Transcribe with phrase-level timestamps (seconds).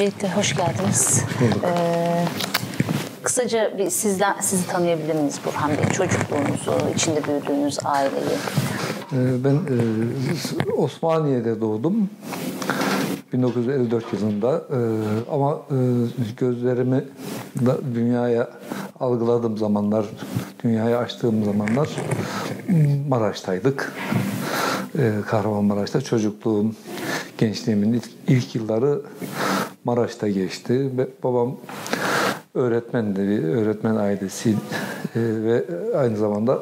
[0.00, 1.24] Öncelikle hoş geldiniz.
[1.64, 2.24] Ee,
[3.22, 5.84] kısaca bir sizden sizi tanıyabilir miyiz Burhan Bey?
[5.92, 8.38] Çocukluğunuzu, içinde büyüdüğünüz aileyi.
[9.12, 12.10] Ee, Ben e, Osmaniye'de doğdum.
[13.32, 14.76] 1954 yılında Ee,
[15.32, 15.76] ama e,
[16.36, 17.04] gözlerimi
[17.66, 18.50] da dünyaya
[19.00, 20.06] algıladığım zamanlar,
[20.64, 21.88] dünyaya açtığım zamanlar
[23.08, 23.92] Maraş'taydık.
[24.98, 26.74] Ee, Kahramanmaraş'ta çocukluğum,
[27.38, 29.00] gençliğimin ilk, ilk yılları
[29.84, 30.90] Maraş'ta geçti.
[31.22, 31.56] Babam
[32.54, 34.54] öğretmendi, bir öğretmen ailesi e,
[35.16, 35.64] ve
[35.96, 36.58] aynı zamanda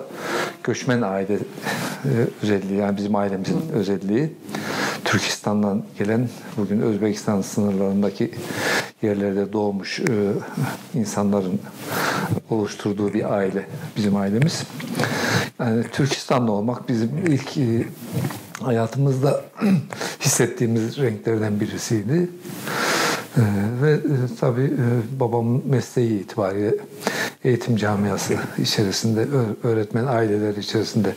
[0.64, 2.10] göçmen aile e,
[2.42, 4.32] özelliği yani bizim ailemizin özelliği.
[5.04, 8.30] Türkistan'dan gelen bugün Özbekistan sınırlarındaki
[9.02, 10.32] yerlerde doğmuş e,
[10.94, 11.60] insanların
[12.50, 14.64] oluşturduğu bir aile bizim ailemiz.
[15.60, 17.84] Yani Türkistan'da olmak bizim ilk e,
[18.60, 19.44] hayatımızda
[20.20, 22.28] hissettiğimiz renklerden birisiydi.
[23.38, 23.98] Ee, ve e,
[24.40, 26.74] tabii e, babamın mesleği itibariyle
[27.44, 29.26] eğitim camiası içerisinde,
[29.62, 31.14] öğretmen aileler içerisinde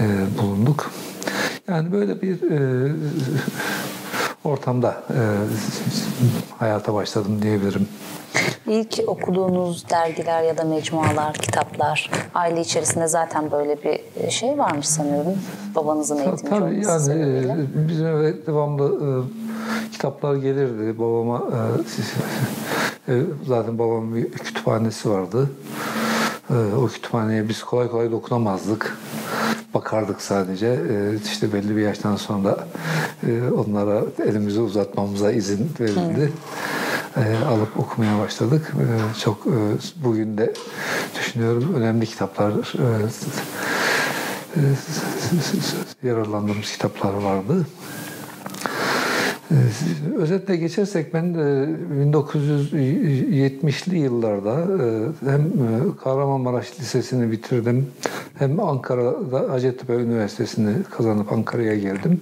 [0.00, 0.04] e,
[0.38, 0.90] bulunduk.
[1.68, 2.38] Yani böyle bir
[4.44, 5.04] ortamda
[6.58, 7.88] hayata başladım diyebilirim.
[8.66, 15.32] İlk okuduğunuz dergiler ya da mecmualar, kitaplar, aile içerisinde zaten böyle bir şey varmış sanıyorum.
[15.74, 17.52] Babanızın eğitimci Tabii olması yani sebebiyle.
[17.52, 19.08] e, bizim eve devamlı e,
[19.92, 20.98] kitaplar gelirdi.
[20.98, 21.42] Babama
[23.08, 25.50] e, e, zaten babamın bir kütüphanesi vardı.
[26.50, 28.98] E, o kütüphaneye biz kolay kolay dokunamazdık.
[29.74, 30.66] Bakardık sadece.
[30.66, 32.56] E, işte belli bir yaştan sonra
[33.26, 36.32] e, onlara elimizi uzatmamıza izin verildi.
[37.16, 38.72] E, alıp okumaya başladık.
[38.80, 38.84] E,
[39.20, 39.50] çok e,
[40.04, 40.52] bugün de
[41.18, 42.74] düşünüyorum önemli kitaplar
[46.02, 47.66] e, yararlandığımız kitaplar vardı.
[50.16, 51.68] Özetle geçersek ben e,
[52.04, 54.66] 1970'li yıllarda
[55.24, 55.52] hem
[56.04, 57.86] Kahramanmaraş Lisesi'ni bitirdim
[58.38, 62.20] hem Ankara'da Hacettepe Üniversitesi'ni kazanıp Ankara'ya geldim.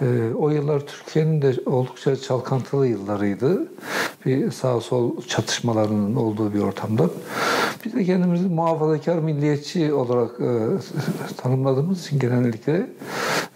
[0.00, 3.68] E, O yıllar Türkiye'nin de oldukça çalkantılı yıllarıydı.
[4.26, 7.10] Bir sağ sol çatışmalarının olduğu bir ortamda.
[7.84, 10.58] Biz de kendimizi muhafazakar milliyetçi olarak e,
[11.36, 12.86] tanımladığımız için genellikle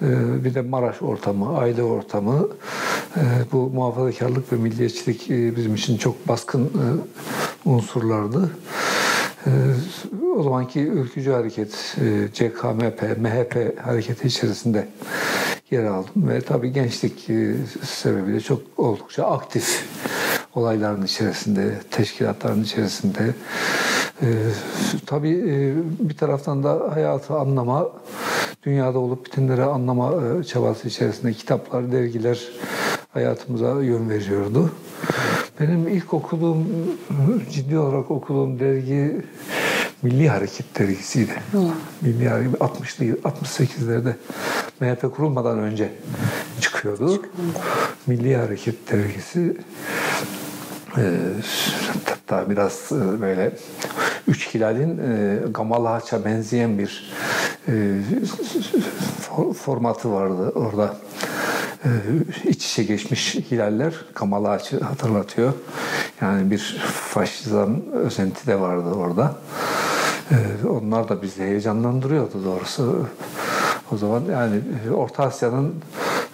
[0.03, 2.49] e, bir de Maraş ortamı, aile ortamı
[3.17, 3.21] e,
[3.53, 6.85] bu muhafazakarlık ve milliyetçilik e, bizim için çok baskın e,
[7.69, 8.51] unsurlardı.
[9.47, 9.51] E,
[10.37, 14.89] o zamanki ülkücü hareket, e, CKMP, MHP hareketi içerisinde
[15.71, 17.55] yer aldım ve tabii gençlik e,
[17.85, 19.87] sebebiyle çok oldukça aktif
[20.55, 23.35] olayların içerisinde, teşkilatların içerisinde.
[24.23, 24.27] E,
[25.07, 25.75] tabii e,
[26.09, 27.89] bir taraftan da hayatı anlama,
[28.63, 30.13] dünyada olup bitenleri anlama
[30.45, 32.49] çabası içerisinde kitaplar, dergiler
[33.09, 34.71] hayatımıza yön veriyordu.
[35.61, 36.67] Benim ilk okuduğum,
[37.53, 39.23] ciddi olarak okuduğum dergi
[40.03, 41.33] Milli Hareket dergisiydi.
[42.01, 44.13] Milli Hareket 60'lı 68'lerde
[44.81, 45.93] MHP kurulmadan önce
[46.61, 47.23] çıkıyordu.
[48.07, 49.57] Milli Hareket dergisi
[50.97, 51.03] e,
[52.07, 53.53] hatta biraz e, böyle
[54.29, 57.13] üç hilalin e, Gamal Haç'a benzeyen bir
[57.69, 57.73] e,
[59.21, 60.97] for- formatı vardı orada.
[61.85, 61.91] E,
[62.49, 65.53] iç içe geçmiş hilaller Gamal Haç'ı hatırlatıyor.
[66.21, 69.37] Yani bir faşizan özenti de vardı orada.
[70.31, 73.07] E, onlar da bizi heyecanlandırıyordu doğrusu.
[73.93, 74.61] O zaman yani
[74.95, 75.75] Orta Asya'nın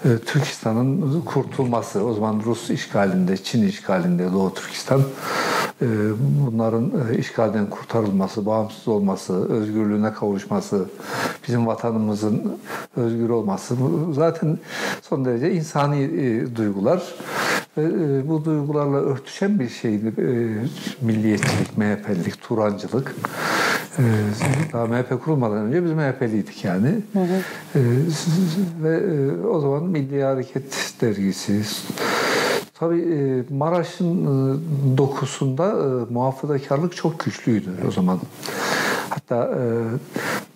[0.05, 5.05] e, Türkistan'ın kurtulması, o zaman Rus işgalinde, Çin işgalinde Doğu Türkistan e,
[6.47, 10.87] bunların e, işgalden kurtarılması, bağımsız olması, özgürlüğüne kavuşması,
[11.49, 12.59] bizim vatanımızın
[12.97, 13.77] özgür olması
[14.13, 14.59] zaten
[15.03, 17.03] son derece insani e, duygular.
[17.79, 20.13] Ve e, bu duygularla örtüşen bir şeydi
[21.01, 23.15] milliyetçilik, MHP'lilik, Turancılık.
[24.73, 26.89] Daha MHP kurulmadan önce biz MHP'liydik yani.
[27.75, 27.81] E,
[28.83, 31.63] ve e, o zaman Milli Hareket Dergisi,
[32.75, 34.59] Tabii e, Maraş'ın e,
[34.99, 38.21] dokusunda e, muhafazakarlık çok güçlüydü o zaman.
[39.11, 39.59] Hatta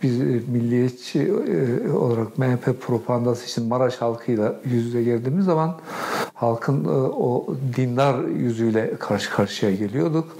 [0.02, 1.32] biz milliyetçi
[1.94, 5.76] olarak MHP propagandası için Maraş halkıyla yüz yüze geldiğimiz zaman
[6.34, 6.84] halkın
[7.16, 10.36] o dindar yüzüyle karşı karşıya geliyorduk.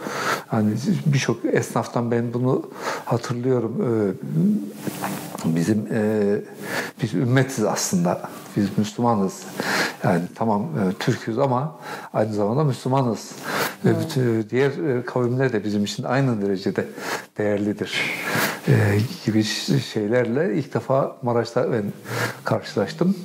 [0.46, 0.70] Hani
[1.06, 2.62] birçok esnaftan ben bunu
[3.04, 3.74] hatırlıyorum.
[5.44, 5.86] Bizim
[7.02, 8.30] biz ümmetiz aslında.
[8.58, 9.42] Biz Müslümanız.
[10.04, 11.76] Yani tamam e, Türk'üz ama
[12.14, 13.32] aynı zamanda Müslümanız.
[13.84, 16.84] Ve bütün diğer e, kavimler de bizim için aynı derecede
[17.38, 18.00] değerlidir.
[18.68, 19.44] e, gibi
[19.92, 21.84] şeylerle ilk defa Maraş'ta ben
[22.44, 23.16] karşılaştım.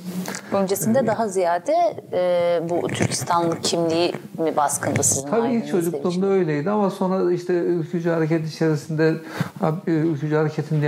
[0.52, 1.72] Öncesinde daha ziyade
[2.12, 6.22] e, bu Türkistanlı kimliği mi baskındı sizin Tabii ailenizde çocukluğumda için?
[6.22, 9.14] öyleydi ama sonra işte ülkücü hareket içerisinde
[9.60, 10.82] abi, ülkücü hareketin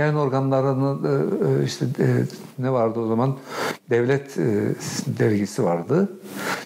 [1.05, 2.07] e, e, işte e,
[2.59, 3.35] ne vardı o zaman
[3.89, 4.75] devlet e,
[5.19, 6.09] dergisi vardı.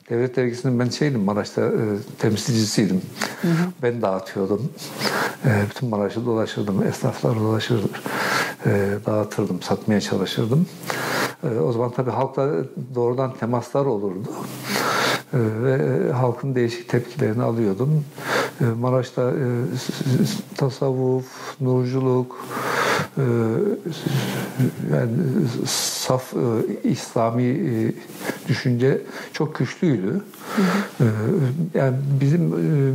[0.10, 1.84] Devlet dergisinin ben şeydim Maraş'ta e,
[2.20, 3.02] temsilcisiydim.
[3.84, 4.72] Ben dağıtıyordum.
[5.46, 6.84] E, bütün Maraş'ı dolaşırdım.
[6.88, 7.90] Esnafları dolaşırdım.
[8.66, 9.62] E, dağıtırdım.
[9.62, 10.66] Satmaya çalışırdım.
[11.44, 12.52] E, o zaman tabii halkla
[12.96, 14.30] doğrudan temaslar olurdu.
[15.34, 18.06] Ee, ve halkın değişik tepkilerini alıyordum.
[18.62, 19.46] Ee, Maraş'ta e,
[20.58, 21.26] tasavvuf,
[21.62, 22.46] nurculuk,
[23.18, 23.24] e,
[24.94, 25.12] yani
[25.68, 26.40] saf e,
[26.90, 27.60] İslami
[28.48, 29.02] düşünce
[29.34, 30.22] çok güçlüydü.
[31.02, 31.04] Ee,
[31.74, 32.42] Yani bizim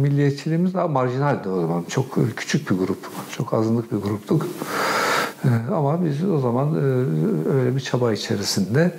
[0.00, 1.84] milliyetçiliğimiz daha marjinaldi o zaman.
[1.88, 2.98] Çok küçük bir grup,
[3.36, 4.46] çok azınlık bir gruptuk.
[5.46, 6.78] Ee, Ama biz o zaman e,
[7.50, 8.92] öyle bir çaba içerisinde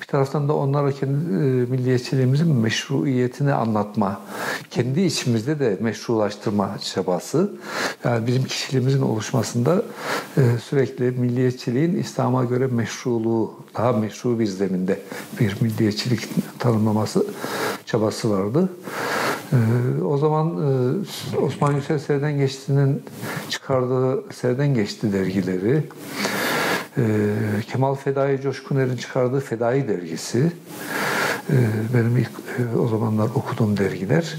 [0.00, 1.36] bir taraftan da onlara kendi e,
[1.70, 4.20] milliyetçiliğimizin meşruiyetini anlatma,
[4.70, 7.52] kendi içimizde de meşrulaştırma çabası.
[8.04, 9.82] Yani bizim kişiliğimizin oluşmasında
[10.36, 15.00] e, sürekli milliyetçiliğin İslam'a göre meşruluğu, daha meşru bir zeminde
[15.40, 16.28] bir milliyetçilik
[16.58, 17.26] tanımlaması
[17.86, 18.68] çabası vardı.
[19.52, 20.46] Ee, o zaman
[21.36, 23.02] e, Osman Yüksel Serden Geçti'nin
[23.50, 25.82] çıkardığı Serden Geçti dergileri,
[26.98, 27.02] e,
[27.72, 30.52] Kemal Fedai Coşkuner'in çıkardığı Fedai dergisi,
[31.50, 31.56] e,
[31.94, 34.34] benim ilk e, o zamanlar okuduğum dergiler.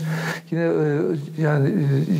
[0.51, 1.01] Yine e,
[1.41, 1.69] yani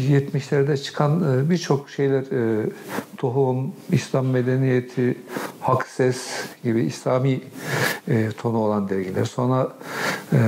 [0.10, 2.70] e, 70'lerde çıkan e, birçok şeyler e,
[3.18, 5.18] Tohum, İslam Medeniyeti,
[5.60, 6.28] Hak Ses
[6.64, 7.42] gibi İslami
[8.08, 9.26] e, tonu olan dergiler.
[9.26, 9.74] Sonra
[10.34, 10.40] e,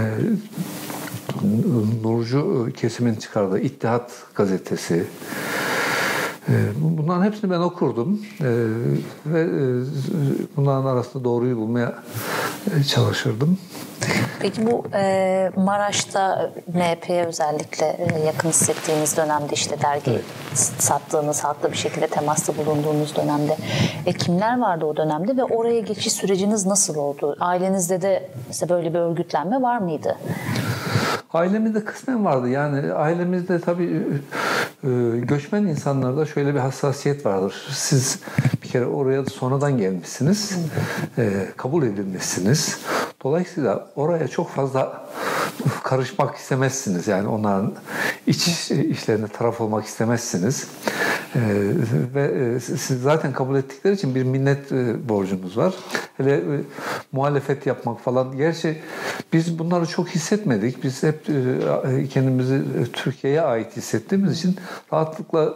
[2.04, 5.06] Nurcu kesimin çıkardığı İttihat gazetesi.
[6.50, 6.52] Ee,
[6.82, 8.46] Bunların hepsini ben okurdum Ee,
[9.26, 9.48] ve e,
[10.58, 11.94] bunların arasında doğruyu bulmaya
[12.80, 13.58] e, çalışırdım.
[14.40, 20.22] Peki bu e, Maraş'ta MHP'ye özellikle e, yakın hissettiğiniz dönemde işte dergi
[20.54, 23.58] sattığınız, halkla bir şekilde temasta bulunduğunuz dönemde
[24.06, 27.36] e, kimler vardı o dönemde ve oraya geçiş süreciniz nasıl oldu?
[27.40, 30.18] Ailenizde de işte böyle bir örgütlenme var mıydı?
[31.34, 32.50] Ailemizde kısmen vardı.
[32.50, 34.04] Yani ailemizde tabii
[35.22, 37.68] göçmen insanlarda şöyle bir hassasiyet vardır.
[37.72, 38.20] Siz
[38.64, 40.58] bir kere oraya sonradan gelmişsiniz.
[41.18, 42.80] e, kabul edilmişsiniz.
[43.24, 45.10] Dolayısıyla oraya çok fazla
[45.84, 47.08] karışmak istemezsiniz.
[47.08, 47.74] Yani onların
[48.28, 50.68] iç işlerine taraf olmak istemezsiniz.
[51.36, 51.42] E,
[52.16, 55.74] ve e, siz zaten kabul ettikleri için bir minnet e, borcunuz var.
[56.18, 56.62] Hele e,
[57.12, 58.38] muhalefet yapmak falan.
[58.38, 58.82] Gerçi
[59.34, 60.84] biz bunları çok hissetmedik.
[60.84, 62.62] Biz hep e, kendimizi
[62.94, 64.56] Türkiye'ye ait hissettiğimiz için
[64.94, 65.54] rahatlıkla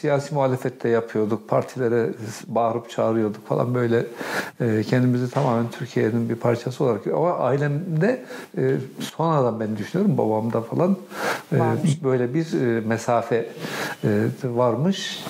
[0.00, 1.48] siyasi muhalefette yapıyorduk.
[1.48, 2.10] Partilere
[2.46, 4.06] bağırıp çağırıyorduk falan böyle
[4.82, 7.06] kendimizi tamamen Türkiye'nin bir parçası olarak.
[7.06, 7.34] Ama
[7.78, 8.20] ailemde
[8.58, 10.96] e, sonradan ben düşünüyorum babamda falan
[11.52, 12.02] e, Varmış.
[12.04, 13.46] böyle bir e, mesafe
[14.04, 14.08] e,
[14.44, 15.24] varmış.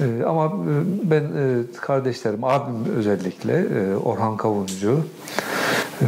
[0.00, 5.00] E, ama e, ben e, kardeşlerim, abim özellikle e, Orhan Kavuncu
[6.00, 6.06] e,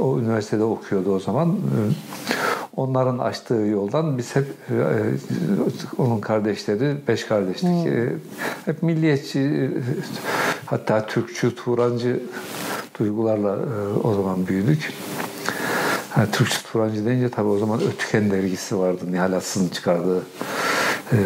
[0.00, 1.48] o üniversitede okuyordu o zaman.
[1.48, 1.80] E,
[2.76, 4.74] Onların açtığı yoldan biz hep e,
[5.98, 8.12] onun kardeşleri, beş kardeşlik, e,
[8.64, 9.70] hep milliyetçi, e,
[10.66, 12.22] hatta Türkçü, Turancı
[12.98, 14.92] duygularla e, o zaman büyüdük.
[16.10, 19.12] Ha, Türkçü Turancı deyince tabii o zaman Ötüken dergisi vardı.
[19.12, 20.22] Nihal Atsız'ın çıkardığı.
[21.12, 21.16] Ee,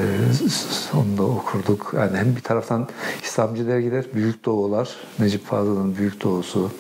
[0.95, 1.95] onu da okurduk.
[1.97, 2.89] Yani hem bir taraftan
[3.23, 6.71] İslamcı dergiler, Büyük Doğular, Necip Fazıl'ın Büyük Doğusu.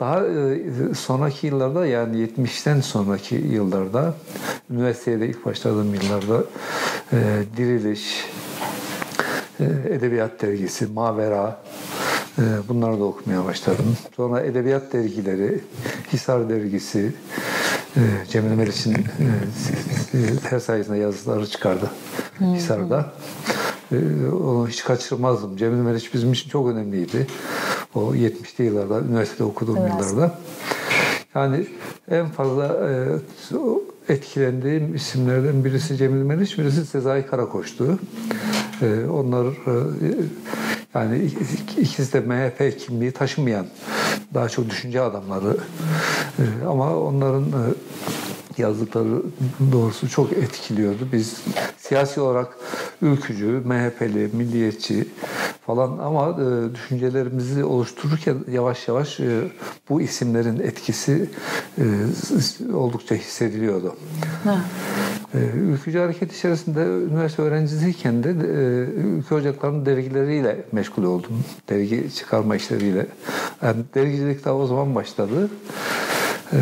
[0.00, 4.14] Daha e, sonraki yıllarda yani 70'ten sonraki yıllarda
[4.70, 6.44] üniversiteye ilk başladığım yıllarda
[7.12, 7.18] e,
[7.56, 8.26] Diriliş,
[9.90, 11.60] Edebiyat Dergisi, Mavera
[12.38, 13.96] e, bunları da okumaya başladım.
[14.16, 15.60] Sonra Edebiyat Dergileri,
[16.12, 17.12] Hisar Dergisi,
[17.96, 18.98] e, Cemil Meriç'in e,
[20.50, 21.90] her sayesinde yazıları çıkardı
[22.40, 23.12] Hisar'da.
[24.32, 25.56] Onu hiç kaçırmazdım.
[25.56, 27.26] Cemil Meriç bizim için çok önemliydi.
[27.94, 29.90] O 70'li yıllarda, üniversitede okuduğum Evet.
[29.90, 30.38] yıllarda.
[31.34, 31.66] Yani
[32.10, 32.76] en fazla
[34.08, 37.98] etkilendiğim isimlerden birisi Cemil Meriç, birisi Sezai Karakoç'tu.
[38.82, 39.74] E, onlar e,
[40.94, 43.66] yani ik- ikisi de MHP kimliği taşımayan
[44.34, 45.56] daha çok düşünce adamları.
[46.38, 47.62] E, ama onların e,
[48.58, 49.22] yazdıkları
[49.72, 51.08] doğrusu çok etkiliyordu.
[51.12, 51.42] Biz
[51.78, 52.56] siyasi olarak
[53.02, 55.08] ülkücü, MHP'li, milliyetçi
[55.66, 59.40] falan ama e, düşüncelerimizi oluştururken yavaş yavaş e,
[59.88, 61.30] bu isimlerin etkisi
[61.78, 61.84] e,
[62.74, 63.96] oldukça hissediliyordu.
[65.34, 68.34] E, ülkücü hareket içerisinde üniversite öğrencisiyken de e,
[69.00, 71.44] ülke ocaklarının dergileriyle meşgul oldum.
[71.68, 73.06] Dergi çıkarma işleriyle.
[73.62, 75.50] Yani dergicilik daha o zaman başladı.
[76.52, 76.58] E,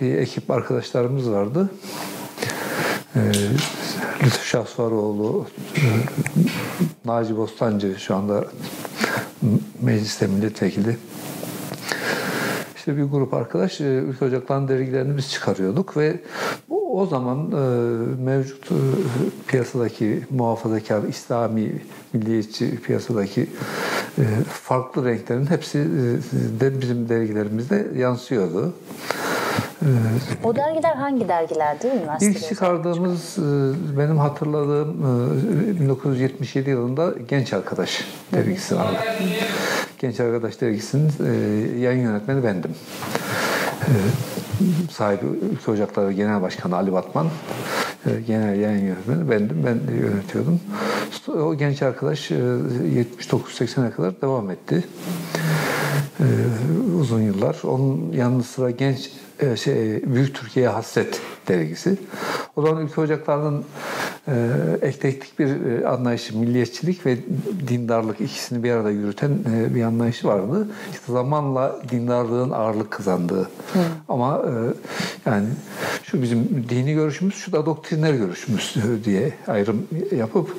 [0.00, 1.70] bir ekip arkadaşlarımız vardı.
[3.16, 3.20] E,
[4.24, 5.84] Lütfü Şahsvaroğlu, e,
[7.04, 8.44] Naci Bostancı şu anda
[9.82, 10.96] mecliste milletvekili.
[12.86, 16.20] İşte bir grup arkadaş e, Ülke Ocakları'nın dergilerini biz çıkarıyorduk ve
[16.70, 17.56] o zaman e,
[18.22, 18.74] mevcut e,
[19.46, 23.50] piyasadaki muhafazakar, İslami, milliyetçi piyasadaki
[24.48, 25.78] farklı renklerin hepsi
[26.60, 28.74] de bizim dergilerimizde yansıyordu.
[30.44, 32.38] O dergiler hangi dergilerdi üniversitede?
[32.38, 33.36] İlk çıkardığımız
[33.98, 34.90] benim hatırladığım
[35.76, 38.98] e, 1977 yılında Genç Arkadaş dergisi vardı.
[39.98, 41.32] Genç Arkadaş dergisinin e,
[41.78, 42.70] yayın yönetmeni bendim.
[43.80, 43.92] E,
[44.90, 47.26] sahibi Ülke Ocakları Genel Başkanı Ali Batman.
[48.06, 49.56] E, genel yayın yönetmeni bendim.
[49.66, 50.60] Ben yönetiyordum.
[51.28, 54.84] O genç arkadaş e, 79-80'e kadar devam etti.
[56.20, 56.26] E,
[57.00, 57.56] uzun yıllar.
[57.64, 61.96] Onun yanı sıra genç e, şey, Büyük Türkiye Hasret dergisi.
[62.56, 63.64] O zaman Ülke Ocakları'nın
[64.28, 64.34] e,
[64.82, 67.16] eklektik bir e, anlayışı, milliyetçilik ve
[67.68, 70.68] dindarlık ikisini bir arada yürüten e, bir anlayışı vardı.
[70.92, 73.42] İşte zamanla dindarlığın ağırlık kazandığı.
[73.42, 73.78] Hı.
[74.08, 74.52] Ama e,
[75.30, 75.46] yani
[76.02, 80.56] şu bizim dini görüşümüz, şu da doktriner görüşümüz diye ayrım yapıp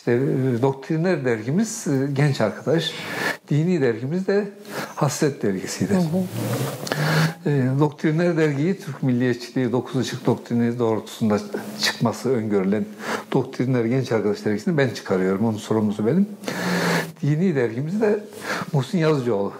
[0.00, 2.92] işte e, doktriner dergimiz e, genç arkadaş,
[3.50, 4.48] dini dergimiz de
[4.96, 5.94] Hasret dergisiydi.
[5.94, 7.50] Hı hı.
[7.50, 11.38] E, doktriner dergiyi Türk milliyetçiliği 9 ışık doktrini doğrultusunda
[11.82, 12.84] çıkması öngörülen
[13.32, 15.46] doktriner genç arkadaş dergisini ben çıkarıyorum.
[15.46, 16.26] Onun sorumlusu benim.
[17.22, 18.24] Dini dergimiz de
[18.72, 19.52] Muhsin Yazıcıoğlu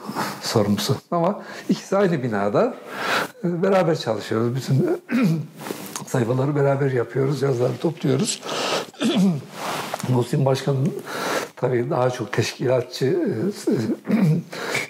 [0.42, 0.96] sorumlusu.
[1.10, 2.74] Ama ikisi aynı binada
[3.44, 4.56] beraber çalışıyoruz.
[4.56, 5.00] Bütün
[6.06, 8.42] sayfaları beraber yapıyoruz, yazıları topluyoruz.
[10.10, 10.76] Muhsin Başkan
[11.56, 14.12] tabii daha çok teşkilatçı e,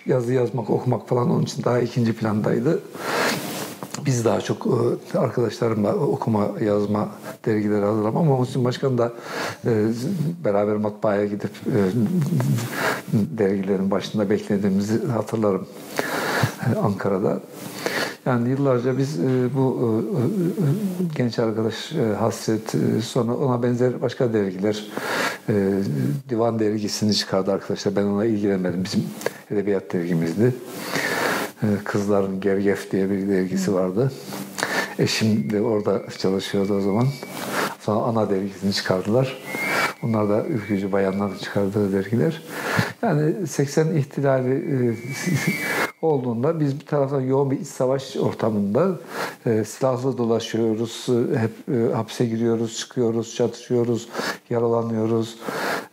[0.10, 2.80] yazı yazmak, okumak falan onun için daha ikinci plandaydı.
[4.06, 4.66] Biz daha çok
[5.14, 7.08] e, arkadaşlarımla okuma, yazma,
[7.46, 9.12] dergileri hazırlama ama Muhsin Başkan da
[9.64, 9.70] e,
[10.44, 11.50] beraber matbaaya gidip
[13.12, 15.66] dergilerin başında beklediğimizi hatırlarım
[16.82, 17.40] Ankara'da.
[18.26, 19.18] Yani yıllarca biz
[19.56, 20.04] bu
[21.16, 22.74] genç arkadaş hasret
[23.04, 24.84] sonra ona benzer başka dergiler
[26.28, 27.96] divan dergisini çıkardı arkadaşlar.
[27.96, 28.84] Ben ona ilgilenmedim.
[28.84, 29.04] Bizim
[29.50, 30.54] edebiyat dergimizdi.
[31.84, 34.12] Kızların Gergef diye bir dergisi vardı.
[34.98, 37.06] Eşim de orada çalışıyordu o zaman.
[37.80, 39.42] Sonra ana dergisini çıkardılar.
[40.02, 42.42] Onlar da ülkücü bayanların çıkardığı dergiler.
[43.02, 44.96] Yani 80 ihtilali
[46.02, 48.98] olduğunda biz bir taraftan yoğun bir iç savaş ortamında
[49.46, 54.08] e, silahlı dolaşıyoruz, hep e, hapse giriyoruz, çıkıyoruz, çatışıyoruz,
[54.50, 55.36] yaralanıyoruz.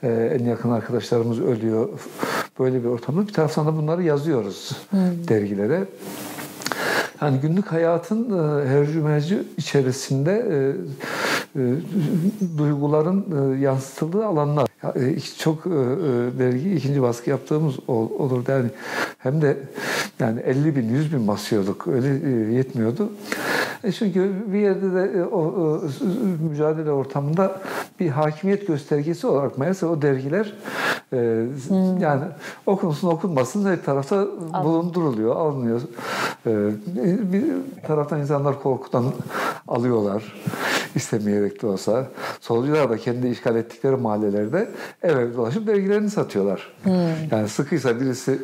[0.03, 0.07] E,
[0.39, 1.89] en yakın arkadaşlarımız ölüyor.
[2.59, 5.27] Böyle bir ortamda bir taraftan da bunları yazıyoruz hmm.
[5.27, 5.85] dergilere.
[7.21, 10.57] Yani günlük hayatın e, hercümerci içerisinde e,
[11.59, 11.75] e,
[12.57, 14.66] duyguların e, yansıtıldığı alanlar.
[14.84, 15.74] E, çok e, e,
[16.39, 18.51] dergi ikinci baskı yaptığımız ol, olurdu.
[18.51, 18.69] Yani
[19.17, 19.57] hem de
[20.19, 21.88] yani 50 bin, 100 bin basıyorduk.
[21.88, 23.10] Öyle e, yetmiyordu.
[23.84, 25.81] E çünkü bir yerde de e, o, o
[26.50, 27.62] mücadele ortamında
[28.00, 30.53] bir hakimiyet göstergesi olarak meğerse o dergiler
[31.13, 31.17] e,
[31.67, 31.98] hmm.
[31.98, 32.24] yani
[32.65, 34.63] okunsun okunmasın her tarafta Al.
[34.63, 35.81] bulunduruluyor, alınıyor.
[36.46, 36.51] E,
[37.31, 37.43] bir
[37.88, 39.05] taraftan insanlar korkudan
[39.67, 40.24] alıyorlar
[40.96, 42.07] istemeyerek de olsa.
[42.41, 44.69] Solcular da kendi işgal ettikleri mahallelerde
[45.03, 46.74] ev ev dolaşıp dergilerini satıyorlar.
[46.84, 46.93] Hmm.
[47.31, 48.41] Yani sıkıysa birisi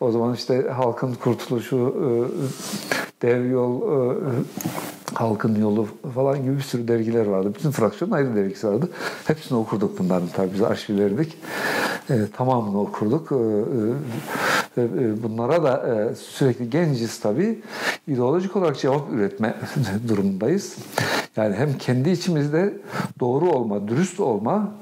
[0.00, 2.08] o zaman işte halkın kurtuluşu, e,
[3.22, 4.16] dev yol, e,
[5.14, 7.52] halkın yolu falan gibi bir sürü dergiler vardı.
[7.54, 8.88] Bütün fraksiyonun ayrı dergisi vardı.
[9.26, 11.36] Hepsini okurduk bunların tabii biz arşivlerdik.
[12.10, 13.32] E, tamamını okurduk.
[13.32, 17.58] E, e, bunlara da e, sürekli genciz tabii.
[18.08, 19.54] İdeolojik olarak cevap üretme
[20.08, 20.76] durumundayız.
[21.36, 22.74] Yani hem kendi içimizde
[23.20, 24.72] doğru olma, dürüst olma,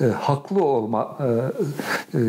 [0.00, 2.20] e, haklı olma e, e,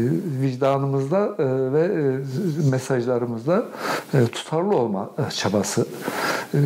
[0.42, 3.66] vicdanımızda e, ve e, mesajlarımızda
[4.14, 5.88] e, tutarlı olma e, çabası.
[6.54, 6.58] E,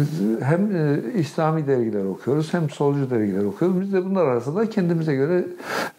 [0.41, 3.81] hem e, İslami dergiler okuyoruz hem solcu dergiler okuyoruz.
[3.81, 5.45] Biz de bunlar arasında kendimize göre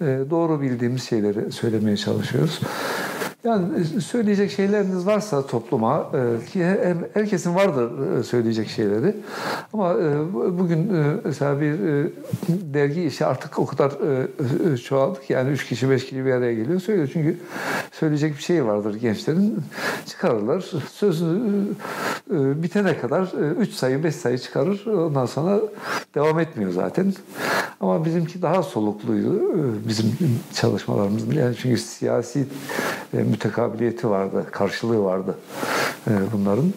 [0.00, 2.61] e, doğru bildiğimiz şeyleri söylemeye çalışıyoruz.
[3.45, 3.66] Yani
[3.97, 6.64] e, söyleyecek şeyleriniz varsa topluma e, ki
[7.14, 9.16] herkesin vardır e, söyleyecek şeyleri.
[9.73, 9.97] Ama
[10.59, 10.92] bugün
[11.25, 11.75] mesela bir
[12.49, 13.92] dergi işi artık o kadar
[14.85, 17.11] çoğaldı ki yani üç kişi beş kişi bir araya geliyor söylüyor.
[17.12, 17.37] Çünkü
[17.92, 19.59] söyleyecek bir şey vardır gençlerin.
[20.07, 20.61] Çıkarırlar.
[20.92, 21.40] Sözü
[22.30, 23.23] bitene kadar
[23.61, 24.87] üç sayı beş sayı çıkarır.
[24.87, 25.61] Ondan sonra
[26.14, 27.12] devam etmiyor zaten.
[27.80, 29.42] Ama bizimki daha solukluydu
[29.88, 30.16] bizim
[30.54, 31.37] çalışmalarımız.
[31.37, 32.47] Yani çünkü siyasi
[33.28, 35.38] mütekabiliyeti vardı, karşılığı vardı
[36.06, 36.73] e, bunların.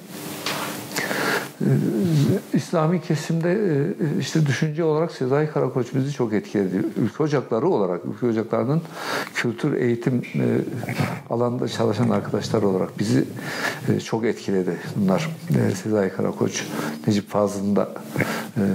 [1.61, 6.85] E, İslami kesimde e, işte düşünce olarak Sezai Karakoç bizi çok etkiledi.
[6.97, 8.81] Ülke ocakları olarak, ülke ocaklarının
[9.33, 10.21] kültür eğitim
[11.29, 13.25] alanında çalışan arkadaşlar olarak bizi
[14.05, 15.29] çok etkiledi bunlar.
[15.83, 16.65] Sezai Karakoç,
[17.07, 17.89] Necip Fazıl'ın da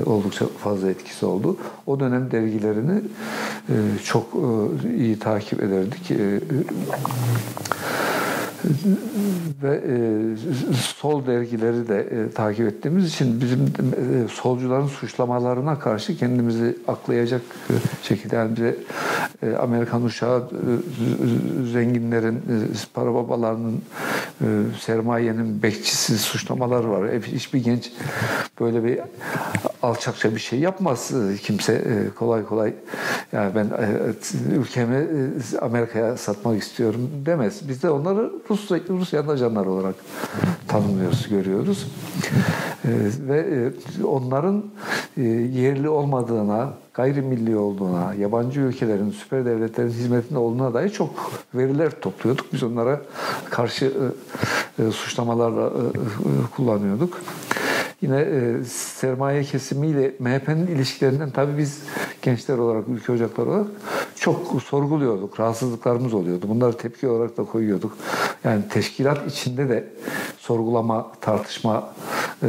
[0.07, 1.57] oldukça fazla etkisi oldu.
[1.87, 3.01] O dönem dergilerini
[4.05, 4.27] çok
[4.97, 6.13] iyi takip ederdik
[9.63, 9.97] ve e,
[10.75, 17.73] sol dergileri de e, takip ettiğimiz için bizim e, solcuların suçlamalarına karşı kendimizi aklayacak e,
[18.03, 18.77] şekilde yani bize
[19.43, 22.41] e, Amerikan uşağı e, zenginlerin e,
[22.95, 23.83] para babalarının
[24.41, 24.47] e,
[24.81, 27.09] sermayenin bekçisi suçlamalar var.
[27.09, 27.93] E, hiçbir genç
[28.61, 29.01] böyle bir
[29.83, 32.75] alçakça bir şey yapmaz e, kimse e, kolay kolay
[33.33, 35.07] yani ben e, ülkemi
[35.61, 37.69] Amerika'ya satmak istiyorum demez.
[37.69, 39.95] Biz de onları Rus Rusya'nın ajanları olarak
[40.69, 41.87] tanımlıyoruz, görüyoruz.
[43.29, 43.71] Ve
[44.05, 44.65] onların
[45.53, 51.11] yerli olmadığına, gayrimilli olduğuna, yabancı ülkelerin, süper devletlerin hizmetinde olduğuna dair çok
[51.55, 52.53] veriler topluyorduk.
[52.53, 53.01] Biz onlara
[53.51, 53.93] karşı
[54.93, 55.73] suçlamalarla
[56.57, 57.21] kullanıyorduk.
[58.03, 61.83] Yine e, sermaye kesimiyle MHP'nin ilişkilerinden tabii biz
[62.23, 63.67] gençler olarak, ülke ocakları olarak
[64.17, 65.41] çok sorguluyorduk.
[65.41, 66.47] Rahatsızlıklarımız oluyordu.
[66.49, 67.97] Bunları tepki olarak da koyuyorduk.
[68.45, 69.89] Yani teşkilat içinde de
[70.39, 71.95] sorgulama, tartışma
[72.43, 72.49] e,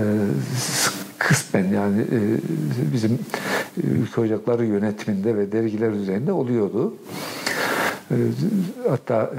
[1.17, 2.19] kısmen yani e,
[2.93, 3.19] bizim
[3.77, 6.93] ülke ocakları yönetiminde ve dergiler üzerinde oluyordu.
[8.11, 8.15] E,
[8.89, 9.31] hatta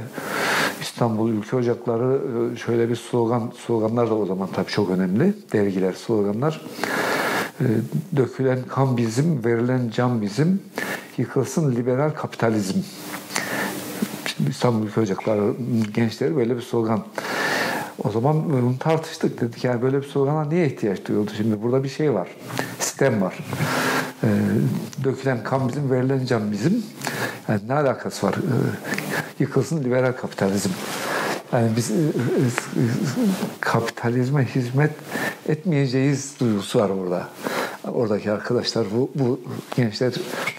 [0.81, 2.21] İstanbul Ülke Ocakları
[2.55, 5.35] e, şöyle bir slogan, sloganlar da o zaman tabii çok önemli.
[5.53, 6.61] Dergiler, sloganlar.
[7.61, 7.65] E,
[8.17, 10.63] dökülen kan bizim, verilen can bizim,
[11.17, 12.79] yıkılsın liberal kapitalizm.
[14.49, 15.55] İstanbul Ülke Ocakları
[15.95, 17.05] gençleri böyle bir slogan.
[18.05, 21.89] O zaman bunu tartıştık dedik yani böyle bir slogana niye ihtiyaç duyuldu şimdi burada bir
[21.89, 22.29] şey var
[22.79, 23.39] sistem var
[24.23, 24.29] e,
[25.05, 26.83] dökülen kan bizim verilen can bizim
[27.49, 28.35] yani ne alakası var
[29.39, 30.71] yıkılsın liberal kapitalizm.
[31.53, 32.01] Yani biz e, e,
[33.61, 34.91] kapitalizme hizmet
[35.49, 37.29] etmeyeceğiz duygusu var orada.
[37.85, 39.41] Oradaki arkadaşlar bu, bu
[39.77, 40.13] gençler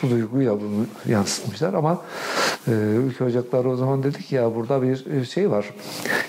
[0.03, 2.01] bu duyguyla bunu yansıtmışlar ama
[2.67, 5.73] e, ülke ocakları o zaman dedik ya burada bir şey var.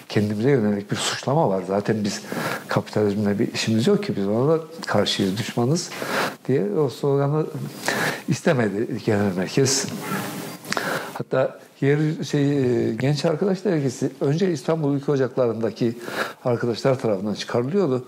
[0.08, 1.62] Kendimize yönelik bir suçlama var.
[1.68, 2.22] Zaten biz
[2.68, 5.90] kapitalizmle bir işimiz yok ki biz ona da karşıyız, düşmanız
[6.48, 7.46] diye o sloganı
[8.28, 9.86] istemedi genel merkez.
[11.14, 15.98] Hatta yer şey e, genç arkadaş dergisi önce İstanbul Ülke Ocakları'ndaki
[16.44, 18.04] arkadaşlar tarafından çıkarılıyordu.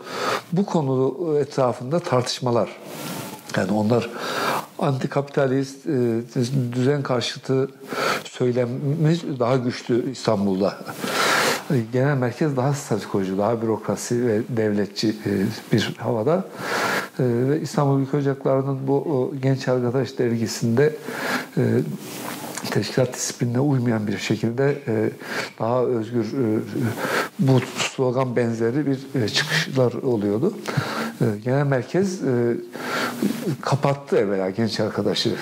[0.53, 2.69] Bu konu etrafında tartışmalar.
[3.57, 4.11] Yani onlar
[4.79, 6.23] antikapitalist, e,
[6.73, 7.71] düzen karşıtı
[8.25, 10.79] söylemi daha güçlü İstanbul'da.
[11.93, 15.31] Genel merkez daha statikocu, daha bürokrasi ve devletçi e,
[15.73, 16.45] bir havada.
[17.63, 20.97] İstanbul Ülke Ocakları'nın bu genç arkadaş dergisinde
[22.71, 25.11] teşkilat disiplinine uymayan bir şekilde e,
[25.59, 26.61] daha özgür e,
[27.39, 30.55] bu slogan benzeri bir e, çıkışlar oluyordu.
[31.21, 32.57] E, genel merkez e,
[33.61, 35.35] kapattı evvela genç arkadaşı e,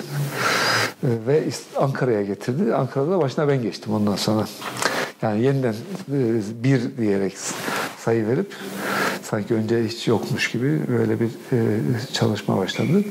[1.27, 1.43] ve
[1.77, 2.75] Ankara'ya getirdi.
[2.75, 4.47] Ankara'da başına ben geçtim ondan sonra.
[5.21, 7.37] Yani yeniden e, bir diyerek
[7.97, 8.55] sayı verip
[9.23, 11.79] sanki önce hiç yokmuş gibi böyle bir e,
[12.13, 13.03] çalışma başladı.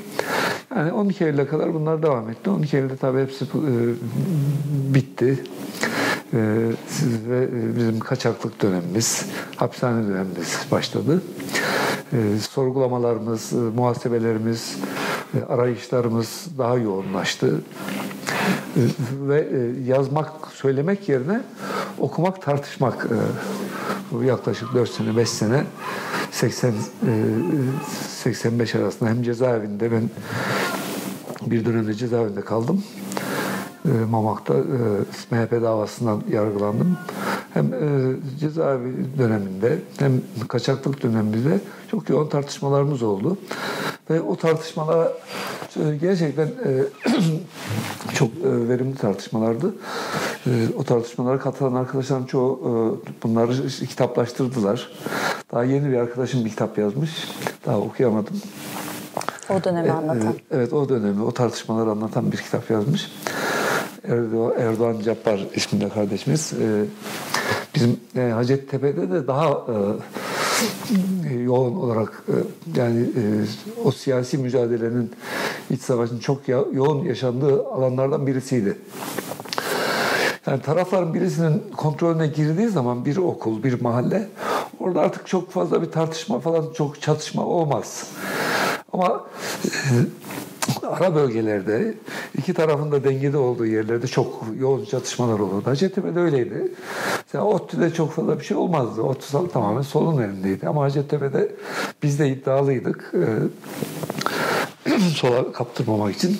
[0.76, 2.50] Yani 12 Eylül'e kadar bunlar devam etti.
[2.50, 3.48] 12 Eylül'de tabii hepsi e,
[4.94, 5.44] bitti.
[6.32, 6.38] E,
[7.28, 11.22] ve e, bizim kaçaklık dönemimiz, hapishane dönemimiz başladı.
[12.12, 14.76] E, sorgulamalarımız, e, muhasebelerimiz,
[15.34, 17.60] e, arayışlarımız daha yoğunlaştı.
[18.76, 18.80] E,
[19.28, 21.40] ve e, yazmak, söylemek yerine
[21.98, 23.06] okumak, tartışmak
[24.22, 25.64] e, yaklaşık 4 sene, 5 sene
[26.30, 26.72] 80
[28.24, 30.10] 85 arasında hem cezaevinde ben
[31.46, 32.84] bir dönemde cezaevinde kaldım.
[34.10, 34.54] Mamak'ta
[35.30, 36.98] MHP davasından yargılandım.
[37.54, 37.70] Hem
[38.40, 40.12] cezaevi döneminde hem
[40.48, 43.38] kaçaklık döneminde çok yoğun tartışmalarımız oldu.
[44.10, 45.12] Ve o tartışmalara
[45.76, 46.84] e, gerçekten e,
[48.14, 49.74] çok e, verimli tartışmalardı.
[50.76, 54.88] O tartışmalara katılan arkadaşlarım çoğu bunları kitaplaştırdılar.
[55.52, 57.10] Daha yeni bir arkadaşım bir kitap yazmış.
[57.66, 58.40] Daha okuyamadım.
[59.56, 60.34] O dönemi anlatan.
[60.50, 63.12] Evet o dönemi, o tartışmaları anlatan bir kitap yazmış.
[64.08, 66.52] Erdoğan, Erdoğan Cappar isminde kardeşimiz.
[67.74, 68.00] Bizim
[68.34, 69.66] Hacettepe'de de daha
[71.44, 72.24] yoğun olarak
[72.76, 73.06] yani
[73.84, 75.12] o siyasi mücadelenin
[75.70, 78.78] iç savaşın çok yoğun yaşandığı alanlardan birisiydi.
[80.46, 84.28] Yani tarafların birisinin kontrolüne girdiği zaman bir okul, bir mahalle
[84.80, 88.06] orada artık çok fazla bir tartışma falan, çok çatışma olmaz.
[88.92, 89.26] Ama
[90.82, 91.94] ara bölgelerde
[92.38, 95.66] iki tarafın da dengede olduğu yerlerde çok yoğun çatışmalar olurdu.
[95.66, 96.72] Hacettepe'de öyleydi.
[97.32, 99.02] Yani ODTÜ'de çok fazla bir şey olmazdı.
[99.02, 100.68] ODTÜ tamamen solun elindeydi.
[100.68, 101.52] Ama Hacettepe'de
[102.02, 103.14] biz de iddialıydık.
[103.14, 106.38] Ee, sola kaptırmamak için.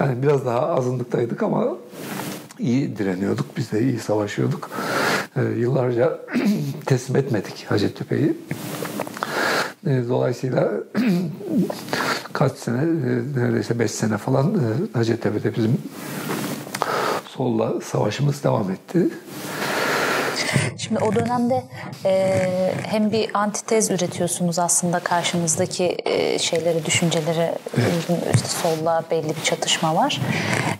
[0.00, 1.68] Yani biraz daha azınlıktaydık ama
[2.58, 3.56] iyi direniyorduk.
[3.56, 4.70] Biz de iyi savaşıyorduk.
[5.36, 6.20] Ee, yıllarca
[6.86, 8.36] teslim etmedik Hacettepe'yi.
[9.86, 10.72] Ee, dolayısıyla
[12.32, 15.78] kaç sene, e, neredeyse beş sene falan e, Hacettepe'de bizim
[17.26, 19.08] solla savaşımız devam etti.
[20.90, 21.62] Şimdi o dönemde
[22.04, 28.34] e, hem bir antitez üretiyorsunuz aslında karşınızdaki e, şeyleri, düşünceleri evet.
[28.34, 30.20] işte solla belli bir çatışma var.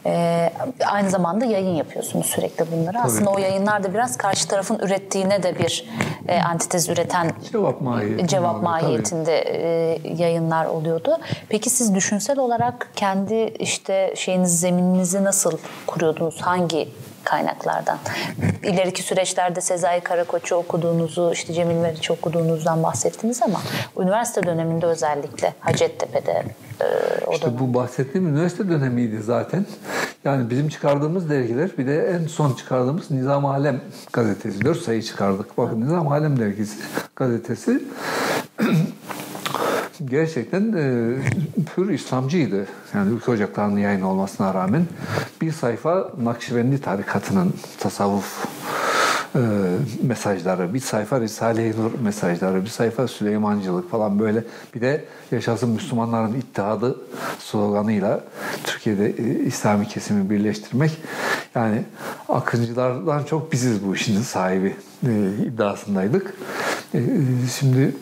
[0.06, 0.52] E,
[0.86, 2.92] aynı zamanda yayın yapıyorsunuz sürekli bunları.
[2.92, 3.06] Tabii.
[3.06, 5.84] Aslında o yayınlar da biraz karşı tarafın ürettiğine de bir
[6.28, 11.18] e, antitez üreten cevap mahiyetinde, cevap mahiyetinde e, yayınlar oluyordu.
[11.48, 16.40] Peki siz düşünsel olarak kendi işte şeyiniz zemininizi nasıl kuruyordunuz?
[16.40, 16.88] Hangi
[17.24, 17.98] kaynaklardan.
[18.62, 23.60] İleriki süreçlerde Sezai Karakoç'u okuduğunuzu, işte Cemil Meriç'i okuduğunuzdan bahsettiniz ama
[23.98, 26.44] üniversite döneminde özellikle Hacettepe'de
[26.80, 26.84] e,
[27.26, 27.58] o işte dönem.
[27.58, 29.66] bu bahsettiğim üniversite dönemiydi zaten.
[30.24, 33.80] Yani bizim çıkardığımız dergiler bir de en son çıkardığımız Nizam Alem
[34.12, 34.64] gazetesi.
[34.64, 35.58] Dört sayı çıkardık.
[35.58, 36.76] Bakın Nizam Alem dergisi
[37.16, 37.84] gazetesi
[40.04, 41.14] gerçekten e,
[41.74, 42.66] pür İslamcıydı.
[42.94, 44.86] Yani Ülke Ocakları'nın yayın olmasına rağmen
[45.40, 48.46] bir sayfa Nakşibendi tarikatının tasavvuf
[49.36, 49.40] e,
[50.02, 54.44] mesajları, bir sayfa Risale-i Nur mesajları, bir sayfa Süleymancılık falan böyle.
[54.74, 56.96] Bir de Yaşasın Müslümanların İttihadı
[57.38, 58.24] sloganıyla
[58.64, 60.90] Türkiye'de e, İslami kesimi birleştirmek.
[61.54, 61.82] Yani
[62.28, 65.10] akıncılardan çok biziz bu işin sahibi e,
[65.46, 66.34] iddiasındaydık.
[66.94, 67.02] E, e
[67.58, 67.94] şimdi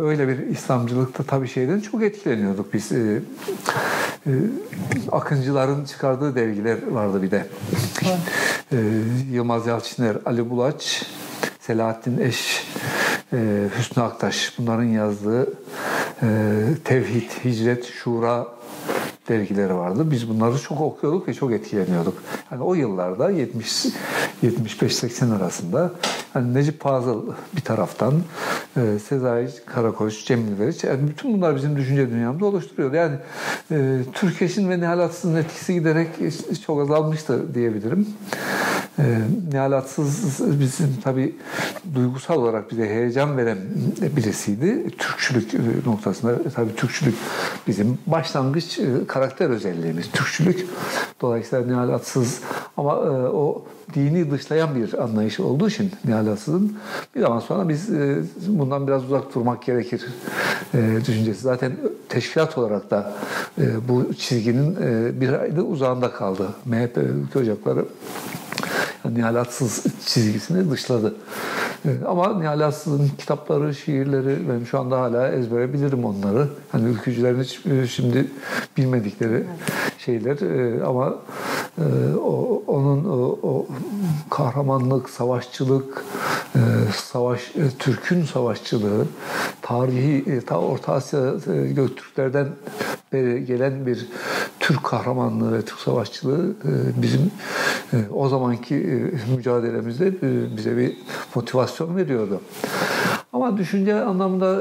[0.00, 2.92] öyle bir İslamcılıkta tabii şeyden çok etkileniyorduk biz.
[2.92, 3.20] Ee,
[4.26, 4.30] e,
[5.12, 7.46] akıncıların çıkardığı dergiler vardı bir de.
[8.72, 8.76] Ee,
[9.32, 11.06] Yılmaz Yalçıner, Ali Bulaç,
[11.60, 12.66] Selahattin Eş,
[13.32, 15.52] e, Hüsnü Aktaş bunların yazdığı
[16.22, 16.26] e,
[16.84, 18.46] Tevhid, Hicret, Şura
[19.28, 20.10] dergileri vardı.
[20.10, 22.22] Biz bunları çok okuyorduk ve çok etkileniyorduk.
[22.50, 23.86] Yani o yıllarda 70
[24.42, 25.90] 75-80 arasında
[26.34, 27.22] yani Necip Fazıl
[27.56, 28.14] bir taraftan
[28.76, 32.92] e, Sezai Karakoç, Cemil Veriç yani bütün bunlar bizim düşünce dünyamızı oluşturuyor.
[32.92, 33.16] Yani
[33.70, 36.08] e, Türkeş'in ve Nihal Atsız'ın etkisi giderek
[36.66, 38.06] çok azalmıştı diyebilirim.
[38.98, 39.18] E,
[39.52, 41.36] Nihal Atsız bizim tabi
[41.94, 43.58] duygusal olarak bize heyecan veren
[44.16, 44.90] birisiydi.
[44.98, 45.54] Türkçülük
[45.86, 47.14] noktasında tabi Türkçülük
[47.66, 50.10] bizim başlangıç e, karakter özelliğimiz.
[50.10, 50.66] Türkçülük
[51.20, 52.40] dolayısıyla Nihal Atsız
[52.76, 56.78] ama e, o dini dışlayan bir anlayış olduğu için Nihal Atsız'ın
[57.14, 60.06] bir zaman sonra biz e, bundan biraz uzak durmak gerekir
[60.74, 61.40] e, düşüncesi.
[61.40, 61.72] Zaten
[62.08, 63.12] teşkilat olarak da
[63.58, 64.76] e, bu çizginin
[65.20, 66.48] bir ayda uzağında kaldı.
[66.64, 67.84] MHP ülke ocakları
[69.10, 71.14] Nihalatsız çizgisini dışladı.
[72.06, 76.48] Ama Nihalatsız'ın kitapları, şiirleri ben şu anda hala ezbere bilirim onları.
[76.72, 78.26] Hani ülkücülerin hiç e, şimdi
[78.76, 79.44] bilmedikleri
[79.98, 81.14] şeyler e, ama
[81.78, 83.66] e, o, onun o, o
[84.30, 86.04] kahramanlık, savaşçılık,
[86.96, 89.06] savaş Türk'ün savaşçılığı,
[89.62, 91.20] tarihi ta Orta Asya
[91.70, 92.48] Göktürklerden
[93.12, 94.08] beri gelen bir
[94.60, 96.54] Türk kahramanlığı ve Türk savaşçılığı
[97.02, 97.30] bizim
[98.14, 98.74] o zamanki
[99.36, 100.12] mücadelemizde
[100.56, 100.92] bize bir
[101.34, 102.40] motivasyon veriyordu.
[103.32, 104.58] Ama düşünce anlamında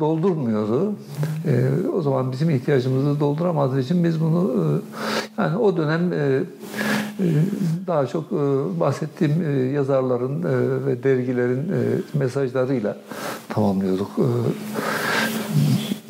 [0.00, 0.92] doldurmuyordu.
[1.94, 4.52] O zaman bizim ihtiyacımızı dolduramadığı için biz bunu
[5.38, 6.00] yani o dönem
[7.86, 8.30] daha çok
[8.80, 9.32] bahsettiğim
[9.74, 10.44] yazarların
[10.86, 11.72] ve dergilerin
[12.14, 12.96] mesajlarıyla
[13.48, 14.10] tamamlıyorduk.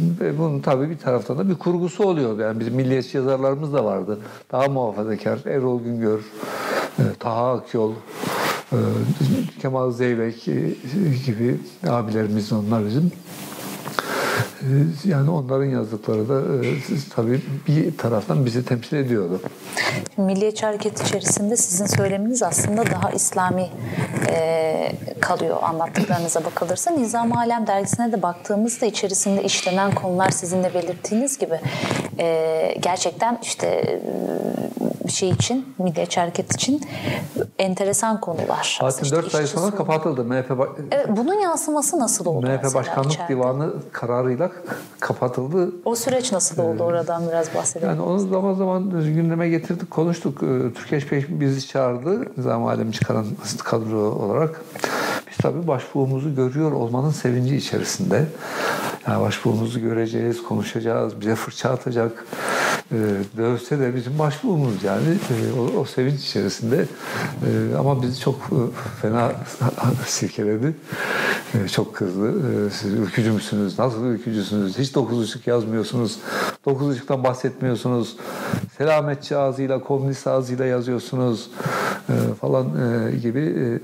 [0.00, 2.38] Ve bunun tabii bir taraftan da bir kurgusu oluyor.
[2.38, 4.18] Yani bizim milliyetçi yazarlarımız da vardı.
[4.52, 5.38] Daha muhafazakar.
[5.46, 6.18] Erol Güngör,
[6.98, 7.92] e, Taha Akyol,
[8.72, 8.76] e,
[9.62, 10.52] Kemal Zeybek e,
[11.26, 11.56] gibi
[11.88, 13.12] abilerimiz onlar bizim.
[15.04, 16.74] Yani onların yazdıkları da e,
[17.14, 19.40] tabii bir taraftan bizi temsil ediyordu.
[20.16, 23.66] Milliyetçi Hareket içerisinde sizin söyleminiz aslında daha İslami
[24.28, 26.90] e, kalıyor anlattıklarınıza bakılırsa.
[26.90, 31.60] Nizam Alem dergisine de baktığımızda içerisinde işlenen konular sizin de belirttiğiniz gibi
[32.18, 34.00] e, gerçekten işte
[35.08, 36.82] şey için, Milliyetçi Hareket için
[37.58, 38.78] enteresan konular.
[38.80, 40.24] Zaten işte 4 ay sonra kapatıldı.
[40.24, 40.50] MHP
[40.90, 42.46] evet, bunun yansıması nasıl oldu?
[42.46, 43.32] MHP Başkanlık içeride?
[43.32, 44.50] Divanı kararıyla
[45.00, 45.72] kapatıldı.
[45.84, 46.82] O süreç nasıl oldu?
[46.82, 47.88] Ee, Oradan biraz bahsedelim.
[47.88, 50.42] Yani onu zaman zaman gündeme getirdik, konuştuk.
[50.42, 52.24] Ee, Türkeş Bey bizi çağırdı.
[52.36, 53.26] Nizam Alem çıkaran
[53.64, 54.60] kadro olarak.
[55.30, 58.26] Biz tabii başbuğumuzu görüyor olmanın sevinci içerisinde.
[59.08, 62.26] Yani başbuğumuzu göreceğiz, konuşacağız, bize fırça atacak.
[62.92, 62.96] E,
[63.36, 66.86] dövse de bizim başbuğumuz yani e, o, o sevinç içerisinde.
[67.46, 68.58] E, ama bizi çok e,
[69.02, 69.32] fena
[70.06, 70.74] silkeledi.
[71.72, 72.32] Çok kızdı.
[72.70, 73.78] Siz ülkücü müsünüz?
[73.78, 74.78] Nasıl ülkücüsünüz?
[74.78, 76.18] Hiç dokuz ışık yazmıyorsunuz.
[76.66, 78.16] Dokuz ışıktan bahsetmiyorsunuz.
[78.78, 81.50] Selametçi ağzıyla, komünist ağzıyla yazıyorsunuz
[82.40, 82.66] falan
[83.22, 83.78] gibi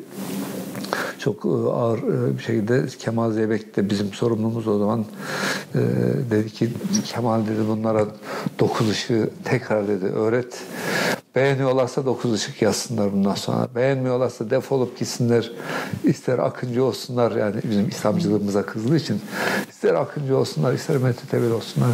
[1.18, 2.03] çok ağır
[2.38, 5.05] bir şekilde Kemal Zeybek de bizim sorumlumuz o zaman
[6.31, 6.70] dedi ki
[7.05, 8.07] Kemal dedi bunlara
[8.59, 10.62] dokuz ışığı tekrar dedi öğret.
[11.34, 13.68] Beğeniyorlarsa dokuz ışık yazsınlar bundan sonra.
[13.74, 15.50] Beğenmiyorlarsa defolup gitsinler.
[16.04, 19.20] İster akıncı olsunlar yani bizim İslamcılığımıza kızdığı için.
[19.70, 21.88] ister akıncı olsunlar, ister methetevil olsunlar.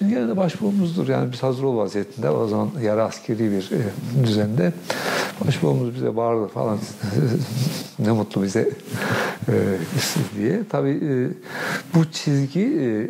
[0.00, 1.08] Biz gene de başbuğumuzdur.
[1.08, 3.70] Yani biz hazır ol vaziyetinde o zaman yarı askeri bir
[4.26, 4.72] düzende.
[5.46, 6.78] Başbuğumuz bize bağırdı falan.
[7.98, 8.70] ne mutlu bize
[9.48, 9.54] e,
[10.38, 10.62] diye.
[10.70, 11.28] Tabii e,
[11.94, 13.08] bu çizgi e,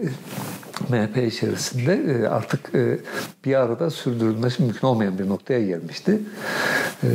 [0.88, 2.98] MHP içerisinde e, artık e,
[3.44, 6.20] bir arada sürdürülmesi mümkün olmayan bir noktaya gelmişti.
[7.02, 7.08] E,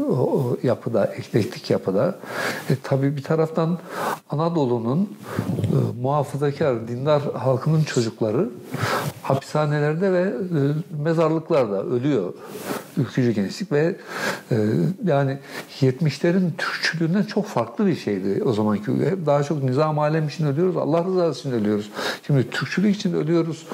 [0.00, 2.18] o yapıda, eklektik yapıda.
[2.70, 3.78] E, tabii bir taraftan
[4.30, 5.16] Anadolu'nun
[6.00, 8.50] muhafazakar, dindar halkının çocukları
[9.22, 10.32] hapishanelerde ve
[11.02, 12.34] mezarlıklarda ölüyor
[12.96, 13.96] ülkücü gençlik ve
[15.04, 15.38] yani
[15.80, 18.92] 70'lerin Türkçülüğünden çok farklı bir şeydi o zamanki.
[19.26, 21.90] Daha çok nizam alem için ölüyoruz, Allah rızası için ölüyoruz.
[22.26, 23.66] Şimdi Türkçülük için ölüyoruz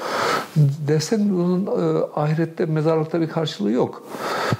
[0.87, 4.07] desen bunun e, ahirette, mezarlıkta bir karşılığı yok.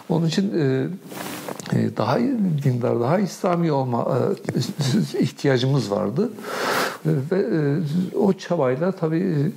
[0.09, 0.87] Onun için e
[1.97, 2.19] daha
[2.63, 4.17] dindar, daha İslami olma
[5.15, 6.29] e, ihtiyacımız vardı.
[7.05, 9.51] E, ve e, o çabayla tabii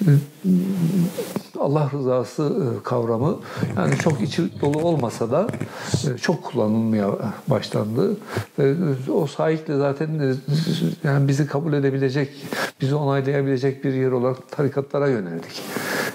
[0.00, 0.10] e,
[1.60, 3.38] Allah rızası kavramı
[3.76, 5.46] yani çok içi dolu olmasa da
[6.20, 7.10] çok kullanılmaya
[7.48, 8.16] başlandı.
[8.58, 8.74] Ve
[9.12, 10.36] o sahiple zaten
[11.04, 12.30] yani bizi kabul edebilecek,
[12.80, 15.62] bizi onaylayabilecek bir yer olarak tarikatlara yöneldik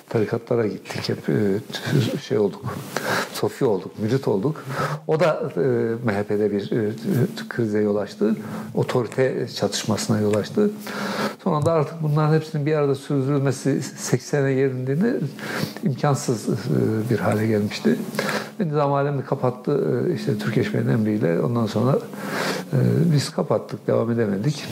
[0.09, 1.09] tarikatlara gittik.
[1.09, 1.25] Hep
[2.21, 2.65] şey olduk.
[3.33, 4.63] Sofi olduk, mürit olduk.
[5.07, 5.59] O da e,
[6.05, 6.91] MHP'de bir e,
[7.49, 8.35] krize yol açtı.
[8.75, 10.71] Otorite çatışmasına yol açtı.
[11.43, 15.19] Sonra da artık bunların hepsinin bir arada sürdürülmesi 80'e gelindiğinde
[15.83, 16.53] imkansız e,
[17.09, 17.95] bir hale gelmişti.
[18.59, 21.41] Ve Nizam Alemi kapattı e, işte Türkiye Bey'in emriyle.
[21.41, 21.99] Ondan sonra
[22.73, 22.77] e,
[23.13, 24.65] biz kapattık, devam edemedik.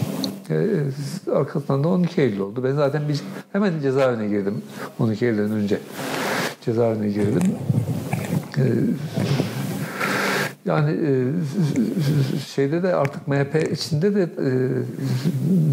[0.49, 0.67] E,
[1.31, 2.63] arkasından da 12 Eylül oldu.
[2.63, 4.61] Ben zaten bir, hemen cezaevine girdim
[4.99, 5.79] 12 Eylül'den önce.
[6.61, 7.41] Cezaevine girdim.
[8.57, 8.63] E,
[10.67, 11.09] yani e,
[12.55, 14.49] şeyde de artık MHP içinde de e,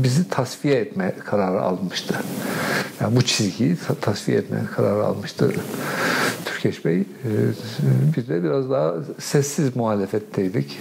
[0.02, 2.14] bizi tasfiye etme kararı almıştı.
[3.00, 5.52] Yani bu çizgiyi tasfiye etme kararı almıştı
[6.44, 7.00] Türkeş Bey.
[7.00, 7.04] E,
[8.16, 10.78] biz de biraz daha sessiz muhalefetteydik.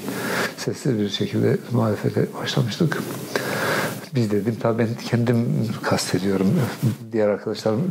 [0.58, 3.04] Sessiz bir şekilde muhalefete başlamıştık.
[4.16, 5.46] Biz dedim tabii ben kendim
[5.84, 6.48] kastediyorum.
[7.12, 7.82] Diğer arkadaşlarım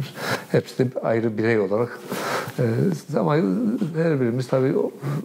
[0.52, 1.98] hepsi de ayrı birey olarak.
[2.58, 2.64] Ee,
[3.18, 3.36] ama
[3.96, 4.74] her birimiz tabii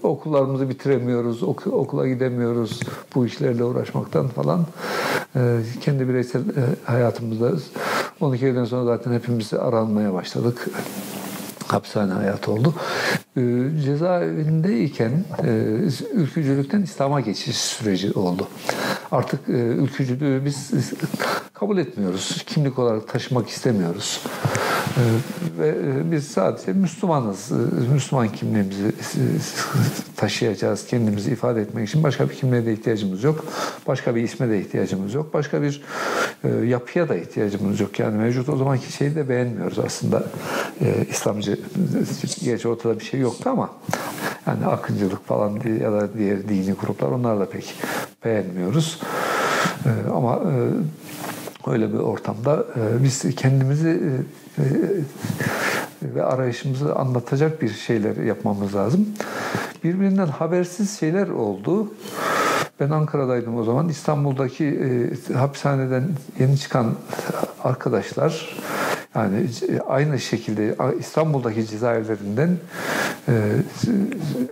[0.04, 2.80] okullarımızı bitiremiyoruz, ok- okula gidemiyoruz
[3.16, 4.66] bu işlerle uğraşmaktan falan.
[5.36, 7.52] Ee, kendi bireysel e, hayatımızda
[8.22, 10.68] 12 yıldan sonra zaten hepimiz aranmaya başladık
[11.68, 12.74] hapishane hayatı oldu.
[13.38, 13.42] E,
[13.86, 15.12] cezaevindeyken
[15.44, 15.48] e,
[16.14, 18.48] ülkücülükten İslam'a geçiş süreci oldu.
[19.12, 20.72] Artık e, ülkücülüğü biz
[21.54, 22.44] kabul etmiyoruz.
[22.48, 24.22] Kimlik olarak taşımak istemiyoruz.
[24.97, 25.04] E,
[25.60, 27.52] ve e, biz sadece Müslümanız.
[27.52, 28.91] E, Müslüman kimliğimizi
[30.15, 30.88] taşıyacağız.
[30.88, 33.45] Kendimizi ifade etmek için başka bir kimliğe de ihtiyacımız yok.
[33.88, 35.34] Başka bir isme de ihtiyacımız yok.
[35.34, 35.82] Başka bir
[36.65, 38.00] yapıya da ihtiyacımız yok.
[38.00, 40.23] Yani mevcut o zamanki şeyi de beğenmiyoruz aslında.
[41.10, 41.60] İslamcı,
[42.43, 43.69] gerçi ortada bir şey yoktu ama
[44.47, 47.76] yani akıncılık falan ya da diğer dini gruplar onlarla pek
[48.26, 49.02] beğenmiyoruz.
[50.15, 50.41] Ama
[51.72, 52.66] öyle bir ortamda
[53.04, 54.02] biz kendimizi
[56.02, 59.06] ve arayışımızı anlatacak bir şeyler yapmamız lazım.
[59.84, 61.94] Birbirinden habersiz şeyler oldu.
[62.80, 63.90] Ben Ankara'daydım o zaman.
[63.90, 66.04] İstanbul'daki e, hapishaneden
[66.40, 66.94] yeni çıkan
[67.64, 68.58] arkadaşlar
[69.15, 69.48] yani
[69.88, 72.58] aynı şekilde İstanbul'daki cezaevlerinden
[73.28, 73.34] e,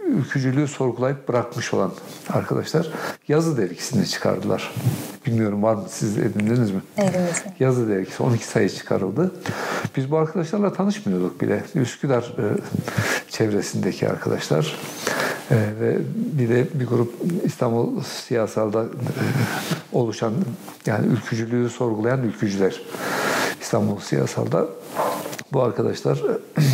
[0.07, 1.91] ülkücülüğü sorgulayıp bırakmış olan
[2.29, 2.89] arkadaşlar
[3.27, 4.71] yazı dergisini çıkardılar.
[5.25, 6.81] Bilmiyorum var mı siz edindiniz mi?
[6.97, 7.53] Elimizde.
[7.59, 9.31] Yazı dergisi 12 sayı çıkarıldı.
[9.97, 11.63] Biz bu arkadaşlarla tanışmıyorduk bile.
[11.75, 12.45] Üsküdar e,
[13.29, 14.75] çevresindeki arkadaşlar.
[15.51, 17.13] E, ve bir de bir grup
[17.43, 19.23] İstanbul siyasalda e,
[19.91, 20.33] oluşan
[20.85, 22.81] yani ülkücülüğü sorgulayan ülkücüler.
[23.65, 24.65] İstanbul siyasalda
[25.53, 26.21] bu arkadaşlar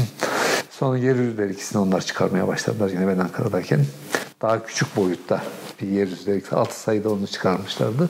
[0.70, 3.86] sonra Yeryüzü dergisini onlar çıkarmaya başladılar yine ben Ankara'dayken.
[4.42, 5.44] Daha küçük boyutta
[5.82, 6.56] bir Yeryüzü dergisi.
[6.56, 8.10] 6 sayıda onu çıkarmışlardı.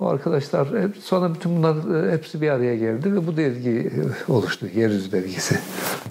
[0.00, 0.68] O arkadaşlar
[1.02, 3.92] sonra bütün bunlar e, hepsi bir araya geldi ve bu dergi
[4.28, 4.66] e, oluştu.
[4.74, 5.58] Yeryüzü dergisi.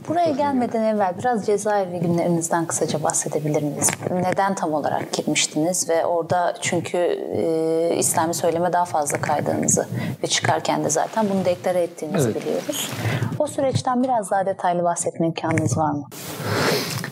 [0.08, 3.89] Buraya gelmeden evvel biraz cezaevi günlerinizden kısaca bahsedebilir miyiz?
[4.12, 9.88] Neden tam olarak girmiştiniz ve orada çünkü e, İslami söyleme daha fazla kaydığınızı
[10.23, 12.41] ve çıkarken de zaten bunu deklare ettiğinizi evet.
[12.41, 12.91] biliyoruz.
[13.39, 16.04] O süreçten biraz daha detaylı bahsetme imkanınız var mı?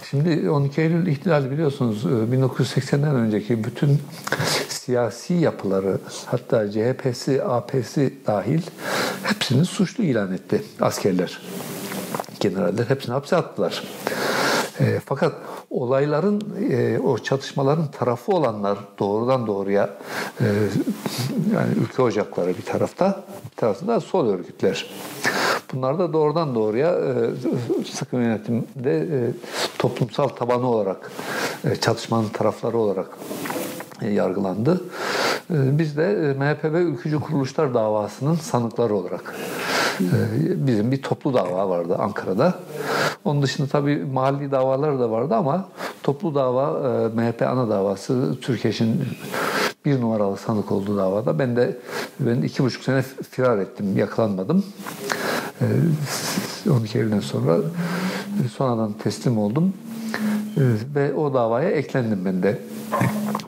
[0.10, 4.02] Şimdi 12 Eylül ihtilali biliyorsunuz 1980'den önceki bütün
[4.88, 8.62] siyasi yapıları hatta CHP'si, AP'si dahil
[9.24, 11.42] hepsini suçlu ilan etti askerler.
[12.40, 13.84] Generaller hepsini hapse attılar.
[14.80, 15.34] E, fakat
[15.70, 19.90] olayların, e, o çatışmaların tarafı olanlar doğrudan doğruya
[20.42, 20.46] e,
[21.54, 24.90] yani ülke ocakları bir tarafta, bir tarafta da sol örgütler.
[25.74, 29.32] Bunlar da doğrudan doğruya e, sıkı yönetimde e,
[29.80, 31.12] toplumsal tabanı olarak,
[31.64, 33.08] e, çatışmanın tarafları olarak
[34.02, 34.82] yargılandı.
[35.52, 39.36] E, biz de e, MHP ve ülkücü kuruluşlar davasının sanıkları olarak
[40.56, 42.54] bizim bir toplu dava vardı Ankara'da.
[43.26, 45.70] Onun dışında tabii mahalli davalar da vardı ama
[46.04, 46.72] toplu dava
[47.10, 49.02] MHP ana davası Türkeş'in
[49.86, 51.40] bir numaralı sanık olduğu davada.
[51.40, 51.78] Ben de
[52.20, 54.66] ben iki buçuk sene firar ettim, yakalanmadım.
[56.70, 57.58] 12 Eylül'den sonra
[58.56, 59.74] sonradan teslim oldum.
[60.96, 62.62] Ve o davaya eklendim ben de.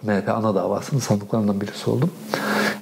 [0.04, 2.12] MHP ana davasının sandıklarından birisi oldum.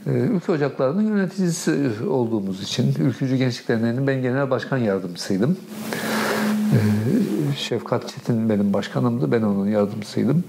[0.08, 5.58] Ee, ülke Ocakları'nın yöneticisi olduğumuz için Ülkücü Gençlik Derneği'nin ben genel başkan yardımcısıydım.
[6.74, 10.44] Ee, Şefkat Çetin benim başkanımdı, ben onun yardımcısıydım.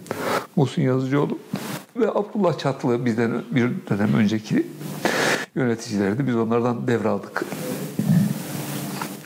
[0.56, 1.38] Muhsin Yazıcıoğlu
[1.96, 4.66] ve Abdullah Çatlı bizden bir dönem önceki
[5.54, 6.26] yöneticilerdi.
[6.26, 7.44] Biz onlardan devraldık.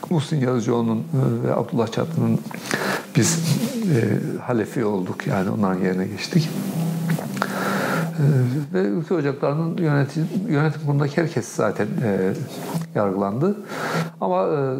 [0.09, 2.39] Muhsin Yazıcıoğlu'nun e, ve Abdullah Çatlı'nın
[3.15, 3.39] biz
[3.95, 6.49] e, halefi olduk yani onların yerine geçtik.
[8.73, 12.33] Ve ülke ocaklarının yönetim, yönetim kurulundaki herkes zaten e,
[12.95, 13.55] yargılandı.
[14.21, 14.75] Ama e,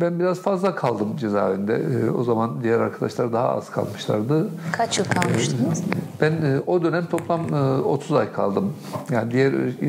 [0.00, 1.74] ben biraz fazla kaldım cezaevinde.
[1.74, 4.48] E, o zaman diğer arkadaşlar daha az kalmışlardı.
[4.72, 5.82] Kaç yıl kalmıştınız?
[6.20, 8.72] Ben e, o dönem toplam e, 30 ay kaldım.
[9.10, 9.86] Yani diğer e,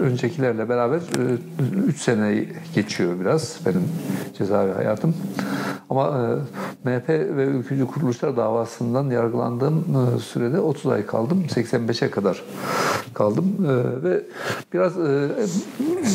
[0.00, 1.00] öncekilerle beraber
[1.86, 3.82] 3 e, sene geçiyor biraz benim
[4.38, 5.14] cezaevi hayatım.
[5.90, 9.84] Ama e, MHP ve ülkücü kuruluşlar davasından yargılandığım
[10.16, 11.44] e, sürede 30 ay kaldım.
[11.48, 12.42] 85'e kadar
[13.12, 13.56] kaldım.
[13.64, 14.22] E, ve
[14.72, 15.28] biraz e,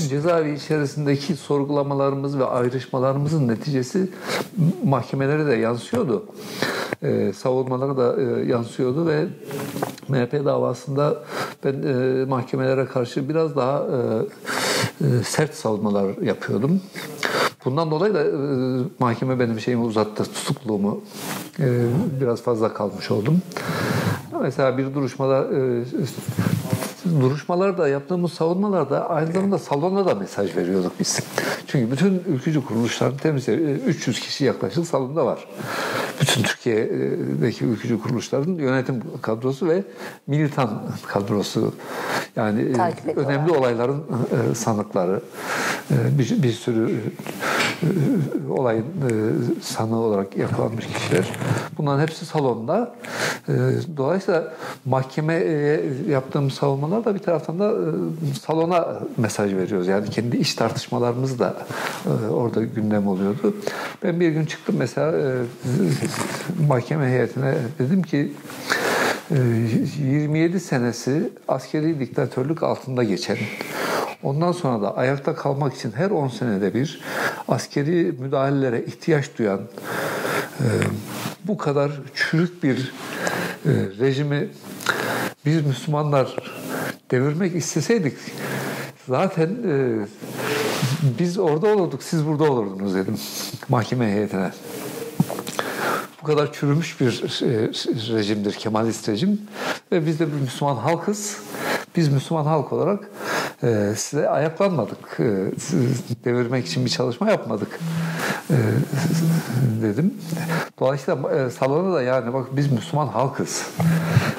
[0.10, 4.10] cezaevi içerisindeki sorgulamalarımız ve ayrışmalarımızın neticesi
[4.84, 6.26] mahkemelere de yansıyordu.
[7.04, 9.26] E, savunmalara da e, yansıyordu ve
[10.08, 11.24] MHP davasında
[11.64, 13.86] ben e, mahkemelere karşı biraz daha
[15.02, 16.82] e, e, sert savunmalar yapıyordum.
[17.66, 18.30] Bundan dolayı da e,
[19.00, 21.02] mahkeme benim şeyimi uzattı, tutukluğumu.
[21.60, 21.66] E,
[22.22, 23.42] biraz fazla kalmış oldum.
[24.42, 25.84] Mesela bir duruşmada e,
[27.22, 31.20] duruşmalarda yaptığımız savunmalarda aynı zamanda salona da mesaj veriyorduk biz.
[31.67, 35.48] Çünkü bütün ülkücü kuruluşların temsil 300 kişi yaklaşık salonda var.
[36.21, 39.84] Bütün Türkiye'deki ülkücü kuruluşların yönetim kadrosu ve
[40.27, 40.69] militan
[41.08, 41.73] kadrosu.
[42.36, 44.03] Yani Takip önemli olayların
[44.56, 45.21] sanıkları,
[45.89, 46.99] bir, bir sürü
[48.49, 48.86] olayın
[49.62, 51.32] sanığı olarak yakalanmış kişiler.
[51.77, 52.95] Bunların hepsi salonda.
[53.97, 54.53] Dolayısıyla
[54.86, 57.73] mahkemeye yaptığımız savunmalar da bir taraftan da
[58.41, 59.88] salona mesaj veriyoruz.
[59.88, 61.58] Yani kendi iş tartışmalarımız da
[62.32, 63.56] orada gündem oluyordu.
[64.03, 65.13] Ben bir gün çıktım mesela
[66.67, 68.34] mahkeme heyetine dedim ki
[69.30, 73.38] 27 senesi askeri diktatörlük altında geçen
[74.24, 77.02] Ondan sonra da ayakta kalmak için her 10 senede bir
[77.48, 79.60] askeri müdahalelere ihtiyaç duyan
[80.60, 80.67] e,
[81.43, 82.93] bu kadar çürük bir
[83.65, 84.50] e, rejimi
[85.46, 86.36] biz Müslümanlar
[87.12, 88.17] devirmek isteseydik
[89.08, 90.06] zaten e,
[91.20, 93.16] biz orada olurduk, siz burada olurdunuz dedim
[93.70, 94.51] mahkeme heyetine.
[96.22, 97.22] Bu kadar çürümüş bir
[98.13, 99.41] rejimdir, Kemalist rejim
[99.91, 101.38] ve biz de bir Müslüman halkız.
[101.98, 103.10] Biz Müslüman halk olarak
[103.64, 105.20] e, size ayaklanmadık.
[105.20, 105.26] E,
[106.26, 107.80] devirmek için bir çalışma yapmadık
[108.50, 108.56] e,
[109.82, 110.14] dedim.
[110.80, 113.66] Dolayısıyla e, salona da yani bak biz Müslüman halkız.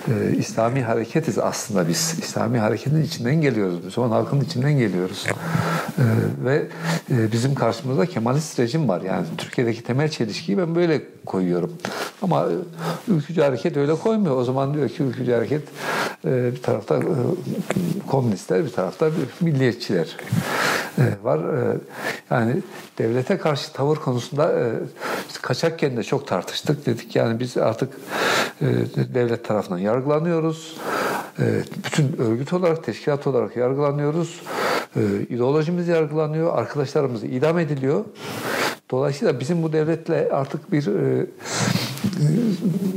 [0.09, 2.17] E, İslami hareketiz aslında biz.
[2.19, 3.85] İslami hareketin içinden geliyoruz.
[3.85, 5.27] Müslüman halkın içinden geliyoruz.
[5.99, 6.05] E,
[6.45, 6.67] ve
[7.11, 9.01] e, bizim karşımızda Kemalist rejim var.
[9.01, 11.73] Yani Türkiye'deki temel çelişkiyi ben böyle koyuyorum.
[12.23, 12.55] Ama e,
[13.13, 14.37] ülkücü hareket öyle koymuyor.
[14.37, 15.63] O zaman diyor ki ülkücü hareket
[16.25, 17.01] e, bir tarafta e,
[18.07, 20.17] komünistler bir tarafta milliyetçiler
[20.99, 21.39] e, var.
[21.39, 21.77] E,
[22.31, 22.57] yani
[22.99, 24.73] devlete karşı tavır konusunda e,
[25.43, 26.87] kaçakken de çok tartıştık.
[26.87, 27.93] Dedik yani biz artık
[29.15, 30.77] devlet tarafından yargılanıyoruz.
[31.85, 34.41] Bütün örgüt olarak, teşkilat olarak yargılanıyoruz.
[35.29, 36.59] İdeolojimiz yargılanıyor.
[36.59, 38.05] Arkadaşlarımız idam ediliyor.
[38.91, 40.89] Dolayısıyla bizim bu devletle artık bir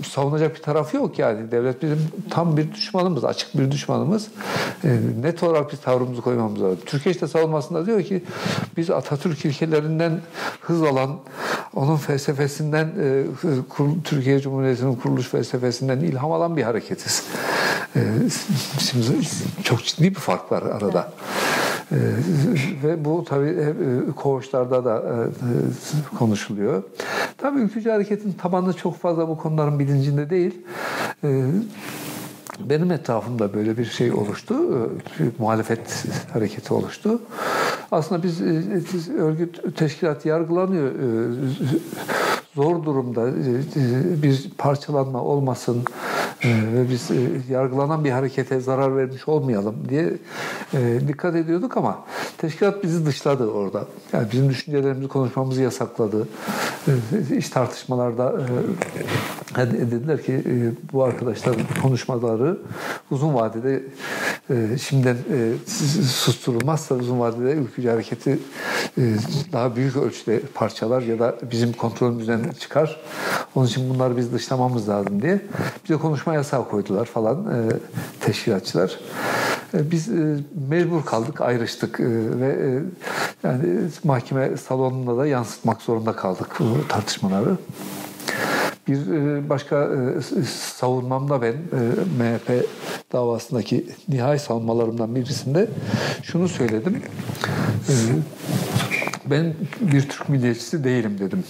[0.07, 1.51] savunacak bir tarafı yok yani.
[1.51, 1.99] Devlet bizim
[2.29, 4.27] tam bir düşmanımız, açık bir düşmanımız.
[4.83, 6.79] E, net olarak bir tavrımızı koymamız lazım.
[6.85, 8.23] Türkiye işte savunmasında diyor ki
[8.77, 10.21] biz Atatürk ilkelerinden
[10.61, 11.19] hız alan,
[11.75, 13.23] onun felsefesinden, e,
[14.03, 17.23] Türkiye Cumhuriyeti'nin kuruluş felsefesinden ilham alan bir hareketiz.
[17.95, 17.99] E,
[18.79, 19.27] şimdi
[19.63, 21.13] çok ciddi bir fark var arada.
[21.91, 21.95] Ee,
[22.83, 23.73] ve bu tabii e,
[24.15, 26.83] koğuşlarda da e, konuşuluyor.
[27.37, 30.61] Tabii ülkücü hareketin tabanı çok fazla bu konuların bilincinde değil.
[31.23, 31.45] Ee,
[32.59, 34.55] benim etrafımda böyle bir şey oluştu.
[35.19, 37.21] Bir muhalefet hareketi oluştu.
[37.91, 38.41] Aslında biz
[39.09, 40.91] örgüt teşkilat yargılanıyor.
[42.55, 43.33] Zor durumda
[44.23, 45.83] bir parçalanma olmasın
[46.45, 47.09] ve biz
[47.49, 50.13] yargılanan bir harekete zarar vermiş olmayalım diye
[51.07, 52.05] dikkat ediyorduk ama
[52.37, 53.85] teşkilat bizi dışladı orada.
[54.13, 56.27] Yani bizim düşüncelerimizi konuşmamızı yasakladı.
[57.37, 58.33] İş tartışmalarda
[59.57, 60.43] dediler ki
[60.93, 62.57] bu arkadaşların konuşmaları
[63.11, 63.83] uzun vadede
[64.77, 65.17] şimdiden
[66.07, 68.39] susturulmazsa uzun vadede ülkücü hareketi
[69.51, 72.99] daha büyük ölçüde parçalar ya da bizim kontrolümüzden çıkar.
[73.55, 75.41] Onun için bunları biz dışlamamız lazım diye
[75.83, 77.69] bize konuşma yasağı koydular falan e,
[78.19, 78.99] teşkilatçılar.
[79.73, 80.37] E, biz e,
[80.69, 81.99] mecbur kaldık, ayrıştık
[82.39, 82.79] ve
[83.43, 83.63] yani
[84.03, 87.57] mahkeme salonunda da yansıtmak zorunda kaldık bu tartışmaları.
[88.87, 88.99] Bir
[89.49, 89.89] başka
[90.75, 91.55] savunmamda ben
[92.19, 92.65] MHP
[93.11, 95.69] davasındaki nihai savunmalarımdan birisinde
[96.23, 97.01] şunu söyledim.
[99.31, 101.43] Ben bir Türk milliyetçisi değilim dedim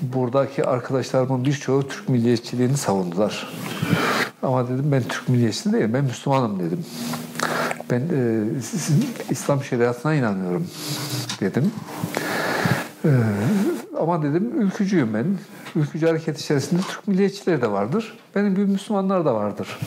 [0.00, 3.54] buradaki arkadaşlarımın birçoğu Türk milliyetçiliğini savundular.
[4.42, 6.84] Ama dedim ben Türk milliyetçisi değilim, ben Müslümanım dedim.
[7.90, 8.42] Ben e,
[9.30, 10.66] İslam şeriatına inanıyorum
[11.40, 11.72] dedim.
[13.04, 13.10] E,
[13.98, 15.26] ama dedim ülkücüyüm ben.
[15.76, 18.18] Ülkücü hareket içerisinde Türk milliyetçileri de vardır.
[18.34, 19.78] Benim gibi Müslümanlar da vardır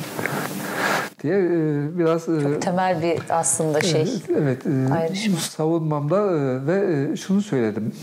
[1.23, 4.21] diye e, biraz e, çok temel bir aslında şey.
[4.37, 5.37] Evet, e, ayrışma.
[5.37, 6.27] savunmamda
[6.67, 7.93] ve şunu söyledim.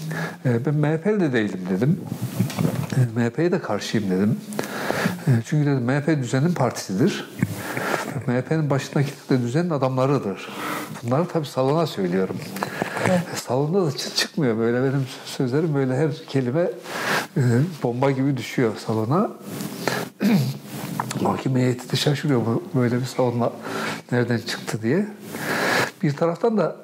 [0.45, 2.01] Ben MHP'li de değilim dedim.
[3.17, 4.41] MHP'ye de karşıyım dedim.
[5.45, 7.31] Çünkü dedim MHP düzenin partisidir.
[8.27, 10.49] MHP'nin başındaki de düzenin adamlarıdır.
[11.03, 12.37] Bunları tabii salona söylüyorum.
[13.09, 13.21] Evet.
[13.35, 16.71] Salonda da çıkmıyor böyle benim sözlerim böyle her kelime
[17.83, 19.31] bomba gibi düşüyor salona.
[21.21, 23.53] Mahkeme heyeti de şaşırıyor bu böyle bir savunma
[24.13, 25.07] nereden çıktı diye.
[26.03, 26.77] Bir taraftan da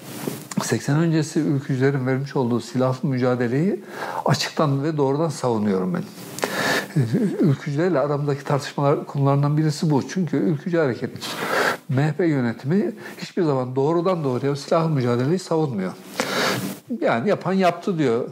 [0.62, 3.84] 80 öncesi ülkücülerin vermiş olduğu silahlı mücadeleyi
[4.24, 6.02] açıktan ve doğrudan savunuyorum ben.
[7.40, 10.08] Ülkücülerle aramdaki tartışmalar konularından birisi bu.
[10.08, 11.10] Çünkü ülkücü hareket
[11.88, 15.92] MHP yönetimi hiçbir zaman doğrudan doğruya silahlı mücadeleyi savunmuyor.
[17.00, 18.28] Yani yapan yaptı diyor.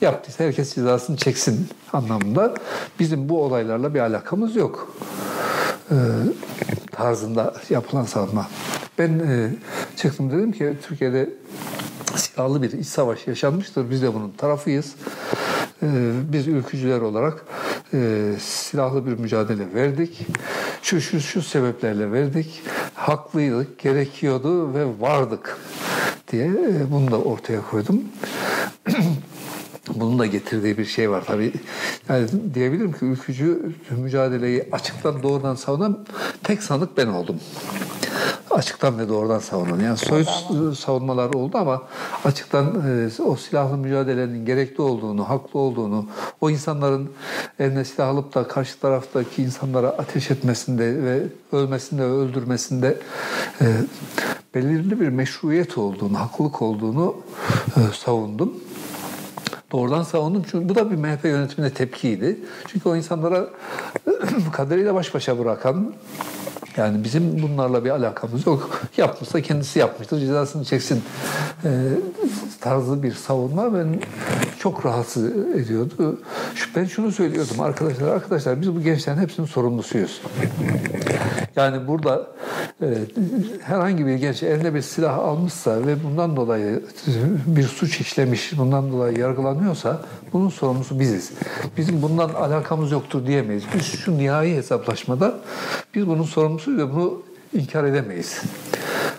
[0.00, 2.54] Yaptıysa herkes cezasını çeksin anlamında.
[2.98, 4.96] Bizim bu olaylarla bir alakamız yok.
[5.90, 5.94] Ee,
[6.92, 8.48] tarzında yapılan savunma.
[8.98, 9.50] Ben e,
[9.96, 11.30] çıktım dedim ki Türkiye'de
[12.16, 13.90] silahlı bir iç savaş yaşanmıştır.
[13.90, 14.94] Biz de bunun tarafıyız.
[15.82, 15.86] Ee,
[16.32, 17.44] biz ülkücüler olarak
[17.94, 20.26] e, silahlı bir mücadele verdik.
[20.82, 22.62] Şu şu şu sebeplerle verdik.
[22.94, 25.58] Haklıydık, gerekiyordu ve vardık
[26.32, 28.02] diye e, bunu da ortaya koydum.
[29.88, 31.52] Bunun da getirdiği bir şey var tabii.
[32.08, 35.98] Yani diyebilirim ki ülkücü mücadeleyi açıktan doğrudan savunan
[36.42, 37.36] tek sanık ben oldum.
[38.50, 39.80] Açıktan ve doğrudan savunan.
[39.80, 40.28] Yani soyut
[40.78, 41.82] savunmalar oldu ama
[42.24, 42.82] açıktan
[43.18, 46.06] e, o silahlı mücadelenin gerekli olduğunu, haklı olduğunu,
[46.40, 47.10] o insanların
[47.58, 51.22] eline silah alıp da karşı taraftaki insanlara ateş etmesinde ve
[51.52, 52.98] ölmesinde ve öldürmesinde
[53.60, 53.66] e,
[54.54, 57.16] belirli bir meşruiyet olduğunu, haklılık olduğunu
[57.76, 58.54] e, savundum.
[59.72, 62.38] Doğrudan savundum çünkü bu da bir MHP yönetimine tepkiydi.
[62.66, 63.48] Çünkü o insanlara
[64.52, 65.92] kaderiyle baş başa bırakan
[66.80, 68.80] Yani bizim bunlarla bir alakamız yok.
[68.96, 70.20] Yapmışsa kendisi yapmıştır.
[70.20, 71.02] Cezasını çeksin
[71.64, 71.68] e,
[72.60, 74.00] tarzı bir savunma ben
[74.58, 75.24] çok rahatsız
[75.54, 76.20] ediyordu.
[76.76, 78.08] Ben şunu söylüyordum arkadaşlar.
[78.08, 80.20] Arkadaşlar biz bu gençlerin hepsinin sorumlusuyuz.
[81.56, 82.26] Yani burada
[82.82, 82.86] e,
[83.62, 86.82] herhangi bir genç eline bir silah almışsa ve bundan dolayı
[87.46, 90.02] bir suç işlemiş, bundan dolayı yargılanıyorsa
[90.32, 91.32] bunun sorumlusu biziz.
[91.76, 93.64] Bizim bundan alakamız yoktur diyemeyiz.
[93.74, 95.34] Biz şu nihai hesaplaşmada
[95.94, 96.22] biz bunun
[96.70, 98.42] sorumlusuyuz ve bunu inkar edemeyiz.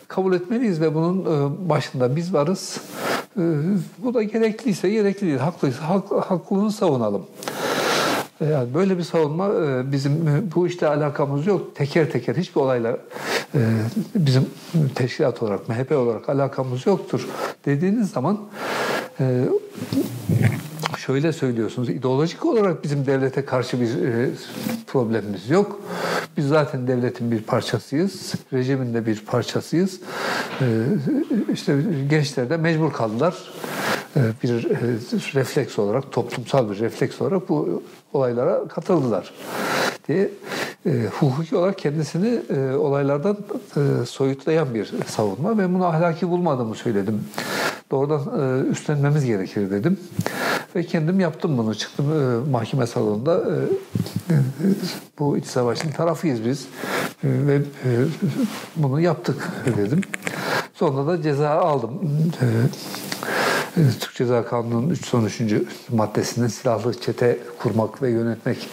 [0.08, 2.82] Kabul etmeliyiz ve bunun e, başında biz varız.
[3.38, 3.42] E,
[3.98, 5.38] bu da gerekliyse gerekli değil.
[5.38, 7.26] Haklıysa hak, haklılığını savunalım.
[8.42, 10.12] Yani böyle bir savunma e, bizim
[10.56, 11.76] bu işte alakamız yok.
[11.76, 12.98] Teker teker hiçbir olayla
[14.16, 14.46] bizim
[14.96, 17.28] teşkilat olarak, MHP olarak alakamız yoktur
[17.66, 18.38] dediğiniz zaman
[20.98, 21.90] şöyle söylüyorsunuz.
[21.90, 23.90] İdeolojik olarak bizim devlete karşı bir
[24.88, 25.82] problemimiz yok.
[26.38, 28.34] Biz zaten devletin bir parçasıyız.
[28.54, 30.00] Rejimin de bir parçasıyız.
[31.54, 31.76] İşte
[32.10, 33.36] gençler de mecbur kaldılar.
[34.16, 34.50] Bir
[35.36, 39.34] refleks olarak, toplumsal bir refleks olarak bu olaylara katıldılar
[40.08, 40.30] diye
[40.86, 43.38] e, hukuki olarak kendisini e, olaylardan
[43.76, 45.58] e, soyutlayan bir savunma.
[45.58, 47.24] Ben bunu ahlaki bulmadığımı söyledim.
[47.92, 50.00] Doğrudan e, üstlenmemiz gerekir dedim.
[50.76, 51.76] Ve kendim yaptım bunu.
[51.76, 53.36] Çıktım e, mahkeme salonunda.
[54.30, 54.38] E, e,
[55.20, 56.68] bu iç savaşın tarafıyız biz.
[57.24, 57.90] E, ve e,
[58.76, 60.02] bunu yaptık dedim.
[60.74, 62.02] Sonra da ceza aldım.
[62.42, 62.46] E,
[63.76, 65.42] Türk Ceza Kanunu'nun 3 son 3.
[65.90, 68.70] maddesinde silahlı çete kurmak ve yönetmek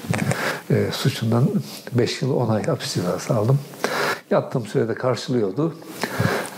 [0.70, 1.48] e, suçundan
[1.92, 3.58] 5 yıl 10 ay hapis cezası aldım.
[4.30, 5.74] Yattığım sürede karşılıyordu.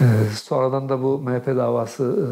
[0.00, 0.04] E,
[0.42, 2.28] sonradan da bu MHP davası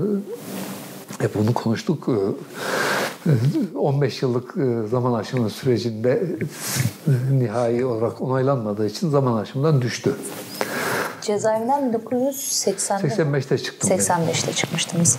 [1.21, 2.09] e, hep bunu konuştuk.
[2.09, 6.37] E, 15 yıllık e, zaman aşımı sürecinde
[7.07, 10.15] e, nihai olarak onaylanmadığı için zaman aşımından düştü.
[11.23, 13.91] Cezaevinden 1980'de 85'te çıktım.
[13.91, 14.53] 85'te ben.
[14.53, 15.19] çıkmıştınız.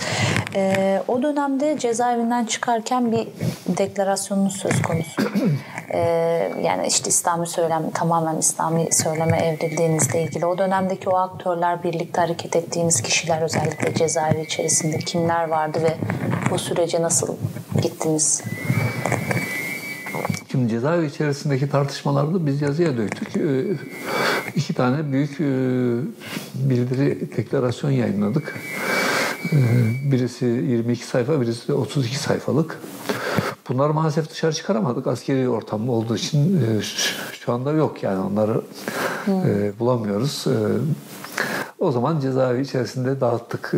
[0.55, 3.27] Ee, o dönemde cezaevinden çıkarken bir
[3.67, 5.21] deklarasyonunuz söz konusu.
[5.93, 5.99] ee,
[6.63, 10.45] yani işte İslami söylem tamamen İslami söyleme evrildiğinizle ilgili.
[10.45, 15.97] O dönemdeki o aktörler, birlikte hareket ettiğiniz kişiler özellikle cezaevi içerisinde kimler vardı ve
[16.51, 17.35] bu sürece nasıl
[17.81, 18.43] gittiniz?
[20.51, 23.37] Şimdi cezaevi içerisindeki tartışmalarda biz yazıya döktük.
[23.37, 23.65] Ee,
[24.55, 25.45] iki tane büyük e,
[26.69, 28.55] bildiri, deklarasyon yayınladık.
[29.53, 29.57] Ee,
[30.11, 32.79] birisi 22 sayfa, birisi de 32 sayfalık.
[33.69, 35.07] Bunları maalesef dışarı çıkaramadık.
[35.07, 36.81] Askeri ortam olduğu için e,
[37.39, 38.61] şu anda yok yani onları
[39.25, 39.79] hmm.
[39.79, 40.45] bulamıyoruz.
[41.79, 43.73] O zaman cezaevi içerisinde dağıttık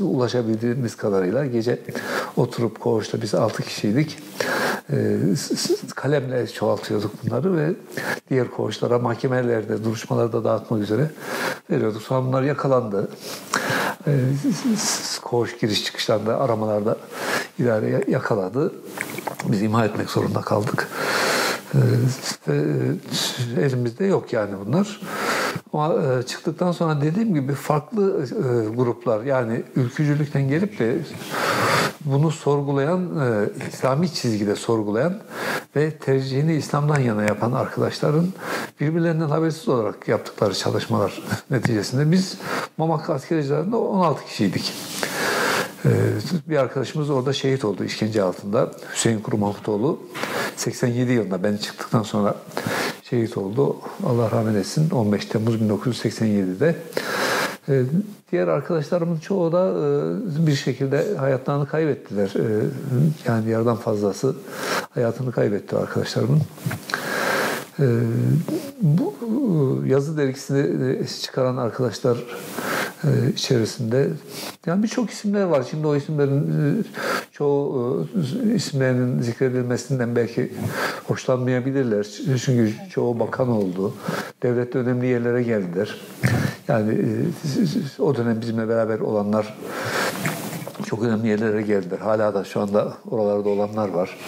[0.00, 1.46] ulaşabildiğimiz kadarıyla.
[1.46, 1.80] Gece
[2.36, 4.18] oturup koğuşta biz 6 kişiydik.
[4.92, 5.18] Ee,
[5.94, 7.72] kalemle çoğaltıyorduk bunları ve
[8.30, 11.10] diğer koğuşlara, mahkemelerde, duruşmalarda dağıtmak üzere
[11.70, 12.02] veriyorduk.
[12.02, 13.08] Sonra bunlar yakalandı.
[14.06, 14.20] Ee,
[15.22, 16.96] koğuş giriş çıkışlarında, aramalarda
[17.58, 18.72] idare yakaladı.
[19.44, 20.88] Biz imha etmek zorunda kaldık.
[21.74, 22.50] Ee,
[23.60, 25.00] elimizde yok yani bunlar.
[25.72, 30.98] Ama e, çıktıktan sonra dediğim gibi farklı e, gruplar yani ülkücülükten gelip de
[32.04, 35.18] bunu sorgulayan, e, İslami çizgide sorgulayan
[35.76, 38.26] ve tercihini İslam'dan yana yapan arkadaşların
[38.80, 42.38] birbirlerinden habersiz olarak yaptıkları çalışmalar neticesinde biz
[42.76, 44.72] Mamak Askericilerinde 16 kişiydik.
[46.48, 48.70] Bir arkadaşımız orada şehit oldu işkence altında.
[48.94, 50.00] Hüseyin Kuru Mahmutoğlu
[50.56, 52.34] 87 yılında ben çıktıktan sonra
[53.10, 53.76] şehit oldu.
[54.06, 56.76] Allah rahmet etsin 15 Temmuz 1987'de.
[57.68, 57.82] Ee,
[58.32, 59.68] diğer arkadaşlarımın çoğu da
[60.42, 62.32] e, bir şekilde hayatlarını kaybettiler.
[62.36, 62.64] Ee,
[63.26, 64.36] yani yarıdan fazlası
[64.90, 66.40] hayatını kaybetti arkadaşlarımın.
[67.80, 67.84] Ee,
[68.82, 72.16] bu e, yazı dergisini çıkaran arkadaşlar
[73.04, 74.08] e, içerisinde
[74.66, 75.66] yani birçok isimler var.
[75.70, 76.86] Şimdi o isimlerin
[77.32, 78.08] çoğu
[78.54, 80.52] isimlerinin zikredilmesinden belki
[81.08, 82.06] hoşlanmayabilirler.
[82.44, 83.94] Çünkü çoğu bakan oldu.
[84.42, 85.96] Devlette önemli yerlere geldiler.
[86.68, 89.54] Yani e, o dönem bizimle beraber olanlar
[90.84, 91.98] çok önemli yerlere geldiler.
[91.98, 94.18] Hala da şu anda oralarda olanlar var.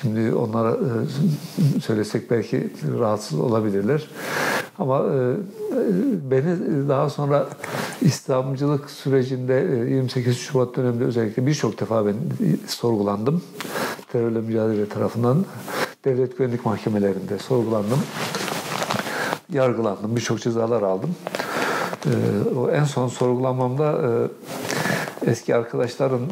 [0.00, 4.08] Şimdi onlara e, söylesek belki rahatsız olabilirler.
[4.78, 5.36] Ama e,
[6.30, 7.48] beni daha sonra
[8.00, 12.14] İslamcılık sürecinde 28 Şubat döneminde özellikle birçok defa ben
[12.66, 13.42] sorgulandım.
[14.12, 15.44] Terörle mücadele tarafından
[16.04, 18.02] devlet güvenlik mahkemelerinde sorgulandım.
[19.52, 20.16] Yargılandım.
[20.16, 21.16] Birçok cezalar aldım.
[22.06, 22.10] Ee,
[22.58, 24.00] o en son sorgulamamda
[25.26, 26.28] e, eski arkadaşların e, e,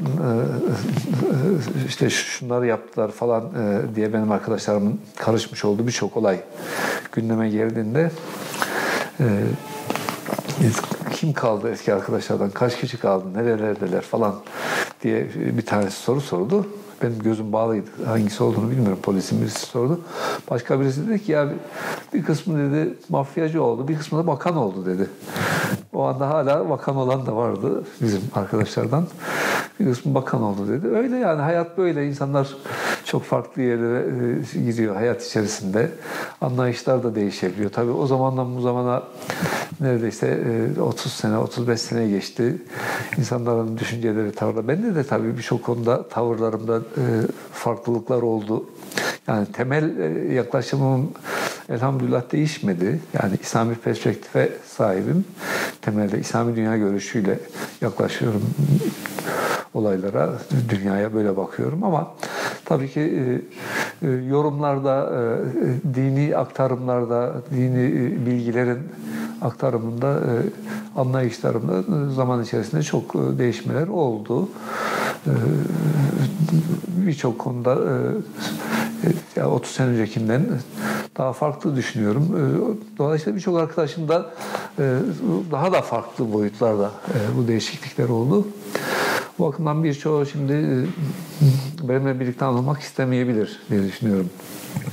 [1.88, 3.50] işte şunları yaptılar falan
[3.94, 6.40] diye benim arkadaşlarımın karışmış olduğu birçok olay
[7.12, 8.10] gündeme geldiğinde
[11.12, 14.34] kim kaldı eski arkadaşlardan, kaç kişi kaldı, nerelerdeler falan
[15.02, 16.66] diye bir tanesi soru sordu.
[17.02, 17.90] Benim gözüm bağlıydı.
[18.06, 18.98] Hangisi olduğunu bilmiyorum.
[19.02, 20.00] Polisin birisi sordu.
[20.50, 21.48] Başka birisi dedi ki ya
[22.14, 25.10] bir kısmı dedi mafyacı oldu, bir kısmı da bakan oldu dedi.
[25.92, 29.06] O anda hala bakan olan da vardı bizim arkadaşlardan.
[29.80, 30.88] Bir kısmı bakan oldu dedi.
[30.88, 32.08] Öyle yani hayat böyle.
[32.08, 32.48] insanlar
[33.04, 34.04] çok farklı yerlere
[34.56, 35.90] e, gidiyor hayat içerisinde.
[36.40, 37.70] Anlayışlar da değişebiliyor.
[37.70, 39.02] Tabii o zamandan bu zamana
[39.80, 40.40] neredeyse
[40.80, 42.62] 30 e, sene, 35 sene geçti.
[43.18, 44.68] İnsanların düşünceleri, tavırları.
[44.68, 47.04] Bende de tabii birçok konuda tavırlarımda e,
[47.52, 48.64] farklılıklar oldu.
[49.28, 49.98] Yani temel
[50.30, 51.10] yaklaşımım
[51.68, 53.00] elhamdülillah değişmedi.
[53.22, 55.24] Yani İslami perspektife sahibim.
[55.82, 57.38] Temelde İslami dünya görüşüyle
[57.80, 58.42] yaklaşıyorum
[59.74, 60.32] olaylara,
[60.68, 62.14] dünyaya böyle bakıyorum ama
[62.64, 68.78] tabii ki e, e, yorumlarda, e, dini aktarımlarda, dini bilgilerin
[69.42, 70.18] aktarımında,
[70.96, 74.48] anlayışlarımda zaman içerisinde çok değişmeler oldu.
[76.88, 77.78] Birçok konuda
[79.44, 80.46] 30 sene öncekinden
[81.18, 82.28] daha farklı düşünüyorum.
[82.98, 84.30] Dolayısıyla birçok arkadaşım da
[85.52, 86.90] daha da farklı boyutlarda
[87.36, 88.46] bu değişiklikler oldu.
[89.40, 94.30] Bu bakımdan birçoğu şimdi e, benimle birlikte anılmak istemeyebilir diye düşünüyorum.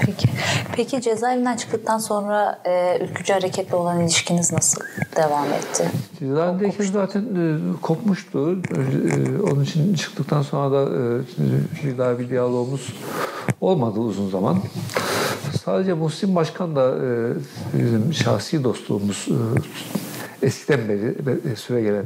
[0.06, 0.28] Peki.
[0.76, 4.82] Peki cezaevinden çıktıktan sonra e, ülkücü hareketle olan ilişkiniz nasıl
[5.16, 5.92] devam etti?
[6.20, 8.52] Cezaevindeyken zaten e, kopmuştu.
[8.52, 12.94] E, onun için çıktıktan sonra da e, bir daha bir diyalogumuz
[13.62, 14.60] olmadı uzun zaman.
[15.66, 17.34] Sadece Muhsin Başkan da e,
[17.74, 19.38] bizim şahsi dostluğumuz e,
[20.42, 21.16] eskiden beri
[21.52, 22.06] e, süre gelen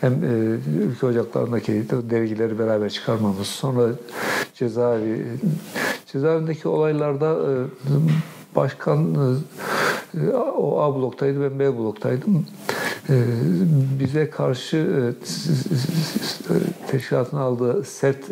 [0.00, 0.26] hem e,
[0.84, 3.88] ülke ocaklarındaki dergileri beraber çıkarmamız, sonra
[4.54, 5.26] cezaevi,
[6.12, 7.54] cezaevindeki olaylarda e,
[8.56, 9.16] başkan
[10.56, 12.46] o A bloktaydı, ben B bloktaydım.
[14.00, 15.14] Bize karşı
[16.90, 18.24] teşkilatın aldığı sert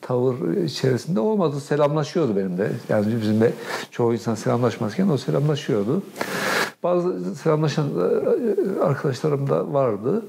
[0.00, 1.60] tavır içerisinde olmadı.
[1.60, 2.70] Selamlaşıyordu benim de.
[2.88, 3.52] Yani bizim de
[3.90, 6.02] çoğu insan selamlaşmazken o selamlaşıyordu.
[6.82, 10.24] Bazı selamlaşan e, arkadaşlarım da vardı.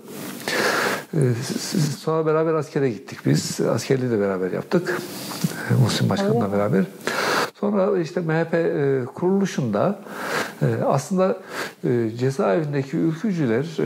[1.14, 1.20] E,
[2.00, 3.62] sonra beraber askere gittik biz.
[3.62, 5.02] Askerliği de beraber yaptık.
[5.72, 6.86] E, Muhsin Başkan'la beraber.
[7.60, 8.54] Sonra işte MHP
[9.16, 10.00] kuruluşunda
[10.86, 11.38] aslında
[12.18, 13.78] cezaevindeki ülkücüler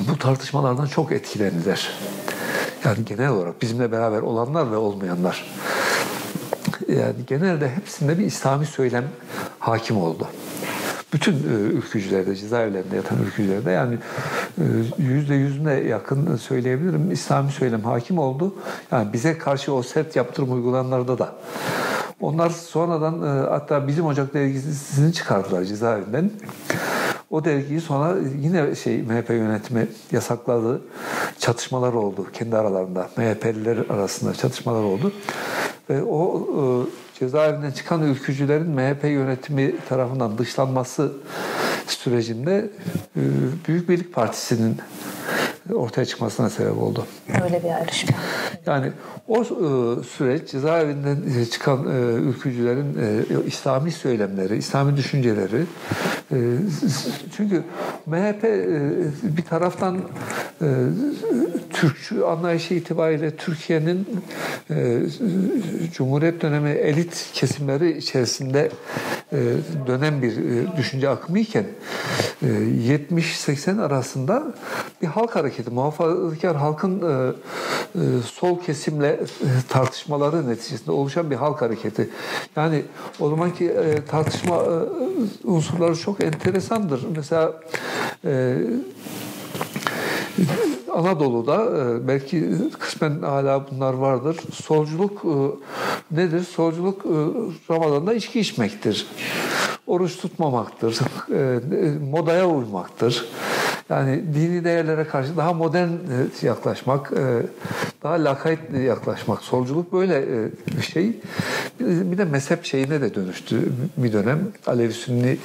[0.00, 1.90] bu tartışmalardan çok etkilendiler.
[2.84, 5.54] Yani genel olarak bizimle beraber olanlar ve olmayanlar.
[6.88, 9.04] Yani genelde hepsinde bir İslami söylem
[9.58, 10.28] hakim oldu
[11.14, 13.98] bütün e, ülkücülerde, cezaevlerinde yatan ülkücülerde yani
[14.58, 14.64] e,
[14.98, 17.10] yüzde yüzüne yakın söyleyebilirim.
[17.10, 18.54] İslami söylem hakim oldu.
[18.92, 21.32] Yani bize karşı o sert yaptırım uygulanlarda da.
[22.20, 26.30] Onlar sonradan e, hatta bizim Ocak dergisini çıkardılar cezaevinden.
[27.30, 30.80] O dergiyi sonra yine şey MHP yönetimi yasakladı.
[31.38, 33.08] Çatışmalar oldu kendi aralarında.
[33.16, 35.12] MHP'liler arasında çatışmalar oldu.
[35.90, 36.46] Ve o
[37.18, 41.12] cezaevinden çıkan ülkücülerin MHP yönetimi tarafından dışlanması
[41.86, 42.70] sürecinde
[43.16, 43.20] e,
[43.68, 44.76] Büyük Birlik Partisi'nin
[45.72, 47.06] ortaya çıkmasına sebep oldu.
[47.44, 48.16] Öyle bir ayrışma.
[48.66, 48.92] Yani
[49.28, 49.44] o e,
[50.04, 51.84] süreç cezaevinden e, çıkan
[52.16, 52.96] ülkücülerin
[53.46, 55.64] İslami söylemleri, İslami düşünceleri
[57.36, 57.62] çünkü
[58.06, 58.42] MHP
[59.22, 60.00] bir taraftan
[61.74, 64.06] Türkçü anlayışı itibariyle Türkiye'nin
[64.70, 65.00] e,
[65.92, 68.70] Cumhuriyet dönemi elit kesimleri içerisinde
[69.32, 69.38] e,
[69.86, 71.64] dönen bir e, düşünce akımı iken
[72.42, 74.54] e, 70-80 arasında
[75.02, 77.32] bir halk hareketi, muhafazakar halkın e,
[77.94, 78.00] e,
[78.32, 79.20] sol kesimle e,
[79.68, 82.10] tartışmaları neticesinde oluşan bir halk hareketi.
[82.56, 82.82] Yani
[83.20, 84.76] o zamanki e, tartışma e,
[85.44, 87.04] unsurları çok enteresandır.
[87.16, 87.60] Mesela
[88.24, 88.56] e,
[90.94, 94.36] Anadolu'da e, belki kısmen hala bunlar vardır.
[94.52, 95.36] Solculuk e,
[96.16, 96.44] nedir?
[96.44, 97.16] Solculuk e,
[97.70, 99.06] Ramazan'da içki içmektir.
[99.86, 100.98] Oruç tutmamaktır.
[102.10, 103.28] Modaya uymaktır.
[103.90, 105.88] Yani dini değerlere karşı daha modern
[106.42, 107.12] yaklaşmak,
[108.02, 109.42] daha lakayt yaklaşmak.
[109.42, 111.20] Solculuk böyle bir şey.
[111.80, 114.38] Bir de mezhep şeyine de dönüştü bir dönem.
[114.66, 115.38] Alevi-Sünni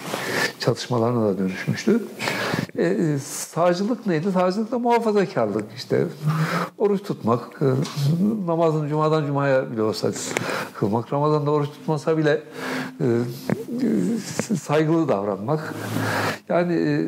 [0.60, 2.04] çatışmalarına da dönüşmüştü.
[2.78, 4.32] E, sağcılık neydi?
[4.32, 6.06] Sağcılık da muhafazakarlık işte.
[6.78, 7.66] Oruç tutmak, e,
[8.48, 10.12] namazın cumadan cumaya bile olsa
[10.74, 12.42] kılmak, Ramazan'da oruç tutmasa bile
[13.02, 13.06] e,
[14.56, 15.74] saygılı davranmak.
[16.50, 17.08] Yani e,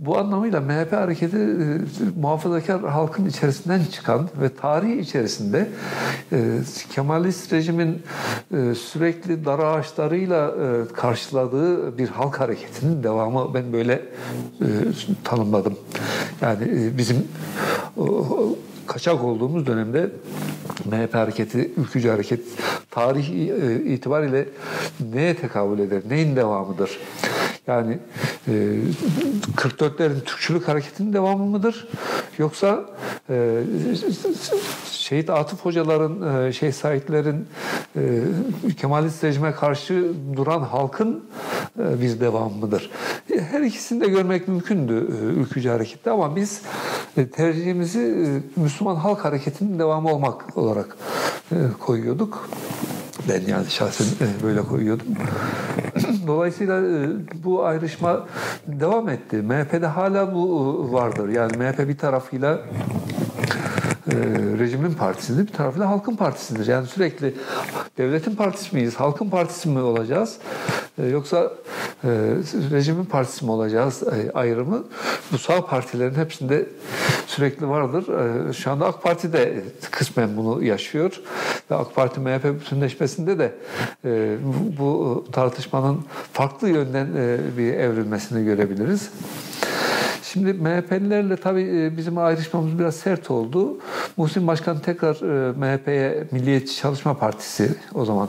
[0.00, 1.78] bu anlamıyla MHP hareketi e,
[2.20, 5.68] muhafazakar halkın içerisinden çıkan ve tarihi içerisinde
[6.32, 6.58] e,
[6.92, 8.02] Kemalist rejimin
[8.54, 14.66] e, sürekli dar ağaçlarıyla e, karşıladığı bir halk hareketinin devamı ben böyle e,
[15.24, 15.78] tanımladım.
[16.40, 17.28] Yani e, bizim
[17.96, 18.56] o,
[18.92, 20.10] kaçak olduğumuz dönemde
[20.84, 22.40] MHP hareketi, ülkücü hareket
[22.90, 24.48] tarih e, itibariyle
[25.12, 26.98] neye tekabül eder, neyin devamıdır?
[27.66, 27.98] Yani
[28.48, 28.52] e,
[29.56, 31.88] 44'lerin Türkçülük hareketinin devamı mıdır?
[32.38, 32.84] Yoksa
[33.30, 33.62] e,
[35.12, 37.46] şehit Atıf hocaların, e, şey Saidlerin
[37.96, 38.00] e,
[38.76, 41.24] Kemalist rejime karşı duran halkın
[41.78, 42.90] e, bir devamı mıdır?
[43.50, 44.92] Her ikisini de görmek mümkündü
[45.36, 46.62] ülkücü harekette ama biz
[47.32, 50.96] tercihimizi Müslüman halk hareketinin devamı olmak olarak
[51.80, 52.48] koyuyorduk.
[53.28, 54.06] Ben yani şahsen
[54.42, 55.06] böyle koyuyordum.
[56.26, 56.82] Dolayısıyla
[57.44, 58.26] bu ayrışma
[58.66, 59.36] devam etti.
[59.36, 61.28] MHP'de hala bu vardır.
[61.28, 62.60] Yani MHP bir tarafıyla
[64.12, 66.66] e, rejimin partisidir, bir tarafıyla halkın partisidir.
[66.66, 67.34] Yani sürekli
[67.98, 70.38] devletin partisi miyiz, halkın partisi mi olacağız?
[70.98, 71.52] E, yoksa
[72.04, 72.08] e,
[72.70, 74.02] rejimin partisi mi olacağız
[74.34, 74.84] ayrımı
[75.32, 76.66] bu sağ partilerin hepsinde
[77.26, 78.04] sürekli vardır.
[78.48, 81.20] E, şu anda AK Parti de kısmen bunu yaşıyor
[81.70, 83.52] ve AK Parti MHP bütünleşmesinde de
[84.78, 87.08] bu, tartışmanın farklı yönden
[87.58, 89.10] bir evrilmesini görebiliriz.
[90.32, 93.78] Şimdi MHP'lilerle tabii e, bizim ayrışmamız biraz sert oldu.
[94.16, 98.28] Muhsin Başkan tekrar e, MHP'ye Milliyetçi Çalışma Partisi o zaman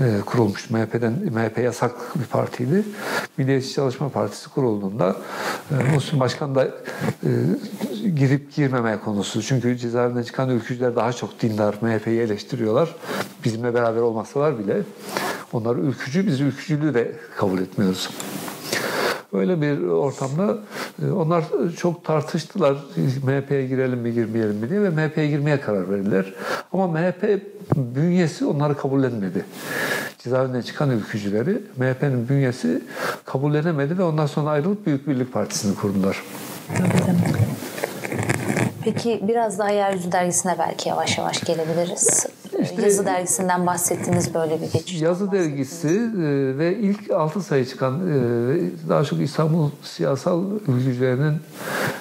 [0.00, 0.70] e, kurulmuş.
[0.70, 2.84] MHP'den MHP yasak bir partiydi.
[3.36, 5.16] Milliyetçi Çalışma Partisi kurulduğunda
[5.94, 6.68] Muhsin Başkan da
[8.16, 9.42] girip girmeme konusu.
[9.42, 12.96] Çünkü cezaevinden çıkan ülkücüler daha çok dindar MHP'yi eleştiriyorlar.
[13.44, 14.82] Bizimle beraber olmasalar bile
[15.52, 18.10] onlar ülkücü, biz ülkücülüğü de kabul etmiyoruz.
[19.34, 20.58] Öyle bir ortamda
[21.02, 21.44] e, onlar
[21.76, 22.76] çok tartıştılar.
[23.22, 26.34] MHP'ye girelim mi girmeyelim mi diye ve MHP'ye girmeye karar verdiler.
[26.72, 27.40] Ama MHP
[27.76, 29.44] bünyesi onları kabullenmedi.
[30.18, 32.82] Cezaevinden çıkan ülkücüleri MHP'nin bünyesi
[33.24, 36.22] kabullenemedi ve ondan sonra ayrılıp Büyük Birlik Partisi'ni kurdular.
[38.84, 42.26] Peki biraz daha Yeryüzü Dergisi'ne belki yavaş yavaş gelebiliriz.
[42.62, 45.02] İşte, yazı dergisinden bahsettiğiniz böyle bir geçiş.
[45.02, 51.34] Yazı dergisi e, ve ilk altı sayı çıkan e, daha çok İstanbul siyasal ülkücülerinin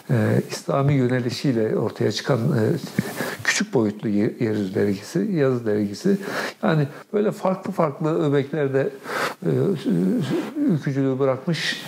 [0.09, 2.39] e, İslami yönelişiyle ortaya çıkan
[3.43, 6.17] küçük boyutlu Yeryüzü dergisi, yazı dergisi.
[6.63, 8.89] Yani böyle farklı farklı öbeklerde
[10.55, 11.85] ülkücülüğü bırakmış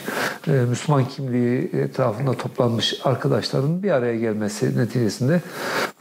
[0.48, 5.42] Müslüman kimliği etrafında toplanmış arkadaşların bir araya gelmesi neticesinde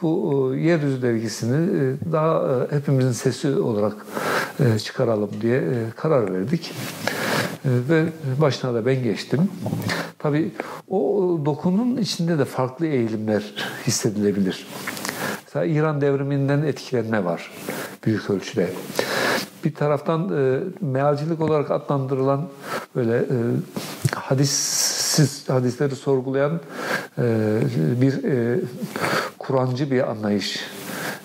[0.02, 3.96] bu Yeryüzü dergisini daha hepimizin sesi olarak
[4.60, 6.72] e, çıkaralım diye e, karar verdik.
[7.64, 8.04] E, ve
[8.40, 9.48] başına da ben geçtim.
[10.18, 10.52] Tabii
[10.88, 10.98] o
[11.44, 13.54] dokunun içinde de farklı eğilimler
[13.86, 14.66] hissedilebilir.
[15.44, 17.50] Mesela İran devriminden etkilenme var
[18.04, 18.70] büyük ölçüde.
[19.64, 22.48] Bir taraftan e, mealcilik olarak adlandırılan
[22.96, 23.36] böyle e,
[24.14, 26.60] hadissiz hadisleri sorgulayan
[27.18, 27.22] e,
[28.00, 28.60] bir e,
[29.38, 30.60] Kur'ancı bir anlayış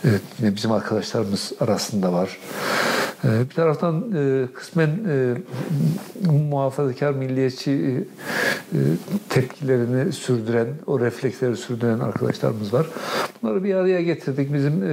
[0.08, 2.38] Evet, bizim arkadaşlarımız arasında var.
[3.24, 5.36] Ee, bir taraftan e, kısmen e,
[6.32, 8.06] muhafazakar milliyetçi
[8.74, 8.78] e,
[9.30, 12.88] tepkilerini sürdüren, o refleksleri sürdüren arkadaşlarımız var.
[13.42, 14.54] Bunları bir araya getirdik.
[14.54, 14.84] Bizim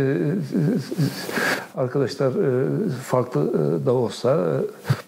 [1.75, 2.33] arkadaşlar
[3.03, 3.53] farklı
[3.87, 4.61] da olsa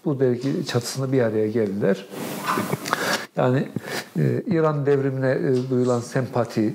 [0.05, 2.05] bu dergi çatısında bir araya geldiler.
[3.37, 3.67] Yani
[4.47, 5.37] İran devrimine
[5.69, 6.73] duyulan sempati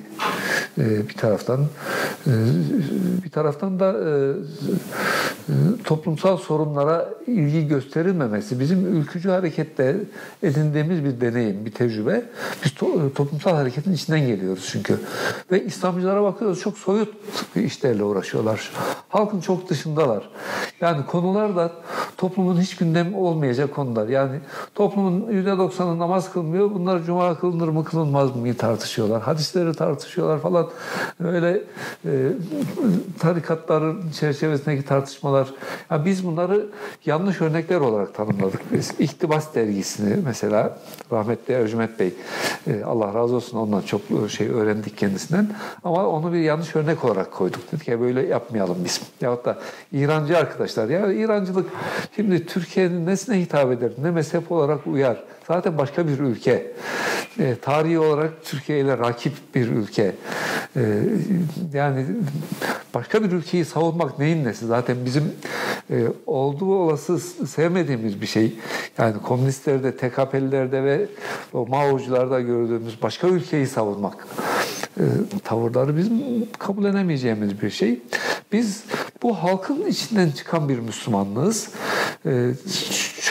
[0.76, 1.66] bir taraftan
[3.24, 3.94] bir taraftan da
[5.84, 9.96] toplumsal sorunlara ilgi gösterilmemesi bizim ülkücü harekette
[10.42, 12.22] edindiğimiz bir deneyim, bir tecrübe.
[12.64, 14.98] Biz to- toplumsal hareketin içinden geliyoruz çünkü.
[15.50, 17.14] Ve İslamcılara bakıyoruz çok soyut
[17.56, 18.72] işlerle uğraşıyorlar.
[19.08, 20.28] Halkın çok dışındalar.
[20.80, 21.72] Yani konular da
[22.16, 24.08] toplumun hiç gündem olmayacak konular.
[24.08, 24.38] Yani
[24.74, 26.70] toplumun %90'ı namaz kılmıyor.
[26.70, 29.22] Bunlar cuma kılınır mı kılınmaz mı tartışıyorlar.
[29.22, 30.63] Hadisleri tartışıyorlar falan.
[31.24, 31.60] Öyle
[32.04, 32.10] e,
[33.18, 35.48] tarikatların çerçevesindeki tartışmalar.
[35.90, 36.66] Ya biz bunları
[37.06, 38.60] yanlış örnekler olarak tanımladık.
[38.72, 40.78] Biz İktibas dergisini mesela
[41.12, 42.14] rahmetli Ercüment Bey
[42.66, 44.00] e, Allah razı olsun ondan çok
[44.30, 45.48] şey öğrendik kendisinden.
[45.84, 47.72] Ama onu bir yanlış örnek olarak koyduk.
[47.72, 49.00] Dedik ya böyle yapmayalım biz.
[49.20, 49.58] Yahut da
[49.92, 50.88] İrancı arkadaşlar.
[50.88, 51.70] Ya İrancılık
[52.16, 53.90] şimdi Türkiye'nin nesine hitap eder?
[54.02, 55.22] Ne mezhep olarak uyar?
[55.48, 56.72] Zaten başka bir ülke.
[57.38, 60.14] E, tarihi olarak Türkiye ile rakip bir ülke.
[60.76, 60.82] e,
[61.72, 62.06] yani
[62.94, 64.66] başka bir ülkeyi savunmak neyin nesi?
[64.66, 65.32] Zaten bizim
[65.90, 68.58] e, olduğu olası sevmediğimiz bir şey.
[68.98, 71.06] Yani komünistlerde, TKP'lilerde ve
[71.52, 74.26] o Mao'cularda gördüğümüz başka ülkeyi savunmak
[74.98, 75.04] e,
[75.44, 76.20] tavırları bizim
[76.58, 78.02] kabul edemeyeceğimiz bir şey.
[78.52, 78.84] Biz
[79.22, 81.70] bu halkın içinden çıkan bir Müslümanlığız.
[82.26, 82.50] E,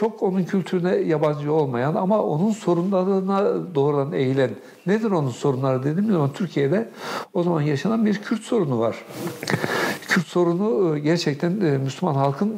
[0.03, 4.49] çok onun kültürüne yabancı olmayan ama onun sorunlarına doğrudan eğilen
[4.85, 6.89] nedir onun sorunları dediğimiz zaman Türkiye'de
[7.33, 8.95] o zaman yaşanan bir Kürt sorunu var.
[10.07, 12.55] Kürt sorunu e, gerçekten e, Müslüman halkın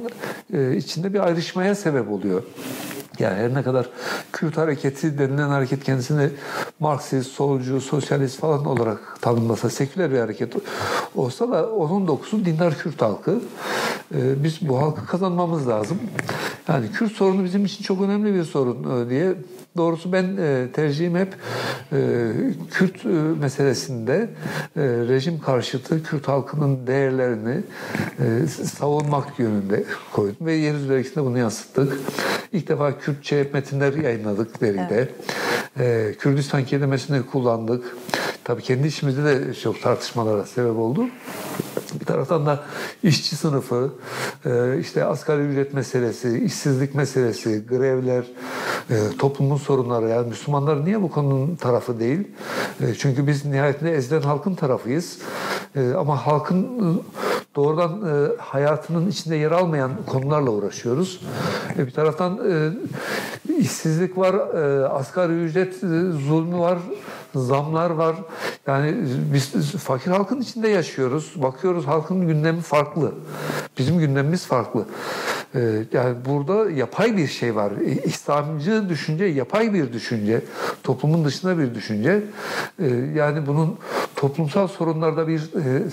[0.53, 2.43] e, içinde bir ayrışmaya sebep oluyor.
[3.19, 3.89] Yani her ne kadar
[4.31, 6.29] Kürt hareketi denilen hareket kendisini
[6.79, 10.53] Marksist, solcu, sosyalist falan olarak tanımlasa, seküler bir hareket
[11.15, 13.39] olsa da onun dokusu dindar Kürt halkı.
[14.11, 15.97] Biz bu halkı kazanmamız lazım.
[16.67, 19.35] Yani Kürt sorunu bizim için çok önemli bir sorun diye
[19.77, 21.35] Doğrusu ben e, tercihim hep
[21.91, 22.31] e,
[22.71, 23.07] Kürt e,
[23.41, 24.29] meselesinde
[24.75, 27.63] e, rejim karşıtı Kürt halkının değerlerini
[28.19, 31.99] e, savunmak yönünde koydum ve yer üzerinde bunu yansıttık.
[32.51, 34.87] İlk defa Kürtçe metinler yayınladık dergide.
[34.91, 35.13] Evet.
[35.79, 37.97] E, Kürdistan kelimesini kullandık.
[38.43, 41.05] Tabii kendi içimizde de çok tartışmalara sebep oldu.
[41.99, 42.63] Bir taraftan da
[43.03, 43.89] işçi sınıfı,
[44.45, 48.23] e, işte asgari ücret meselesi, işsizlik meselesi, grevler,
[48.89, 50.09] e, toplumun sorunları.
[50.09, 52.27] Yani Müslümanlar niye bu konunun tarafı değil?
[52.81, 55.17] E, çünkü biz nihayetinde ezilen halkın tarafıyız.
[55.97, 56.67] Ama halkın
[57.55, 58.01] doğrudan
[58.37, 61.21] hayatının içinde yer almayan konularla uğraşıyoruz.
[61.77, 62.39] Bir taraftan
[63.59, 64.35] işsizlik var,
[64.89, 65.75] asgari ücret
[66.27, 66.77] zulmü var,
[67.35, 68.15] zamlar var.
[68.67, 68.95] Yani
[69.33, 71.33] biz fakir halkın içinde yaşıyoruz.
[71.35, 73.11] Bakıyoruz halkın gündemi farklı.
[73.77, 74.85] Bizim gündemimiz farklı.
[75.55, 77.71] Ee, yani burada yapay bir şey var.
[78.03, 80.41] İslamcı düşünce yapay bir düşünce.
[80.83, 82.23] Toplumun dışında bir düşünce.
[82.79, 83.77] Ee, yani bunun
[84.15, 85.83] toplumsal sorunlarda bir e,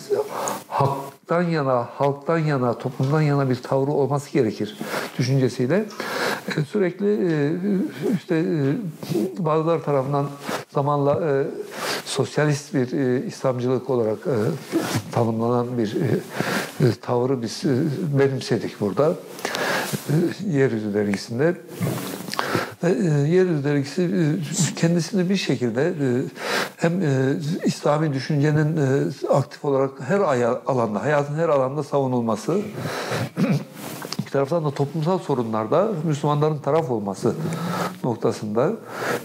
[1.32, 4.78] haktan yana, halktan yana, toplumdan yana bir tavrı olması gerekir
[5.18, 5.84] düşüncesiyle
[6.56, 7.52] e, sürekli e,
[8.16, 8.44] işte
[9.38, 10.26] bazılar tarafından
[10.74, 11.46] zamanla e,
[12.04, 14.36] sosyalist bir e, İslamcılık olarak e,
[15.12, 17.68] tanımlanan bir e, e, tavrı biz e,
[18.18, 19.16] benimsedik burada.
[20.08, 20.14] E,
[20.50, 21.56] Yeryüzü dergisinde.
[22.84, 24.10] Ve e, Yeryüzü dergisi
[24.76, 26.08] kendisini bir şekilde e,
[26.76, 28.76] hem e, İslami düşüncenin
[29.30, 30.20] aktif olarak her
[30.66, 32.60] alanda, hayatın her alanda savunulması
[34.26, 37.34] bir taraftan da toplumsal sorunlarda Müslümanların taraf olması
[38.04, 38.72] noktasında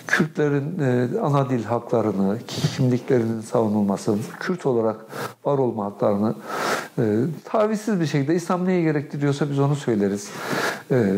[0.07, 4.95] Kürtlerin e, ana dil haklarını, kimliklerinin savunulması, Kürt olarak
[5.45, 6.35] var olma haklarını
[6.99, 7.03] e,
[7.45, 10.29] tavizsiz bir şekilde İslam neyi gerektiriyorsa biz onu söyleriz.
[10.91, 11.13] E,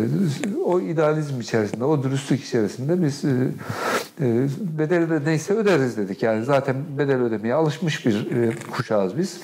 [0.65, 3.29] o idealizm içerisinde, o dürüstlük içerisinde biz e,
[4.21, 6.23] e, bedeli de neyse öderiz dedik.
[6.23, 9.41] Yani zaten bedel ödemeye alışmış bir e, kuşağız biz.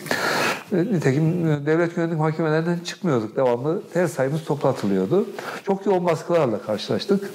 [0.71, 3.35] E, nitekim e, devlet güvenlik mahkemelerinden çıkmıyorduk.
[3.35, 5.27] Devamlı her sayımız toplatılıyordu.
[5.63, 7.29] Çok yoğun baskılarla karşılaştık.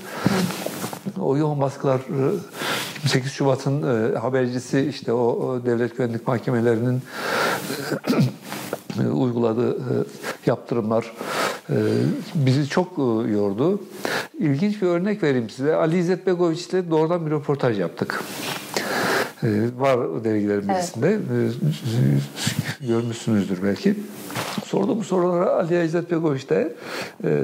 [1.20, 2.00] O yoğun baskılar
[3.06, 7.02] 8 Şubat'ın habercisi işte o devlet güvenlik mahkemelerinin
[8.98, 10.06] uyguladığı
[10.46, 11.12] yaptırımlar
[12.34, 12.98] bizi çok
[13.32, 13.80] yordu.
[14.38, 15.74] İlginç bir örnek vereyim size.
[15.74, 18.22] Ali İzzet Begoviç ile doğrudan bir röportaj yaptık.
[19.78, 21.18] Var dergilerin birisinde.
[21.32, 21.54] Evet
[22.80, 23.94] görmüşsünüzdür belki.
[24.64, 26.74] Sorduğum sorulara Ali İzzet Begoviç de
[27.24, 27.42] e,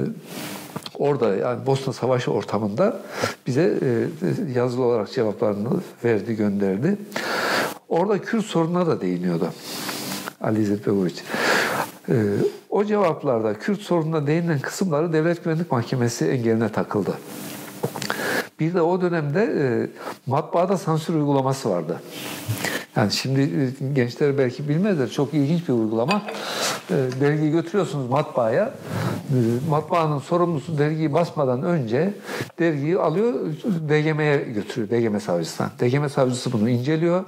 [0.95, 3.01] orada yani Bosna Savaşı ortamında
[3.47, 4.07] bize e,
[4.59, 5.69] yazılı olarak cevaplarını
[6.03, 6.97] verdi, gönderdi.
[7.89, 9.47] Orada Kürt sorununa da değiniyordu
[10.41, 11.23] Ali İzzet Begoviç.
[12.09, 12.15] E,
[12.69, 17.13] o cevaplarda Kürt sorununa değinilen kısımları Devlet Güvenlik Mahkemesi engeline takıldı.
[18.59, 19.63] Bir de o dönemde e,
[20.25, 22.01] matbaada sansür uygulaması vardı.
[22.97, 25.09] Yani şimdi e, gençler belki bilmezler.
[25.09, 26.21] Çok ilginç bir uygulama.
[26.89, 28.63] E, dergiyi götürüyorsunuz matbaaya.
[28.63, 29.37] E,
[29.69, 32.13] matbaanın sorumlusu dergiyi basmadan önce
[32.59, 33.33] dergiyi alıyor
[33.89, 34.89] DGM'ye götürüyor.
[34.89, 35.71] DGM savcısına.
[35.79, 37.23] DGM savcısı bunu inceliyor.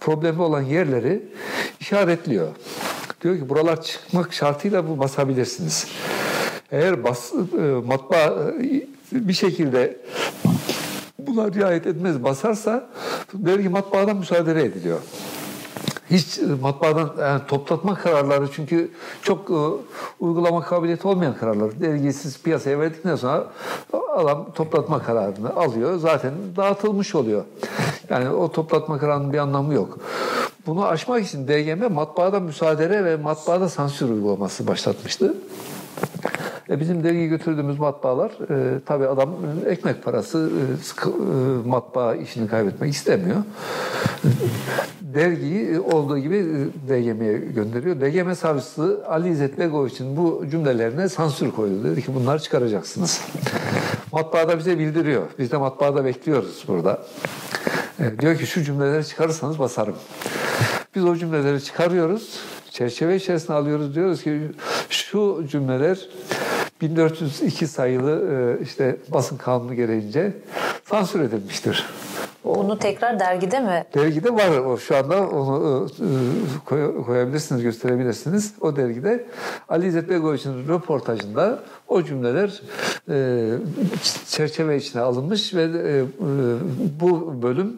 [0.00, 1.22] Problemi olan yerleri
[1.80, 2.48] işaretliyor.
[3.22, 5.86] Diyor ki buralar çıkmak şartıyla bu basabilirsiniz.
[6.70, 7.32] Eğer bas,
[7.86, 8.32] matbaa
[9.12, 9.96] bir şekilde
[11.26, 12.88] buna riayet etmez basarsa
[13.34, 14.98] dergi matbaadan müsaade ediliyor.
[16.10, 18.90] Hiç e, matbaadan yani toplatma kararları çünkü
[19.22, 19.54] çok e,
[20.20, 21.80] uygulama kabiliyeti olmayan kararlar.
[21.80, 23.46] Dergiyi siz piyasaya verdikten sonra
[24.16, 25.98] adam toplatma kararını alıyor.
[25.98, 27.44] Zaten dağıtılmış oluyor.
[28.10, 29.98] Yani o toplatma kararının bir anlamı yok.
[30.66, 35.34] Bunu aşmak için DGM matbaada müsaade ve matbaada sansür uygulaması başlatmıştı.
[36.70, 39.30] E bizim dergi götürdüğümüz matbaalar e, tabii adam
[39.66, 43.36] ekmek parası e, sıkı, e, matbaa işini kaybetmek istemiyor.
[45.00, 46.46] dergiyi olduğu gibi
[46.88, 48.00] DGM'ye gönderiyor.
[48.00, 51.84] DGM savcısı Ali İzzet Begoviç'in bu cümlelerine sansür koydu.
[51.84, 53.20] Dedi ki bunları çıkaracaksınız.
[54.12, 55.22] Matbaada bize bildiriyor.
[55.38, 57.02] Biz de matbaada bekliyoruz burada.
[58.00, 59.96] E, diyor ki şu cümleleri çıkarırsanız basarım.
[60.94, 62.38] Biz o cümleleri çıkarıyoruz.
[62.72, 63.94] Çerçeve içerisine alıyoruz.
[63.94, 64.40] Diyoruz ki
[64.90, 66.08] şu cümleler
[66.80, 70.32] 1402 sayılı e, işte basın kanunu gereğince
[70.84, 71.86] sansür edilmiştir.
[72.44, 73.84] Bunu tekrar dergide mi?
[73.94, 75.88] Dergide var o şu anda onu
[76.70, 78.54] e, koyabilirsiniz, gösterebilirsiniz.
[78.60, 79.24] O dergide
[79.68, 81.62] Ali İzzet Begoviç'in röportajında
[81.92, 82.62] o cümleler
[83.08, 83.48] e,
[84.28, 86.04] çerçeve içine alınmış ve e,
[87.00, 87.76] bu bölüm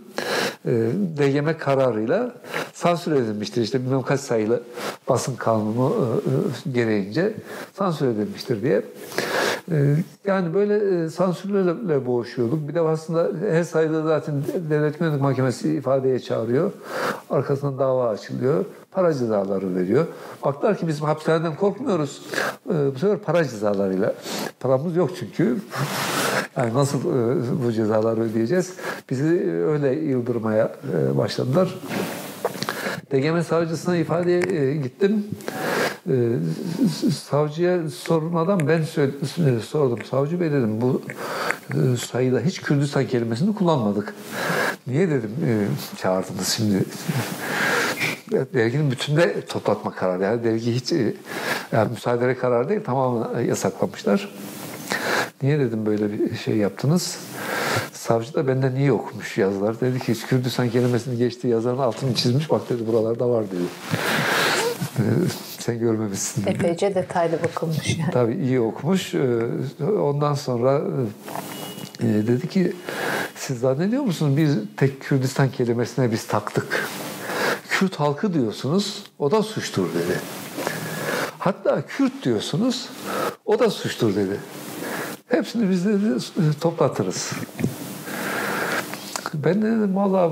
[1.16, 2.32] DGM kararıyla
[2.72, 3.62] sansür edilmiştir.
[3.62, 4.62] İşte bilmem kaç sayılı
[5.08, 6.22] basın kanunu
[6.72, 7.34] gereğince
[7.72, 8.82] sansür edilmiştir diye.
[10.26, 12.68] Yani böyle sansürlerle boğuşuyorduk.
[12.68, 14.34] Bir de aslında her sayıda zaten
[14.70, 16.72] Devlet Güvenlik Mahkemesi ifadeye çağırıyor.
[17.30, 18.64] Arkasından dava açılıyor.
[18.95, 20.07] Para cezaları veriyor.
[20.45, 22.22] Baktılar ki biz hapishaneden korkmuyoruz.
[22.66, 24.14] Bu sefer para cezalarıyla.
[24.61, 25.59] Paramız yok çünkü.
[26.57, 27.01] Yani nasıl
[27.64, 28.72] bu cezaları ödeyeceğiz?
[29.11, 29.24] Bizi
[29.66, 30.72] öyle yıldırmaya
[31.14, 31.74] başladılar.
[33.12, 35.26] DGM savcısına ifadeye gittim.
[37.12, 38.82] Savcıya sormadan ben
[39.61, 39.99] sordum.
[40.11, 41.03] Savcı bey dedim bu
[41.97, 44.14] sayıda hiç Kürdistan kelimesini kullanmadık.
[44.86, 45.30] Niye dedim
[45.97, 46.84] çağırdınız şimdi?
[48.33, 50.22] Derginin bütünde toplatma kararı.
[50.22, 50.93] Yani dergi hiç
[51.72, 54.29] yani müsaade kararı değil tamamen yasaklamışlar.
[55.43, 57.18] Niye dedim böyle bir şey yaptınız?
[57.93, 59.81] Savcı da benden niye okumuş yazılar.
[59.81, 62.51] Dedi ki Kürdistan kelimesini geçtiği yazarın altını çizmiş.
[62.51, 63.62] Bak dedi buralarda var dedi.
[65.59, 66.47] Sen görmemişsin.
[66.47, 67.99] Epeyce detaylı bakılmış.
[67.99, 68.11] Yani.
[68.11, 69.14] Tabii iyi okumuş.
[70.01, 70.83] Ondan sonra
[72.01, 72.72] dedi ki
[73.37, 76.89] siz zannediyor musunuz biz tek Kürdistan kelimesine biz taktık.
[77.79, 80.20] Kürt halkı diyorsunuz o da suçtur dedi.
[81.39, 82.89] Hatta Kürt diyorsunuz
[83.45, 84.41] o da suçtur dedi.
[85.29, 86.18] Hepsini biz dedi
[86.61, 87.33] toplatırız.
[89.35, 90.31] Ben de dedim valla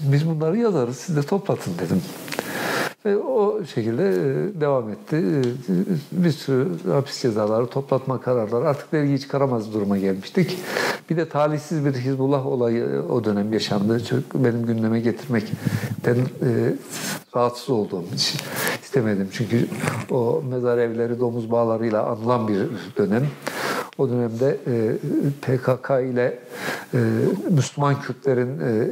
[0.00, 2.02] biz bunları yazarız siz de toplatın dedim.
[3.06, 4.12] Ve o şekilde
[4.60, 5.42] devam etti.
[6.12, 10.58] Bir sürü hapis cezaları, toplatma kararları artık dergiyi çıkaramaz duruma gelmiştik.
[11.10, 14.04] Bir de talihsiz bir Hizbullah olayı o dönem yaşandı.
[14.04, 16.74] Çok benim gündeme getirmekten e,
[17.36, 18.40] rahatsız olduğum için
[18.82, 19.28] istemedim.
[19.32, 19.68] Çünkü
[20.10, 22.58] o mezar evleri domuz bağlarıyla anılan bir
[22.96, 23.26] dönem.
[23.98, 24.96] O dönemde e,
[25.42, 26.38] PKK ile
[26.94, 26.98] e,
[27.50, 28.88] Müslüman Kürtlerin e,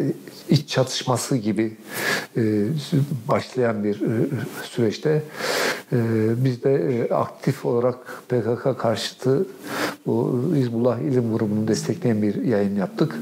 [0.48, 1.76] iç çatışması gibi
[3.28, 4.00] başlayan bir
[4.62, 5.22] süreçte
[6.36, 7.96] biz de aktif olarak
[8.28, 9.46] PKK karşıtı
[10.06, 13.18] bu Hizbullah ilim grubunu destekleyen bir yayın yaptık.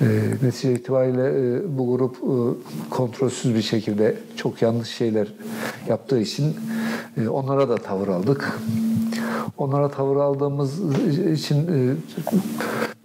[0.00, 0.06] E,
[0.42, 2.34] netice itibariyle e, bu grup e,
[2.90, 5.28] kontrolsüz bir şekilde çok yanlış şeyler
[5.88, 6.56] yaptığı için
[7.16, 8.58] e, onlara da tavır aldık.
[9.58, 10.80] Onlara tavır aldığımız
[11.42, 11.94] için e,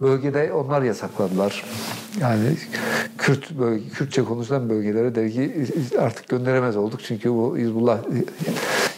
[0.00, 1.64] bölgede onlar yasakladılar.
[2.20, 2.56] Yani
[3.18, 5.66] Kürt bölge, Kürtçe konuşulan bölgelere dergi
[5.98, 7.00] artık gönderemez olduk.
[7.04, 7.98] Çünkü bu Hizbullah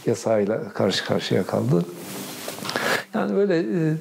[0.06, 1.84] yasağıyla karşı karşıya kaldı.
[3.14, 3.94] Yani böyle e,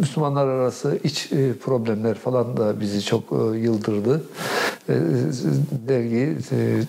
[0.00, 4.24] Müslümanlar arası iç e, problemler falan da bizi çok e, yıldırdı.
[4.88, 4.94] E,
[5.88, 6.82] dergi e,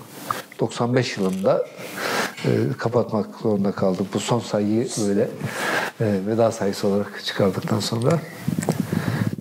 [0.60, 1.66] 95 yılında
[2.46, 4.08] e, kapatmak zorunda kaldık.
[4.14, 5.30] Bu son sayıyı böyle
[6.02, 8.20] e, veda sayısı olarak çıkardıktan sonra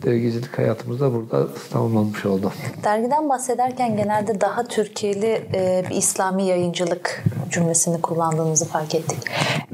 [0.06, 2.52] dergicilik hayatımızda burada tamamlanmış oldu.
[2.84, 9.18] Dergiden bahsederken genelde daha Türkiye'li e, bir İslami yayıncılık cümlesini kullandığınızı fark ettik.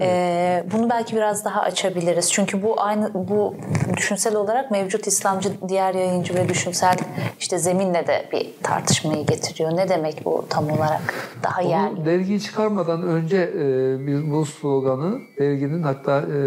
[0.01, 2.33] E, bunu belki biraz daha açabiliriz.
[2.33, 3.55] Çünkü bu aynı bu
[3.97, 6.97] düşünsel olarak mevcut İslamcı diğer yayıncı ve düşünsel
[7.41, 9.77] işte zeminle de bir tartışmayı getiriyor.
[9.77, 11.15] Ne demek bu tam olarak?
[11.43, 11.97] Daha yerli.
[11.97, 16.39] Onu dergiyi çıkarmadan önce e, biz bu sloganı derginin hatta e,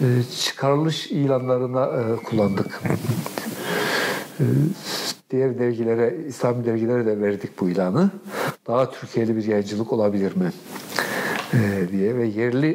[0.00, 2.80] e, çıkarılış ilanlarına e, kullandık.
[4.40, 4.44] E,
[5.30, 8.10] diğer dergilere, İslami dergilere de verdik bu ilanı.
[8.66, 10.52] Daha Türkiye'li bir yayıncılık olabilir mi?
[11.54, 12.70] E, diye ve yerli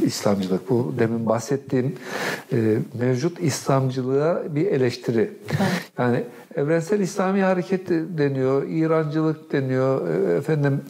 [0.00, 1.94] e, İslamcılık bu demin bahsettiğim
[2.52, 5.32] e, mevcut İslamcılığa bir eleştiri.
[5.98, 6.24] Yani
[6.56, 10.08] evrensel İslami hareket deniyor, İrancılık deniyor,
[10.38, 10.80] efendim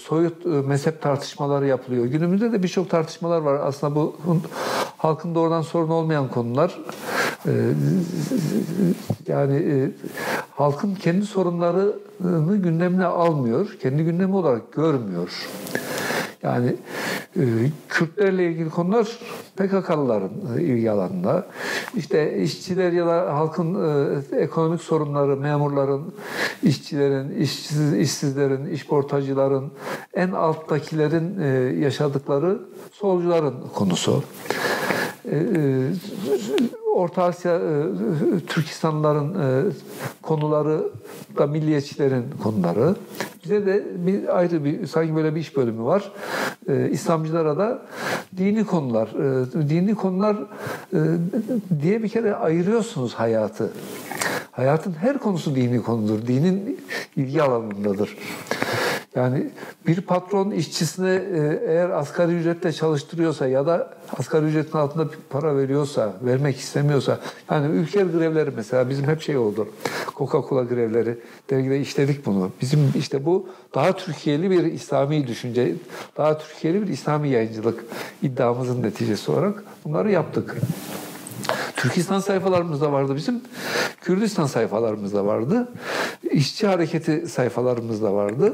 [0.00, 2.04] soyut mezhep tartışmaları yapılıyor.
[2.04, 3.60] Günümüzde de birçok tartışmalar var.
[3.62, 4.16] Aslında bu
[4.98, 6.80] halkın doğrudan sorun olmayan konular.
[9.26, 9.88] Yani
[10.50, 15.48] halkın kendi sorunlarını gündemine almıyor, kendi gündemi olarak görmüyor.
[16.42, 16.76] Yani
[17.88, 19.18] Kürtlerle ilgili konular
[19.56, 21.46] PKK'lıların ilgi alanında.
[21.96, 23.74] İşte işçiler ya da halkın
[24.32, 26.14] ekonomik sorunları, memurların,
[26.62, 29.72] işçilerin, işsiz, işsizlerin, işportacıların,
[30.14, 31.40] en alttakilerin
[31.82, 32.60] yaşadıkları
[32.92, 34.22] solcuların konusu.
[36.98, 37.60] Orta Asya
[38.46, 39.36] Türkistanların
[40.22, 40.82] konuları
[41.38, 42.94] da milliyetçilerin konuları.
[43.44, 46.12] Bize de bir ayrı bir sanki böyle bir iş bölümü var.
[46.68, 47.82] Ee, İslamcılara da
[48.36, 49.08] dini konular.
[49.08, 50.36] E, dini konular
[50.92, 50.98] e,
[51.82, 53.72] diye bir kere ayırıyorsunuz hayatı.
[54.52, 56.26] Hayatın her konusu dini konudur.
[56.26, 56.80] Dinin
[57.16, 58.16] ilgi alanındadır.
[59.18, 59.46] Yani
[59.86, 65.56] bir patron işçisine e, eğer asgari ücretle çalıştırıyorsa ya da asgari ücretin altında bir para
[65.56, 67.18] veriyorsa, vermek istemiyorsa
[67.50, 69.68] yani ülke grevleri mesela bizim hep şey oldu.
[70.16, 71.18] Coca-Cola grevleri
[71.50, 72.50] dergide işledik bunu.
[72.60, 75.74] Bizim işte bu daha Türkiye'li bir İslami düşünce,
[76.16, 77.84] daha Türkiye'li bir İslami yayıncılık
[78.22, 80.56] iddiamızın neticesi olarak bunları yaptık.
[81.76, 83.40] Türkistan sayfalarımızda vardı bizim.
[84.00, 85.68] Kürdistan sayfalarımızda vardı.
[86.30, 88.52] İşçi hareketi sayfalarımızda vardı.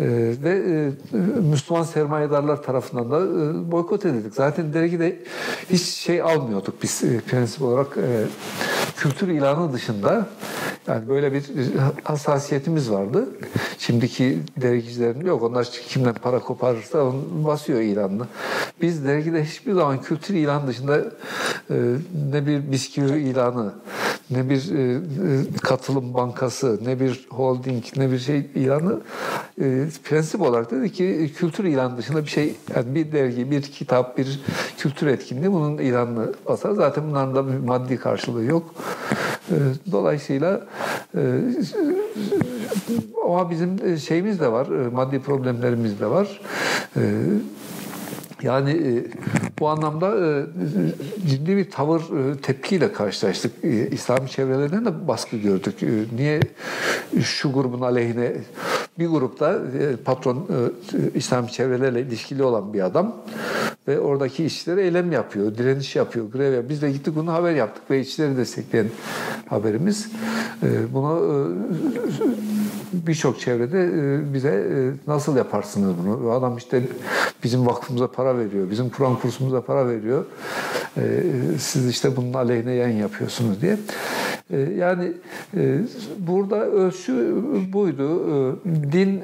[0.00, 0.06] Ee,
[0.42, 4.34] ve e, Müslüman sermayedarlar tarafından da e, boykot edildik.
[4.34, 5.18] Zaten dergide
[5.70, 7.98] hiç şey almıyorduk biz e, prensip olarak
[8.96, 10.26] kültür ilanı dışında
[10.88, 11.44] yani böyle bir
[12.04, 13.28] hassasiyetimiz vardı.
[13.78, 15.42] Şimdiki dergicilerin yok.
[15.42, 18.26] Onlar kimden para koparırsa onu basıyor ilanını.
[18.82, 20.98] Biz dergide hiçbir zaman kültür ilan dışında
[21.70, 21.74] e,
[22.32, 23.72] ne bir bisküvi ilanı,
[24.30, 25.00] ne bir e, e,
[25.62, 29.00] katılım bankası, ne bir holding, ne bir şey ilanı
[29.60, 34.18] e, prensip olarak dedi ki kültür ilan dışında bir şey yani bir dergi, bir kitap,
[34.18, 34.40] bir
[34.78, 36.72] kültür etkinliği bunun ilanını basar.
[36.72, 38.74] Zaten bunların da bir maddi karşılığı yok.
[39.92, 40.66] Dolayısıyla
[43.24, 46.40] ama bizim şeyimiz de var, maddi problemlerimiz de var.
[48.42, 49.04] Yani
[49.60, 50.46] bu anlamda e,
[51.28, 53.64] ciddi bir tavır e, tepkiyle karşılaştık.
[53.64, 55.74] E, İslami çevrelerden de baskı gördük.
[56.16, 56.40] Niye
[57.22, 58.32] şu grubun aleyhine
[58.98, 59.58] bir grupta
[60.04, 60.48] patron
[61.14, 63.16] İslami çevrelerle ilişkili olan bir adam
[63.88, 66.68] ve oradaki işçilere eylem yapıyor, direniş yapıyor, grev yapıyor.
[66.68, 68.86] Biz de gittik bunu haber yaptık ve işçileri destekleyen
[69.46, 70.08] haberimiz.
[70.92, 71.48] Bunu
[72.92, 73.90] birçok çevrede
[74.34, 74.66] bize
[75.06, 76.30] nasıl yaparsınız bunu?
[76.30, 76.82] Adam işte
[77.44, 80.24] bizim vakfımıza para veriyor, bizim Kur'an kursumuza para veriyor.
[80.96, 81.02] E,
[81.58, 83.76] siz işte bunun aleyhine yayın yapıyorsunuz diye.
[84.50, 85.12] E, yani
[85.56, 85.78] e,
[86.18, 87.36] burada ölçü
[87.72, 88.28] buydu.
[88.28, 89.22] E, din e,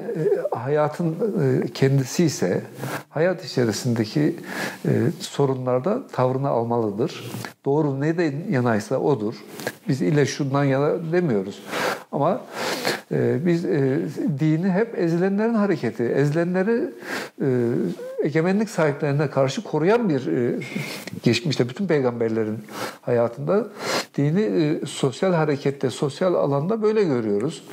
[0.55, 2.61] hayatın e, kendisi ise
[3.09, 4.35] hayat içerisindeki
[4.85, 7.31] e, sorunlarda tavrını almalıdır.
[7.65, 9.35] Doğru ne de yanaysa odur.
[9.87, 11.63] Biz ile şundan yana demiyoruz.
[12.11, 12.41] Ama
[13.11, 13.99] e, biz e,
[14.39, 16.89] dini hep ezilenlerin hareketi, ezilenleri
[17.41, 17.47] e,
[18.23, 20.59] egemenlik sahiplerine karşı koruyan bir e,
[21.23, 22.59] geçmişte bütün peygamberlerin
[23.01, 23.67] hayatında
[24.17, 27.63] dini e, sosyal harekette, sosyal alanda böyle görüyoruz.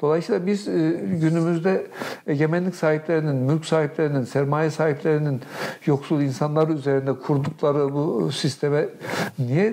[0.00, 1.86] Dolayısıyla biz e, günümüzde
[2.26, 5.40] egemenlik sahiplerinin, mülk sahiplerinin, sermaye sahiplerinin
[5.86, 8.88] yoksul insanlar üzerinde kurdukları bu sisteme
[9.38, 9.72] niye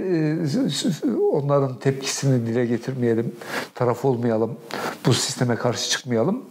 [1.32, 3.36] onların tepkisini dile getirmeyelim,
[3.76, 4.58] taraf olmayalım,
[5.06, 6.44] bu sisteme karşı çıkmayalım?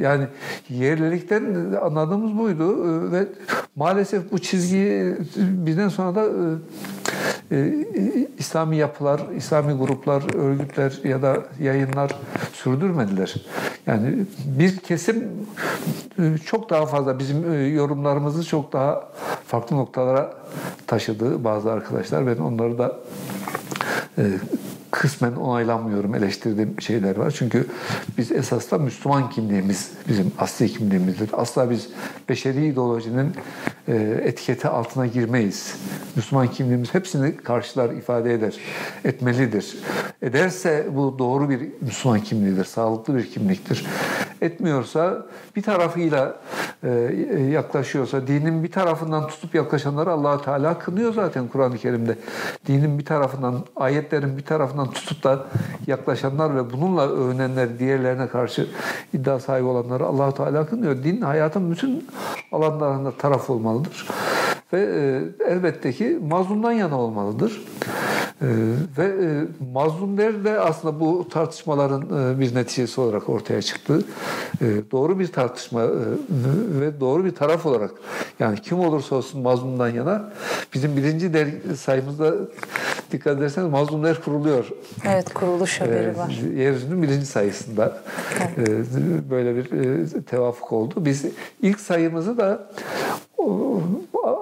[0.00, 0.26] Yani
[0.68, 3.26] yerlilikten anladığımız buydu ve
[3.76, 6.24] maalesef bu çizgiyi bizden sonra da
[7.52, 7.86] e,
[8.38, 12.10] İslami yapılar, İslami gruplar, örgütler ya da yayınlar
[12.52, 13.34] sürdürmediler.
[13.86, 15.24] Yani bir kesim
[16.18, 19.08] e, çok daha fazla bizim e, yorumlarımızı çok daha
[19.46, 20.34] farklı noktalara
[20.86, 22.26] taşıdı bazı arkadaşlar.
[22.26, 22.96] Ben onları da
[24.94, 27.34] kısmen onaylanmıyorum, eleştirdiğim şeyler var.
[27.38, 27.66] Çünkü
[28.18, 31.30] biz esasla Müslüman kimliğimiz bizim asli kimliğimizdir.
[31.32, 31.88] Asla biz
[32.28, 33.32] beşeri ideolojinin
[33.88, 35.76] e, etiketi altına girmeyiz.
[36.16, 38.54] Müslüman kimliğimiz hepsini karşılar, ifade eder,
[39.04, 39.78] etmelidir.
[40.22, 43.86] Ederse bu doğru bir Müslüman kimliğidir, sağlıklı bir kimliktir.
[44.40, 45.26] Etmiyorsa
[45.56, 46.36] bir tarafıyla
[46.82, 46.88] e,
[47.52, 52.18] yaklaşıyorsa, dinin bir tarafından tutup yaklaşanları allah Teala kınıyor zaten Kur'an-ı Kerim'de.
[52.66, 55.46] Dinin bir tarafından, ayetlerin bir tarafından tutup da
[55.86, 58.68] yaklaşanlar ve bununla övünenler, diğerlerine karşı
[59.12, 61.04] iddia sahibi olanları allah Teala kınıyor.
[61.04, 62.08] Din hayatın bütün
[62.52, 64.06] alanlarında taraf olmalıdır.
[64.72, 65.22] Ve e,
[65.52, 67.62] elbette ki mazlumdan yana olmalıdır.
[68.42, 68.46] E,
[68.98, 69.28] ve e,
[69.72, 74.04] mazlumlar de aslında bu tartışmaların e, bir neticesi olarak ortaya çıktı.
[74.60, 75.88] E, doğru bir tartışma e,
[76.80, 77.90] ve doğru bir taraf olarak
[78.38, 80.32] yani kim olursa olsun mazlumdan yana
[80.74, 82.34] bizim birinci dergi sayımızda
[83.12, 84.68] dikkat ederseniz mazlumlar kuruluyor.
[85.06, 86.40] Evet kuruluş haberi e, var.
[86.56, 87.98] Yeryüzünün birinci sayısında
[88.56, 88.68] evet.
[88.68, 90.94] e, böyle bir e, tevafuk oldu.
[90.96, 91.24] Biz
[91.62, 92.66] ilk sayımızı da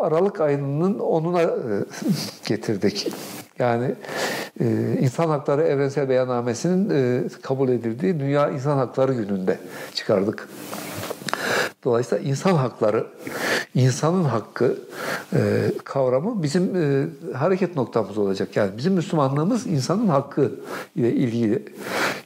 [0.00, 1.48] Aralık ayının onuna e,
[2.46, 3.12] getirdik.
[3.58, 3.94] Yani
[4.60, 4.66] e,
[5.00, 9.58] İnsan Hakları Evrensel Beyannamesi'nin e, kabul edildiği Dünya İnsan Hakları Günü'nde
[9.94, 10.48] çıkardık.
[11.84, 13.06] Dolayısıyla insan hakları,
[13.74, 14.76] insanın hakkı
[15.32, 18.56] e, kavramı bizim e, hareket noktamız olacak.
[18.56, 20.52] Yani bizim Müslümanlığımız insanın hakkı
[20.96, 21.64] ile ilgili.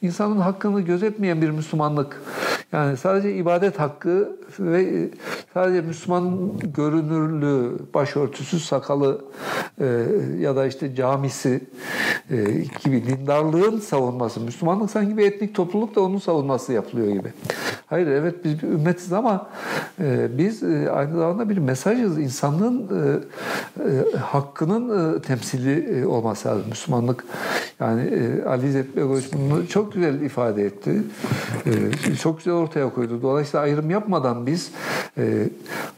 [0.03, 2.23] İnsanın hakkını gözetmeyen bir Müslümanlık,
[2.73, 5.11] yani sadece ibadet hakkı ve
[5.55, 9.25] sadece Müslüman görünürlüğü, başörtüsü, sakalı
[9.81, 10.07] e,
[10.39, 11.61] ya da işte camisi
[12.31, 12.37] e,
[12.85, 14.41] gibi dindarlığın savunması.
[14.41, 17.33] Müslümanlık sanki bir etnik topluluk da onun savunması yapılıyor gibi.
[17.87, 19.47] Hayır evet biz bir ümmetiz ama
[20.01, 22.19] e, biz e, aynı zamanda bir mesajız.
[22.19, 23.09] İnsanlığın e,
[23.83, 26.65] e, hakkının e, temsili e, olması lazım.
[26.69, 27.25] Müslümanlık
[27.81, 31.03] yani e, Ali İzzet Begoviç bunu çok güzel ifade etti.
[31.67, 33.23] E, çok güzel ortaya koydu.
[33.23, 34.71] Dolayısıyla ayrım yapmadan biz
[35.19, 35.49] e,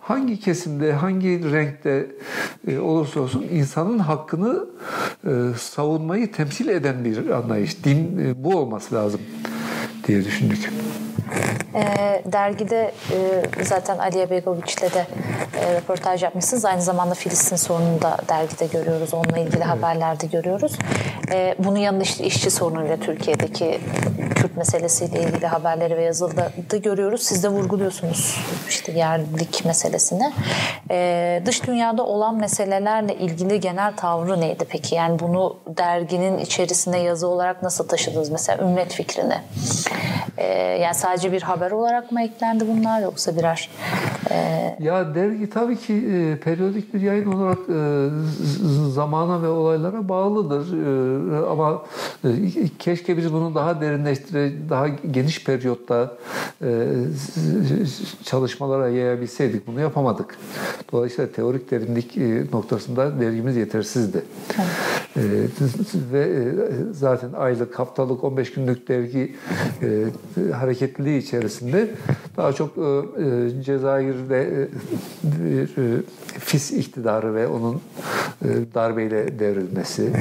[0.00, 2.06] hangi kesimde, hangi renkte
[2.68, 4.66] e, olursa olsun insanın hakkını
[5.24, 7.84] e, savunmayı temsil eden bir anlayış.
[7.84, 9.20] Din e, bu olması lazım
[10.06, 10.70] diye düşündük.
[11.74, 15.06] E, dergide e, zaten Aliye Begoviç'le de
[15.60, 16.64] e, röportaj yapmışsınız.
[16.64, 19.14] Aynı zamanda Filistin sorununu da dergide görüyoruz.
[19.14, 19.66] Onunla ilgili evet.
[19.66, 20.78] haberlerde görüyoruz.
[21.32, 23.80] E, bunun yanında işte işçi sorunuyla Türkiye'deki
[24.42, 27.22] Kürt meselesiyle ilgili haberleri ve yazıda da görüyoruz.
[27.22, 30.32] Siz de vurguluyorsunuz işte yerlilik meselesini.
[30.90, 34.94] E, dış dünyada olan meselelerle ilgili genel tavrı neydi peki?
[34.94, 38.30] Yani bunu derginin içerisinde yazı olarak nasıl taşıdınız?
[38.30, 39.38] Mesela ümmet fikrini.
[40.36, 43.70] E, yani sadece bir haber olarak mı eklendi bunlar yoksa birer?
[44.30, 44.76] E...
[44.80, 48.08] Ya dergi tabii ki e, periyodik bir yayın olarak e,
[48.90, 50.66] zamana ve olaylara bağlıdır.
[50.72, 51.82] E, ama
[52.24, 52.28] e,
[52.78, 53.80] keşke biz bunu daha
[54.32, 56.16] derinleştire, daha geniş periyotta
[56.62, 56.86] e,
[58.24, 59.66] çalışmalara yayabilseydik.
[59.66, 60.36] Bunu yapamadık.
[60.92, 64.22] Dolayısıyla teorik derinlik e, noktasında dergimiz yetersizdi.
[64.58, 64.68] Evet.
[65.16, 65.48] E,
[66.12, 66.54] ve e,
[66.92, 69.34] zaten aylık, haftalık, 15 günlük dergi
[69.82, 71.90] e, hareketliliği içerisinde
[72.36, 74.68] daha çok e, e Cezayir'de
[75.24, 76.02] e,
[76.38, 77.74] FİS iktidarı ve onun
[78.44, 80.12] e, darbeyle devrilmesi,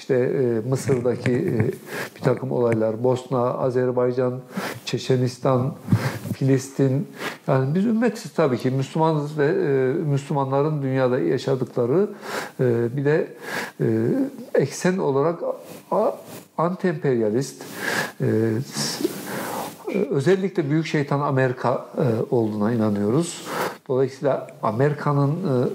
[0.00, 1.58] işte e, Mısır'daki e,
[2.16, 4.40] bir takım olaylar, Bosna, Azerbaycan,
[4.84, 5.74] Çeçenistan,
[6.32, 7.08] Filistin,
[7.48, 8.70] yani biz ümmetiz tabii ki.
[8.70, 12.08] Müslümanız ve e, Müslümanların dünyada yaşadıkları
[12.60, 13.26] e, bir de
[13.80, 13.86] e,
[14.54, 15.38] eksen olarak
[16.60, 17.62] anti-emperyalist,
[18.20, 18.26] e,
[20.10, 23.42] özellikle büyük şeytan Amerika e, olduğuna inanıyoruz.
[23.88, 25.68] Dolayısıyla Amerika'nın e,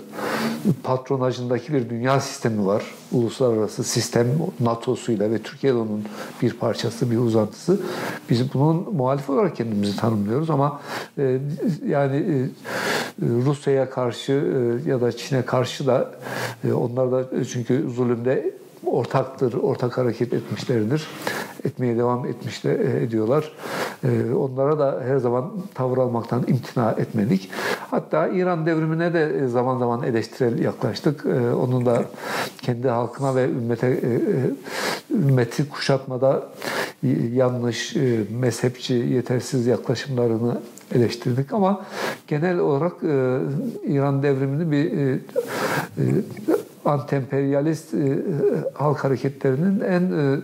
[0.83, 2.83] patronajındaki bir dünya sistemi var.
[3.11, 4.27] Uluslararası sistem
[4.59, 6.03] NATO'suyla ve Türkiye onun
[6.41, 7.79] bir parçası, bir uzantısı.
[8.29, 10.81] Biz bunun muhalif olarak kendimizi tanımlıyoruz ama
[11.17, 11.39] e,
[11.87, 12.49] yani
[13.21, 14.31] Rusya'ya karşı
[14.85, 16.11] ya da Çin'e karşı da
[16.73, 18.53] onlar da çünkü zulümde
[18.87, 21.07] ortaktır, ortak hareket etmişlerdir.
[21.63, 23.51] Etmeye devam etmişler, ediyorlar.
[24.03, 27.49] Ee, onlara da her zaman tavır almaktan imtina etmedik.
[27.91, 31.25] Hatta İran devrimine de zaman zaman eleştirel yaklaştık.
[31.55, 32.05] Onun da
[32.61, 36.43] kendi halkına ve ümmete e, e, ümmeti kuşatmada
[37.33, 40.61] yanlış, e, mezhepçi, yetersiz yaklaşımlarını
[40.95, 41.85] eleştirdik ama
[42.27, 42.93] genel olarak
[43.83, 45.19] İran devrimini bir
[46.85, 48.23] antemperyalist e,
[48.73, 50.37] halk hareketlerinin en e,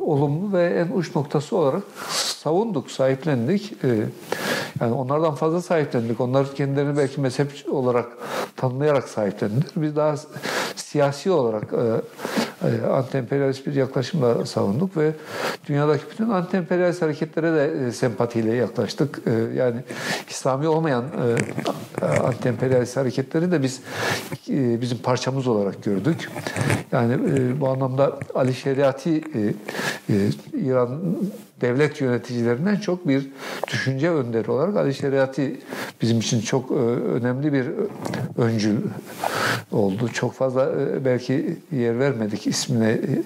[0.00, 3.84] olumlu ve en uç noktası olarak savunduk, sahiplendik.
[3.84, 3.88] E,
[4.80, 6.20] yani onlardan fazla sahiplendik.
[6.20, 8.06] Onlar kendilerini belki mezhep olarak
[8.56, 9.70] tanımlayarak sahiplendiler.
[9.76, 10.14] Biz daha
[10.76, 12.00] siyasi olarak e, e,
[12.92, 15.12] anti-emperyalist bir yaklaşımla savunduk ve
[15.68, 19.20] dünyadaki bütün anti-emperyalist hareketlere de e, sempatiyle yaklaştık.
[19.26, 19.80] E, yani
[20.28, 21.04] İslami olmayan
[22.00, 23.80] anti-emperyalist hareketleri de biz
[24.48, 26.30] bizim parçamız olarak gördük.
[26.92, 27.18] Yani
[27.60, 29.24] bu anlamda Ali Şeriati
[30.52, 31.00] İran
[31.60, 33.28] devlet yöneticilerinden çok bir
[33.68, 35.60] düşünce önderi olarak Ali Şeriati
[36.02, 37.66] bizim için çok önemli bir
[38.38, 38.76] öncül
[39.72, 40.08] oldu.
[40.12, 43.22] Çok fazla e, belki yer vermedik ismine e,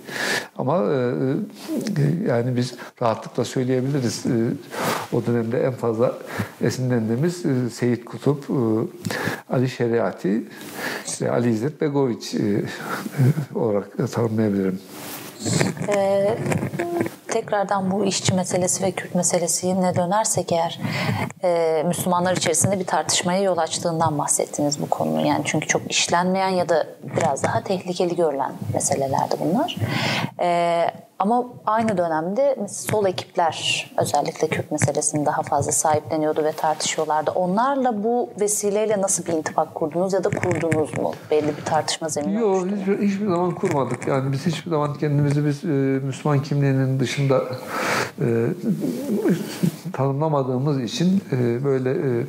[0.58, 1.12] ama e,
[2.28, 4.24] yani biz rahatlıkla söyleyebiliriz.
[5.12, 6.18] O dönemde en fazla
[6.60, 7.42] esinlendiğimiz
[7.72, 8.44] Seyit Kutup,
[9.50, 10.44] Ali Şeriati,
[11.06, 12.34] işte Ali İzzet Begoviç
[13.54, 14.78] olarak tanımlayabilirim.
[15.88, 16.38] Ee,
[17.28, 20.80] tekrardan bu işçi meselesi ve Kürt meselesine dönersek eğer
[21.44, 25.24] e, Müslümanlar içerisinde bir tartışmaya yol açtığından bahsettiniz bu konunun.
[25.24, 29.76] Yani çünkü çok işlenmeyen ya da biraz daha tehlikeli görülen meselelerdi bunlar.
[30.40, 30.86] E,
[31.18, 37.30] ama aynı dönemde sol ekipler özellikle Kürt meselesini daha fazla sahipleniyordu ve tartışıyorlardı.
[37.30, 41.12] Onlarla bu vesileyle nasıl bir intibak kurdunuz ya da kurdunuz mu?
[41.30, 44.06] Belli bir tartışma zemini Yok hiçbir, hiçbir zaman kurmadık.
[44.06, 45.68] Yani biz hiçbir zaman kendimizi biz e,
[46.06, 47.42] Müslüman kimliğinin dışında
[48.20, 48.46] e,
[49.92, 52.26] tanımlamadığımız için e, böyle e,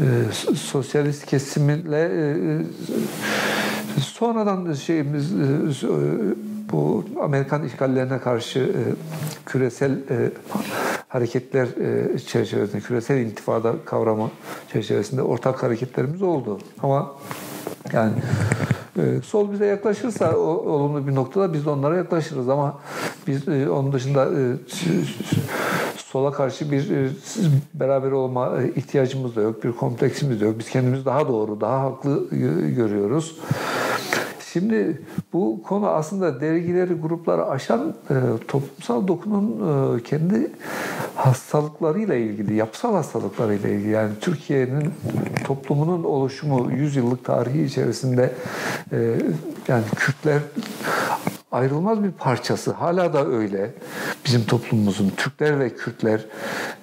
[0.00, 2.60] e, sosyalist kesimle e,
[3.96, 5.72] e sonradan şeyimiz e,
[6.72, 8.82] bu Amerikan işgallerine karşı e,
[9.46, 10.30] küresel e,
[11.08, 14.30] hareketler e, çerçevesinde, küresel intifada kavramı
[14.72, 16.58] çerçevesinde ortak hareketlerimiz oldu.
[16.82, 17.12] Ama
[17.92, 18.12] yani
[18.98, 22.80] e, sol bize yaklaşırsa o, olumlu bir noktada biz de onlara yaklaşırız ama
[23.26, 24.56] biz e, onun dışında e,
[25.96, 27.08] sola karşı bir e,
[27.74, 30.58] beraber olma ihtiyacımız da yok, bir kompleksimiz de yok.
[30.58, 32.28] Biz kendimizi daha doğru, daha haklı
[32.76, 33.36] görüyoruz.
[34.52, 35.00] Şimdi
[35.32, 38.14] bu konu aslında dergileri, grupları aşan e,
[38.48, 39.48] toplumsal dokunun
[39.98, 40.50] e, kendi
[41.14, 43.90] hastalıklarıyla ilgili, yapısal hastalıklarıyla ilgili.
[43.90, 44.92] Yani Türkiye'nin
[45.44, 48.32] toplumunun oluşumu 100 yıllık tarihi içerisinde
[48.92, 48.98] e,
[49.68, 50.40] yani Kürtler
[51.52, 52.72] ayrılmaz bir parçası.
[52.72, 53.74] Hala da öyle.
[54.24, 56.26] Bizim toplumumuzun Türkler ve Kürtler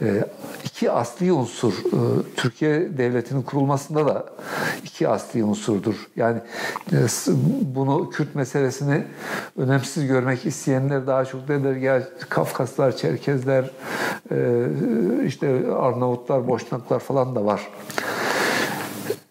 [0.02, 0.26] e,
[0.65, 1.73] iki asli unsur.
[1.73, 1.99] E,
[2.35, 4.26] Türkiye devletinin kurulmasında da
[4.84, 5.95] iki asli unsurdur.
[6.15, 6.39] Yani
[6.91, 6.95] e,
[7.61, 9.03] bunu Kürt meselesini
[9.57, 13.72] önemsiz görmek isteyenler daha çok derler ya Kafkaslar, Çerkezler,
[15.26, 17.61] işte Arnavutlar, Boşnaklar falan da var.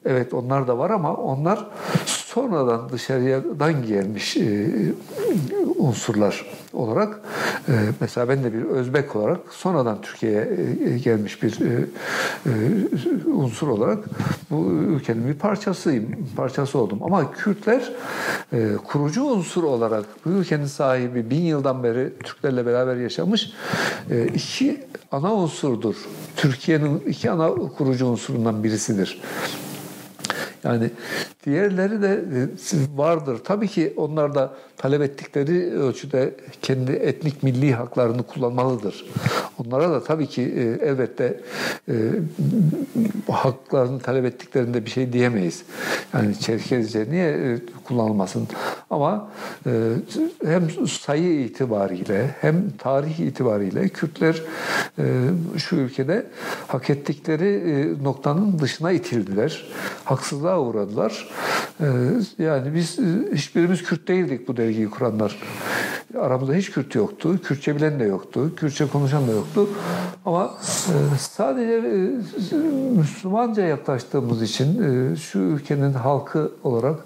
[0.04, 1.66] Evet onlar da var ama onlar
[2.36, 4.66] sonradan dışarıdan gelmiş e,
[5.76, 7.20] unsurlar olarak
[7.68, 10.48] e, mesela ben de bir Özbek olarak sonradan Türkiye'ye
[10.84, 11.84] e, gelmiş bir e,
[12.46, 12.50] e,
[13.26, 13.98] unsur olarak
[14.50, 16.06] bu ülkenin bir parçasıyım,
[16.36, 16.98] parçası oldum.
[17.02, 17.92] Ama Kürtler
[18.52, 23.52] e, kurucu unsur olarak bu ülkenin sahibi bin yıldan beri Türklerle beraber yaşamış
[24.10, 24.80] e, iki
[25.12, 25.96] ana unsurdur.
[26.36, 27.48] Türkiye'nin iki ana
[27.78, 29.20] kurucu unsurundan birisidir.
[30.64, 30.90] Yani
[31.46, 32.48] diğerleri de e,
[32.96, 33.40] vardır.
[33.44, 39.06] Tabii ki onlar da talep ettikleri ölçüde kendi etnik milli haklarını kullanmalıdır.
[39.58, 41.40] Onlara da tabii ki e, elbette
[41.88, 41.94] e,
[43.30, 45.62] haklarını talep ettiklerinde bir şey diyemeyiz.
[46.14, 48.48] Yani Çerkezce niye kullanılmasın?
[48.90, 49.28] Ama
[50.44, 54.42] hem sayı itibariyle hem tarih itibariyle Kürtler
[55.56, 56.26] şu ülkede
[56.66, 59.66] hak ettikleri noktanın dışına itildiler.
[60.04, 61.28] Haksızlığa uğradılar.
[62.38, 62.98] Yani biz
[63.32, 65.38] hiçbirimiz Kürt değildik bu dergiyi kuranlar.
[66.14, 67.40] Aramızda hiç Kürt yoktu.
[67.42, 68.52] Kürtçe bilen de yoktu.
[68.56, 69.68] Kürtçe konuşan da yoktu.
[70.26, 70.54] Ama
[70.88, 72.56] e, sadece e,
[72.98, 76.96] Müslümanca yaklaştığımız için e, şu ülkenin halkı olarak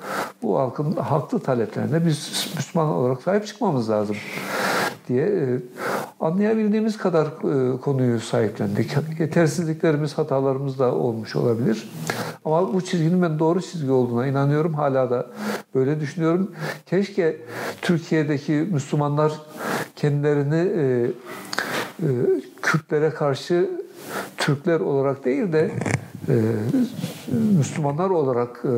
[0.43, 4.17] bu halkın haklı taleplerine biz Müslüman olarak sahip çıkmamız lazım
[5.11, 5.59] diye
[6.21, 7.29] anlayabildiğimiz kadar
[7.81, 8.97] konuyu sahiplendik.
[9.19, 11.91] Yetersizliklerimiz, hatalarımız da olmuş olabilir.
[12.45, 14.75] Ama bu çizginin ben doğru çizgi olduğuna inanıyorum.
[14.75, 15.27] Hala da
[15.75, 16.51] böyle düşünüyorum.
[16.87, 17.37] Keşke
[17.83, 19.33] Türkiye'deki Müslümanlar
[19.97, 21.11] kendilerini e,
[22.03, 22.09] e,
[22.63, 23.71] Kürtlere karşı
[24.37, 25.71] Türkler olarak değil de
[26.29, 26.35] e,
[27.59, 28.75] Müslümanlar olarak e,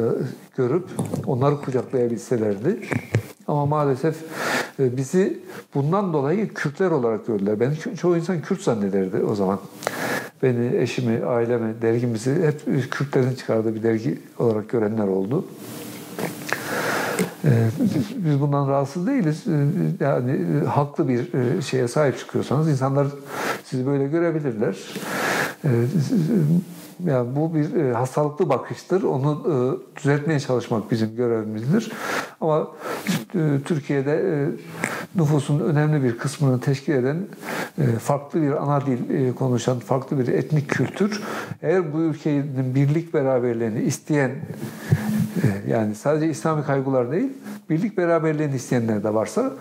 [0.57, 0.89] görüp
[1.27, 2.81] onları kucaklayabilselerdi.
[3.49, 4.17] Ama maalesef
[4.81, 5.39] e, bizi
[5.75, 7.61] bundan dolayı Kürtler olarak gördüler.
[7.61, 9.59] Ben çoğu insan Kürt zannederdi o zaman.
[10.43, 15.45] Beni, eşimi, ailemi, dergimizi hep Kürtlerin çıkardığı bir dergi olarak görenler oldu.
[17.45, 17.69] Ee,
[18.17, 19.45] biz bundan rahatsız değiliz.
[19.47, 23.07] Ee, yani e, haklı bir e, şeye sahip çıkıyorsanız insanlar
[23.65, 24.77] sizi böyle görebilirler.
[27.07, 29.03] Yani bu bir e, hastalıklı bakıştır.
[29.03, 29.47] Onu
[29.97, 31.93] düzeltmeye çalışmak bizim görevimizdir.
[32.41, 32.69] Ama
[33.65, 34.47] Türkiye'de
[35.15, 37.19] nüfusun önemli bir kısmını teşkil eden
[37.99, 41.23] farklı bir ana dil konuşan farklı bir etnik kültür
[41.63, 44.31] eğer bu ülkenin birlik beraberliğini isteyen
[45.69, 47.33] yani sadece İslami kaygılar değil,
[47.71, 49.53] birlik beraberliğini isteyenler de varsa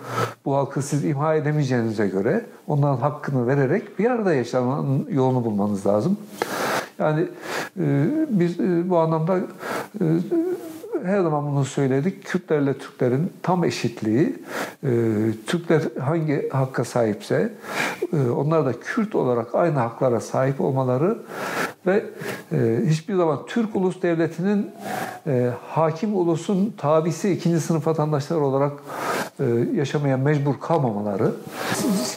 [0.44, 6.16] bu halkı siz imha edemeyeceğinize göre onların hakkını vererek bir arada yaşamanın yolunu bulmanız lazım.
[7.02, 7.26] Yani
[7.80, 10.04] e, biz e, bu anlamda e,
[11.04, 12.24] her zaman bunu söyledik.
[12.24, 14.36] Kürtlerle Türklerin tam eşitliği,
[14.84, 14.90] e,
[15.46, 17.52] Türkler hangi hakka sahipse
[18.12, 21.18] e, onlar da Kürt olarak aynı haklara sahip olmaları
[21.86, 22.04] ve
[22.52, 24.70] e, hiçbir zaman Türk ulus devletinin
[25.26, 28.72] e, hakim ulusun tabisi ikinci sınıf vatandaşlar olarak
[29.40, 31.32] e, yaşamaya mecbur kalmamaları.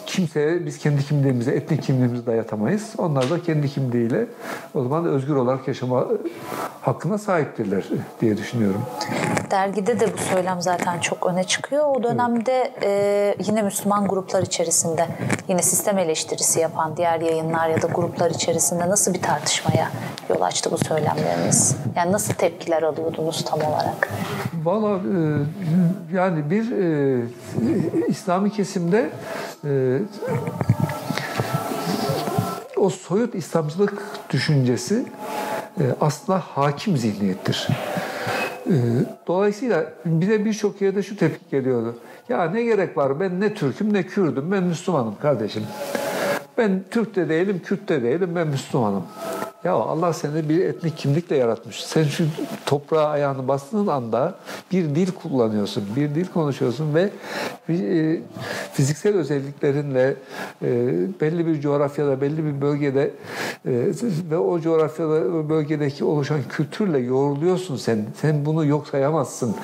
[0.05, 2.93] Kimseye biz kendi kimliğimizi, etnik kimliğimizi dayatamayız.
[2.97, 4.27] Onlar da kendi kimliğiyle
[4.73, 6.07] o zaman özgür olarak yaşama
[6.81, 7.83] hakkına sahiptirler
[8.21, 8.74] diye düşünüyorum.
[9.51, 11.85] Dergide de bu söylem zaten çok öne çıkıyor.
[11.85, 15.07] O dönemde e, yine Müslüman gruplar içerisinde
[15.47, 19.91] yine sistem eleştirisi yapan diğer yayınlar ya da gruplar içerisinde nasıl bir tartışmaya
[20.29, 21.75] yol açtı bu söylemleriniz?
[21.95, 24.09] Yani nasıl tepkiler alıyordunuz tam olarak?
[24.63, 25.17] Valla e,
[26.15, 27.21] yani bir e,
[28.07, 29.09] İslami kesimde
[29.65, 29.99] e,
[32.77, 35.05] o soyut İslamcılık düşüncesi
[35.79, 37.67] e, aslında hakim zihniyettir.
[38.67, 38.73] E,
[39.27, 41.95] dolayısıyla bize birçok yerde şu tepki geliyordu.
[42.29, 45.63] Ya ne gerek var ben ne Türk'üm ne Kürd'üm ben Müslümanım kardeşim.
[46.57, 49.03] Ben Türk de değilim, Kürt de değilim ben Müslümanım.
[49.63, 51.83] Ya Allah seni bir etnik kimlikle yaratmış.
[51.83, 52.25] Sen şu
[52.65, 54.35] toprağa ayağını bastığın anda
[54.71, 57.09] bir dil kullanıyorsun, bir dil konuşuyorsun ve
[57.69, 58.19] e,
[58.73, 60.15] fiziksel özelliklerinle
[60.61, 60.67] e,
[61.21, 63.11] belli bir coğrafyada, belli bir bölgede
[63.65, 63.71] e,
[64.31, 68.05] ve o coğrafyada, o bölgedeki oluşan kültürle yoğruluyorsun sen.
[68.21, 69.55] Sen bunu yok sayamazsın.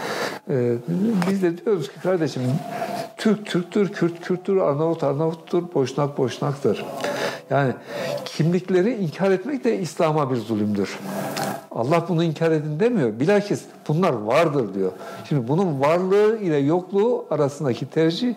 [1.30, 2.42] Biz de diyoruz ki kardeşim
[3.22, 6.86] Türk Türktür, Kürt Kürttür, Arnavut Arnavuttur, Boşnak Boşnaktır.
[7.50, 7.74] Yani
[8.26, 11.00] kimlikleri inkar etmek de İslam'a bir zulümdür.
[11.72, 13.20] Allah bunu inkar edin demiyor.
[13.20, 14.92] Bilakis bunlar vardır diyor.
[15.30, 18.36] Şimdi bunun varlığı ile yokluğu arasındaki tercih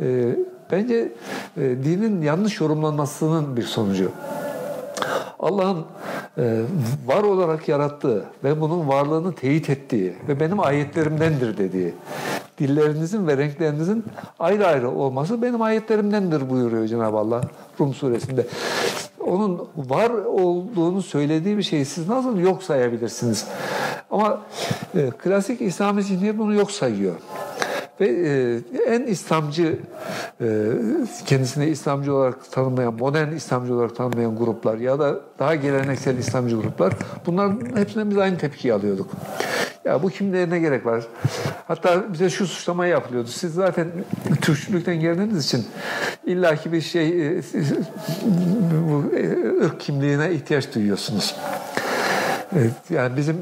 [0.00, 0.36] e,
[0.72, 1.12] bence
[1.56, 4.10] e, dinin yanlış yorumlanmasının bir sonucu.
[5.38, 5.84] Allah'ın
[6.38, 6.62] e,
[7.06, 11.94] var olarak yarattığı ve bunun varlığını teyit ettiği ve benim ayetlerimdendir dediği
[12.60, 14.04] dillerinizin ve renklerinizin
[14.38, 17.40] ayrı ayrı olması benim ayetlerimdendir buyuruyor Cenab-ı Allah
[17.80, 18.46] Rum suresinde.
[19.20, 23.46] Onun var olduğunu söylediği bir şeyi siz nasıl yok sayabilirsiniz?
[24.10, 24.40] Ama
[24.94, 27.14] e, klasik İslami zihniyet bunu yok sayıyor.
[28.00, 29.78] Ve e, en İslamcı,
[30.40, 30.46] e,
[31.26, 36.92] kendisini İslamcı olarak tanımlayan, modern İslamcı olarak tanımlayan gruplar ya da daha geleneksel İslamcı gruplar
[37.26, 39.10] bunların hepsinden biz aynı tepkiyi alıyorduk.
[39.84, 41.04] Ya bu kimliğe ne gerek var?
[41.68, 43.28] Hatta bize şu suçlama yapılıyordu.
[43.28, 43.88] Siz zaten
[44.40, 45.66] Türkçülükten geldiğiniz için
[46.26, 47.42] illaki bir şey e,
[48.90, 49.04] bu
[49.64, 51.36] ırk kimliğine ihtiyaç duyuyorsunuz.
[52.56, 53.36] Evet, yani bizim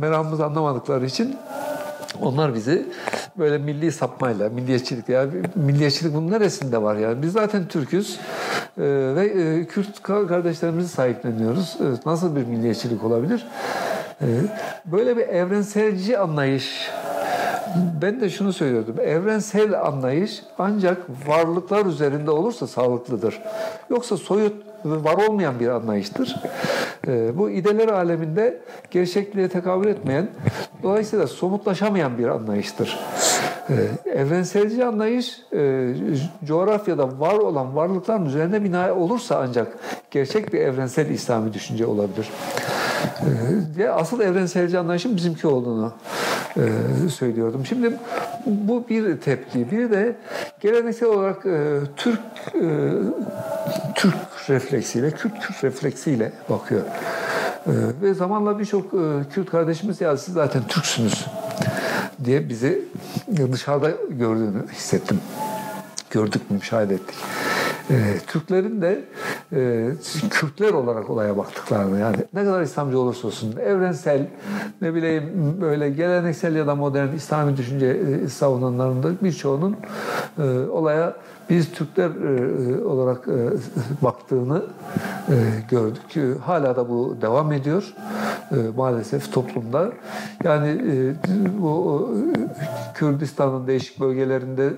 [0.00, 1.36] meramımızı anlamadıkları için
[2.22, 2.86] onlar bizi
[3.38, 7.22] böyle milli sapmayla, milliyetçilik ya milliyetçilik bunun neresinde var yani?
[7.22, 8.18] Biz zaten Türk'üz
[8.78, 8.82] e,
[9.16, 11.76] ve e, Kürt kardeşlerimizi sahipleniyoruz.
[11.80, 13.46] E, nasıl bir milliyetçilik olabilir?
[14.20, 14.26] E,
[14.86, 16.90] böyle bir evrenselci anlayış
[18.02, 19.00] ben de şunu söylüyordum.
[19.00, 23.40] Evrensel anlayış ancak varlıklar üzerinde olursa sağlıklıdır.
[23.90, 26.36] Yoksa soyut var olmayan bir anlayıştır.
[27.08, 30.28] E, bu ideler aleminde gerçekliğe tekabül etmeyen,
[30.82, 32.98] dolayısıyla somutlaşamayan bir anlayıştır.
[33.70, 35.94] E, evrenselci anlayış e,
[36.44, 39.78] coğrafyada var olan varlıkların üzerine bina olursa ancak
[40.10, 42.28] gerçek bir evrensel İslami düşünce olabilir.
[43.78, 45.92] E, asıl evrenselci anlayışın bizimki olduğunu
[46.56, 47.66] e, söylüyordum.
[47.66, 47.92] Şimdi
[48.46, 49.70] bu bir tepki.
[49.70, 50.16] Bir de
[50.60, 52.20] geleneksel olarak e, Türk
[52.54, 52.92] e,
[53.94, 54.14] Türk
[54.48, 56.82] refleksiyle, Kürt Kürt refleksiyle bakıyor.
[57.66, 57.72] E,
[58.02, 58.98] ve zamanla birçok e,
[59.34, 61.26] Kürt kardeşimiz ya siz zaten Türksünüz
[62.24, 62.84] diye bizi
[63.52, 65.20] dışarıda gördüğünü hissettim.
[66.10, 67.16] Gördük mü, müşahede ettik.
[67.90, 69.04] E, Türklerin de
[69.52, 69.90] e,
[70.30, 74.26] Kürtler olarak olaya baktıklarını yani ne kadar İslamcı olursa olsun evrensel
[74.82, 79.76] ne bileyim böyle geleneksel ya da modern İslami düşünce e, savunanların da birçoğunun
[80.38, 81.16] e, olaya
[81.50, 83.48] biz Türkler e, olarak e,
[84.04, 84.62] baktığını
[85.28, 85.34] e,
[85.70, 86.40] gördük.
[86.44, 87.94] Hala da bu devam ediyor
[88.76, 89.92] maalesef toplumda.
[90.44, 90.80] Yani
[91.58, 92.10] bu
[92.94, 94.72] Kürdistan'ın değişik bölgelerinde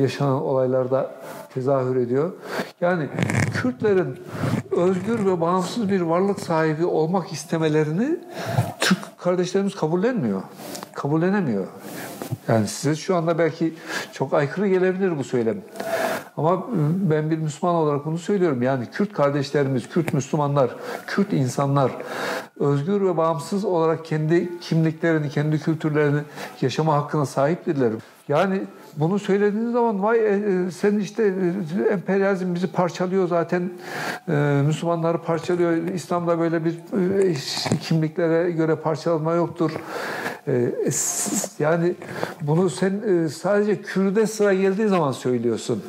[0.00, 1.10] yaşanan olaylarda
[1.54, 2.32] tezahür ediyor.
[2.80, 3.08] Yani
[3.54, 4.20] Kürtlerin
[4.70, 8.18] özgür ve bağımsız bir varlık sahibi olmak istemelerini
[8.80, 10.42] Türk kardeşlerimiz kabullenmiyor.
[10.94, 11.66] Kabullenemiyor.
[12.48, 13.74] Yani size şu anda belki
[14.12, 15.56] çok aykırı gelebilir bu söylem.
[16.36, 16.66] Ama
[17.10, 18.62] ben bir Müslüman olarak bunu söylüyorum.
[18.62, 20.70] Yani Kürt kardeşlerimiz, Kürt Müslümanlar,
[21.06, 21.92] Kürt insanlar
[22.60, 26.20] özgür ve bağımsız olarak kendi kimliklerini, kendi kültürlerini
[26.60, 27.92] yaşama hakkına sahiptirler.
[28.28, 28.62] Yani
[28.96, 31.34] bunu söylediğiniz zaman vay e, e, sen işte
[31.88, 33.70] e, emperyalizm bizi parçalıyor zaten
[34.28, 35.72] e, Müslümanları parçalıyor.
[35.72, 37.34] İslam'da böyle bir e,
[37.80, 39.70] kimliklere göre parçalama yoktur.
[40.48, 40.72] E,
[41.58, 41.94] yani
[42.40, 42.92] bunu sen
[43.24, 45.82] e, sadece Kürt'e sıra geldiği zaman söylüyorsun.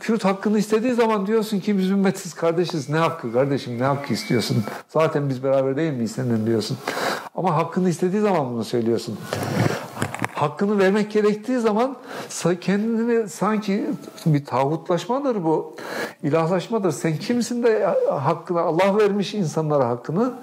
[0.00, 2.88] Kürt hakkını istediği zaman diyorsun ki biz ümmetiz kardeşiz.
[2.88, 4.64] Ne hakkı kardeşim ne hakkı istiyorsun?
[4.88, 6.78] Zaten biz beraber değil miyiz senin diyorsun.
[7.34, 9.18] Ama hakkını istediği zaman bunu söylüyorsun
[10.36, 11.96] hakkını vermek gerektiği zaman
[12.60, 13.86] kendini sanki
[14.26, 15.76] bir tağutlaşmadır bu.
[16.22, 16.92] ilahlaşmadır.
[16.92, 20.34] Sen kimsin de hakkını Allah vermiş insanlara hakkını.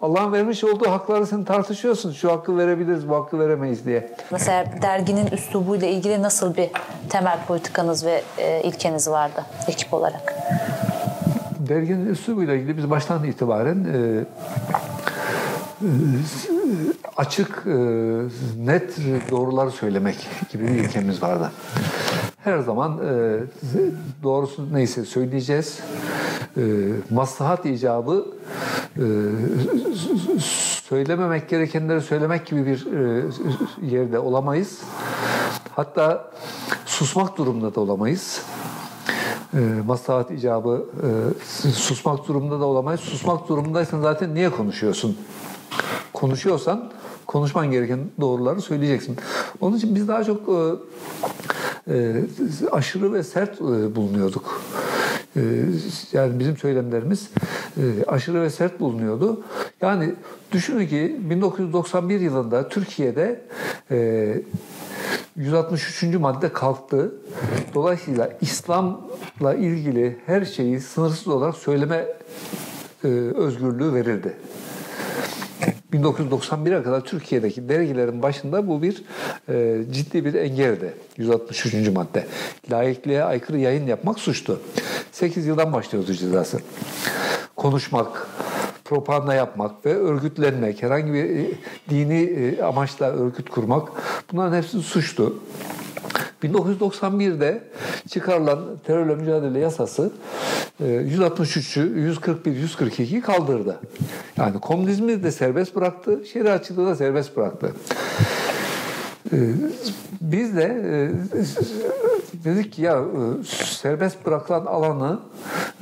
[0.00, 2.12] Allah'ın vermiş olduğu hakları sen tartışıyorsun.
[2.12, 4.12] Şu hakkı verebiliriz, bu hakkı veremeyiz diye.
[4.30, 6.70] Mesela derginin üslubuyla ilgili nasıl bir
[7.08, 10.34] temel politikanız ve e, ilkeniz vardı ekip olarak?
[11.58, 14.24] Derginin üslubuyla ilgili biz baştan itibaren e,
[17.16, 17.70] açık, e,
[18.58, 18.98] net
[19.30, 21.52] doğruları söylemek gibi bir ilkemiz vardı.
[22.44, 23.40] Her zaman e,
[24.22, 25.80] doğrusu neyse söyleyeceğiz.
[26.56, 26.62] E,
[27.10, 28.26] maslahat icabı
[30.88, 32.86] söylememek gerekenleri söylemek gibi bir
[33.82, 34.78] yerde olamayız.
[35.76, 36.30] Hatta
[36.86, 38.42] susmak durumunda da olamayız
[39.86, 40.86] maslahat icabı
[41.58, 43.00] susmak durumunda da olamayız.
[43.00, 45.16] Susmak durumundaysan zaten niye konuşuyorsun?
[46.12, 46.90] Konuşuyorsan
[47.26, 49.16] konuşman gereken doğruları söyleyeceksin.
[49.60, 52.24] Onun için biz daha çok e, e,
[52.70, 54.62] aşırı ve sert e, bulunuyorduk.
[55.36, 55.40] E,
[56.12, 57.30] yani bizim söylemlerimiz
[57.76, 59.44] e, aşırı ve sert bulunuyordu.
[59.80, 60.14] Yani
[60.52, 63.40] düşünün ki 1991 yılında Türkiye'de
[63.90, 64.42] e,
[65.36, 66.02] 163.
[66.02, 67.14] madde kalktı.
[67.74, 72.06] Dolayısıyla İslam'la ilgili her şeyi sınırsız olarak söyleme
[73.04, 74.36] e, özgürlüğü verildi.
[75.92, 79.02] 1991'e kadar Türkiye'deki dergilerin başında bu bir
[79.48, 80.94] e, ciddi bir engeldi.
[81.16, 81.88] 163.
[81.88, 82.26] madde.
[82.70, 84.60] Layıklığa aykırı yayın yapmak suçtu.
[85.12, 86.60] 8 yıldan başlıyordu cezası.
[87.56, 88.28] Konuşmak,
[88.84, 91.50] propaganda yapmak ve örgütlenmek, herhangi bir e,
[91.90, 93.88] dini e, amaçla örgüt kurmak
[94.32, 95.34] bunların hepsi suçtu.
[96.42, 97.62] 1991'de
[98.08, 100.10] çıkarılan terörle mücadele yasası
[100.80, 103.78] 163'ü 141 142 kaldırdı.
[104.36, 107.72] Yani komünizmi de serbest bıraktı, şeriatçılığı da serbest bıraktı.
[109.32, 109.36] E,
[110.20, 110.82] biz de
[112.44, 113.04] dedik ki ya
[113.68, 115.18] serbest bırakılan alanı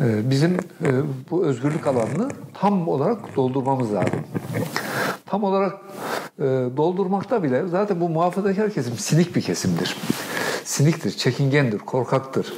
[0.00, 0.56] bizim
[1.30, 4.20] bu özgürlük alanını tam olarak doldurmamız lazım.
[5.26, 5.72] Tam olarak
[6.76, 9.96] doldurmakta bile zaten bu muhafazakar kesim sinik bir kesimdir
[10.66, 12.52] siniktir, çekingendir, korkaktır.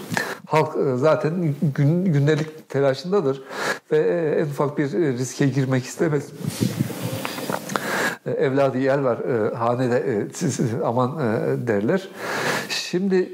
[0.47, 3.43] Halk e, zaten gün, gündelik telaşındadır
[3.93, 6.25] ve e, en ufak bir e, riske girmek istemez
[8.27, 9.19] evladı yer var
[9.55, 10.27] hanede
[10.85, 11.19] aman
[11.67, 12.09] derler.
[12.69, 13.33] Şimdi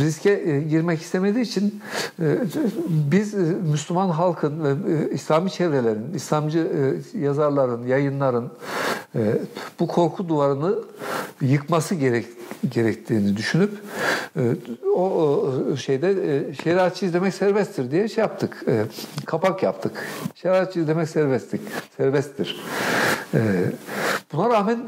[0.00, 1.82] riske girmek istemediği için
[2.88, 3.34] biz
[3.70, 4.74] Müslüman halkın ve
[5.10, 6.68] İslami çevrelerin, İslamcı
[7.14, 8.50] yazarların, yayınların
[9.80, 10.74] bu korku duvarını
[11.40, 12.26] yıkması gerek
[12.68, 13.72] gerektiğini düşünüp
[14.36, 14.42] e,
[14.94, 18.64] o şeyde e, şeriatçı izlemek serbesttir diye şey yaptık.
[18.68, 18.82] E,
[19.26, 19.92] kapak yaptık.
[20.34, 21.60] Şeriatçı izlemek serbestlik,
[21.96, 22.60] serbesttir.
[24.32, 24.78] Buna rağmen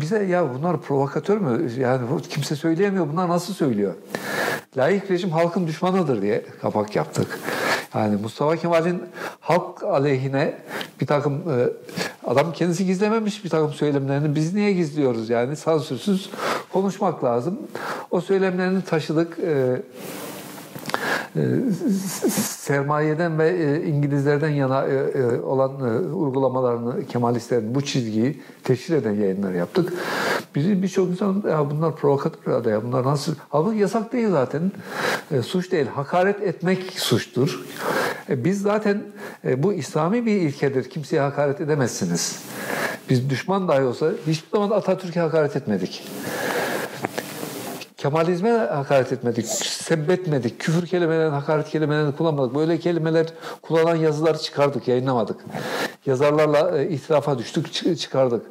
[0.00, 1.70] bize ya bunlar provokatör mü?
[1.78, 3.08] Yani kimse söyleyemiyor.
[3.12, 3.94] Bunlar nasıl söylüyor?
[4.76, 7.38] Layık rejim halkın düşmanıdır diye kapak yaptık.
[7.94, 9.02] Yani Mustafa Kemal'in
[9.40, 10.54] halk aleyhine
[11.00, 11.68] bir takım e,
[12.26, 16.30] adam kendisi gizlememiş bir takım söylemlerini biz niye gizliyoruz yani sansürsüz
[16.72, 17.58] konuşmak lazım.
[18.10, 19.38] O söylemlerini taşıdık.
[19.38, 19.82] E,
[21.36, 21.40] e,
[22.30, 25.80] sermayeden ve e, İngilizlerden yana e, olan
[26.14, 29.92] uygulamalarını Kemalistlerin bu çizgiyi teşhir eden yayınlar yaptık.
[30.54, 33.34] Birçok insan ya bunlar provokatör ya bunlar nasıl?
[33.48, 34.72] Halbuki yasak değil zaten.
[35.42, 35.86] Suç değil.
[35.86, 37.64] Hakaret etmek suçtur.
[38.28, 39.02] Biz zaten
[39.56, 40.90] bu İslami bir ilkedir.
[40.90, 42.42] Kimseye hakaret edemezsiniz.
[43.10, 46.02] Biz düşman dahi olsa hiçbir zaman Atatürk'e hakaret etmedik.
[47.96, 52.54] Kemalizme hakaret etmedik, sebbetmedik, küfür kelimelerini, hakaret kelimelerini kullanmadık.
[52.54, 53.26] Böyle kelimeler
[53.62, 55.36] kullanan yazıları çıkardık, yayınlamadık.
[56.06, 58.46] Yazarlarla e, itirafa düştük, çıkardık.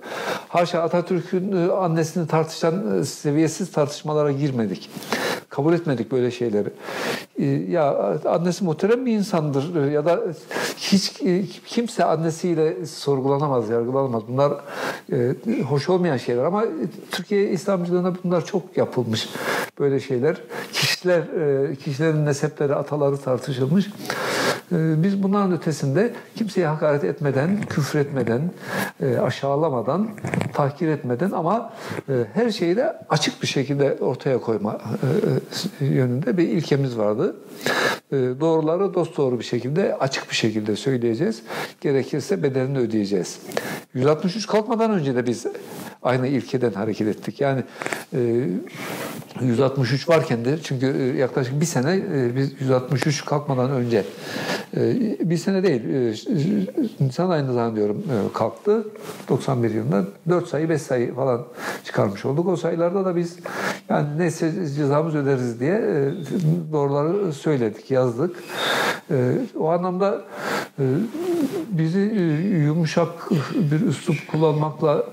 [0.48, 4.90] Haşa Atatürk'ün e, annesini tartışan e, seviyesiz tartışmalara girmedik.
[5.54, 6.70] Kabul etmedik böyle şeyleri.
[7.72, 10.20] Ya annesi muhterem bir insandır ya da
[10.78, 11.22] hiç
[11.66, 14.24] kimse annesiyle sorgulanamaz, yargılanamaz.
[14.28, 14.54] Bunlar
[15.70, 16.64] hoş olmayan şeyler ama
[17.12, 19.30] Türkiye İslamcılığında bunlar çok yapılmış
[19.80, 20.38] böyle şeyler.
[20.74, 21.24] Kişiler,
[21.76, 23.90] kişilerin nesepleri, ataları tartışılmış.
[24.74, 28.42] E, biz bunların ötesinde kimseye hakaret etmeden, küfür etmeden,
[29.02, 30.10] e, aşağılamadan,
[30.54, 31.74] tahkir etmeden ama
[32.10, 35.10] e, her şeyi de açık bir şekilde ortaya koyma e,
[35.80, 37.36] yönünde bir ilkemiz vardı.
[38.12, 41.42] E, doğruları dost doğru bir şekilde, açık bir şekilde söyleyeceğiz.
[41.82, 43.40] Gerekirse bedelini ödeyeceğiz.
[43.94, 45.46] 163 kalkmadan önce de biz
[46.04, 47.42] aynı ilkeden hareket ettik.
[47.42, 47.64] Yani
[48.14, 48.48] e,
[49.42, 54.06] 163 varken de çünkü e, yaklaşık bir sene e, biz 163 kalkmadan önce
[54.78, 54.80] e,
[55.30, 55.82] bir sene değil
[57.00, 58.04] Nisan ayında zannediyorum
[58.34, 58.88] kalktı
[59.30, 61.46] 91 yılında 4 sayı 5 sayı falan
[61.84, 62.48] çıkarmış olduk.
[62.48, 63.38] O sayılarda da biz
[63.90, 65.82] yani neyse cezamız öderiz diye
[66.72, 68.36] doğruları söyledik, yazdık.
[69.60, 70.22] O anlamda
[71.70, 72.00] bizi
[72.66, 73.10] yumuşak
[73.56, 75.06] bir üslup kullanmakla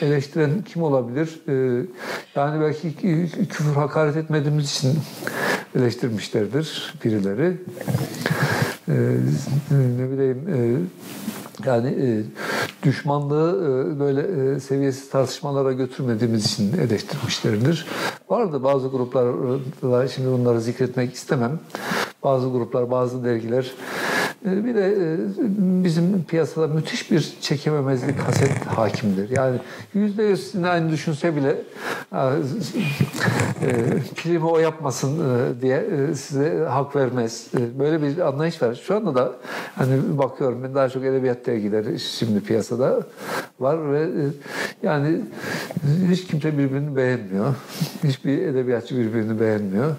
[0.00, 1.40] eleştiren kim olabilir?
[1.48, 1.86] E,
[2.34, 2.94] yani belki
[3.48, 4.98] küfür hakaret etmediğimiz için
[5.76, 7.56] eleştirmişlerdir birileri.
[8.88, 8.94] E,
[9.98, 10.90] ne bileyim
[11.66, 12.22] yani
[12.82, 17.86] düşmanlığı böyle seviyesiz tartışmalara götürmediğimiz için eleştirmişlerdir.
[18.28, 21.60] Vardı bazı gruplar, şimdi onları zikretmek istemem.
[22.22, 25.16] Bazı gruplar, bazı dergiler ee, bir de e,
[25.84, 29.30] bizim piyasada müthiş bir çekememezlik haset hakimdir.
[29.30, 29.58] Yani
[29.94, 31.56] yüzde yüz aynı düşünse bile
[33.62, 33.72] e,
[34.16, 35.84] primi o yapmasın e, diye
[36.14, 37.46] size hak vermez.
[37.78, 38.82] Böyle bir anlayış var.
[38.86, 39.32] Şu anda da
[39.74, 43.02] hani bakıyorum ben daha çok edebiyat dergileri şimdi piyasada
[43.60, 44.08] var ve
[44.82, 45.20] yani
[46.10, 47.54] hiç kimse birbirini beğenmiyor.
[48.04, 49.94] Hiçbir edebiyatçı birbirini beğenmiyor.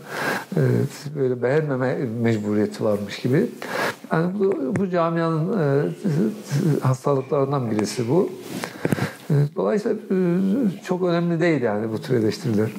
[1.15, 3.47] Böyle beğenmeme mecburiyeti varmış gibi.
[4.11, 5.89] Yani bu, bu camianın e,
[6.83, 8.29] hastalıklarından birisi bu.
[9.29, 10.17] E, dolayısıyla e,
[10.83, 12.69] çok önemli değil yani bu tür eleştiriler.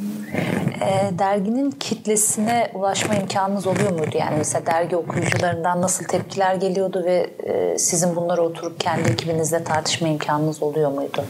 [0.81, 4.17] E, derginin kitlesine ulaşma imkanınız oluyor muydu?
[4.19, 10.09] Yani mesela dergi okuyucularından nasıl tepkiler geliyordu ve e, sizin bunları oturup kendi ekibinizle tartışma
[10.09, 11.25] imkanınız oluyor muydu?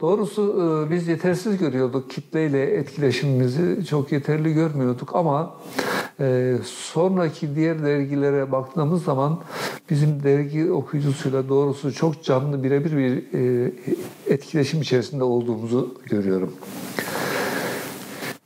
[0.00, 5.56] Doğrusu e, biz yetersiz görüyorduk kitleyle etkileşimimizi çok yeterli görmüyorduk ama
[6.20, 9.40] e, sonraki diğer dergilere baktığımız zaman
[9.90, 13.72] bizim dergi okuyucusuyla doğrusu çok canlı birebir bir e,
[14.26, 16.52] etkileşim içerisinde olduğumuzu görüyorum.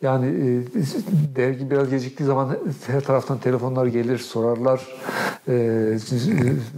[0.02, 0.62] Yani e,
[1.36, 4.86] dergi biraz geciktiği zaman her taraftan telefonlar gelir, sorarlar.
[5.48, 5.52] E,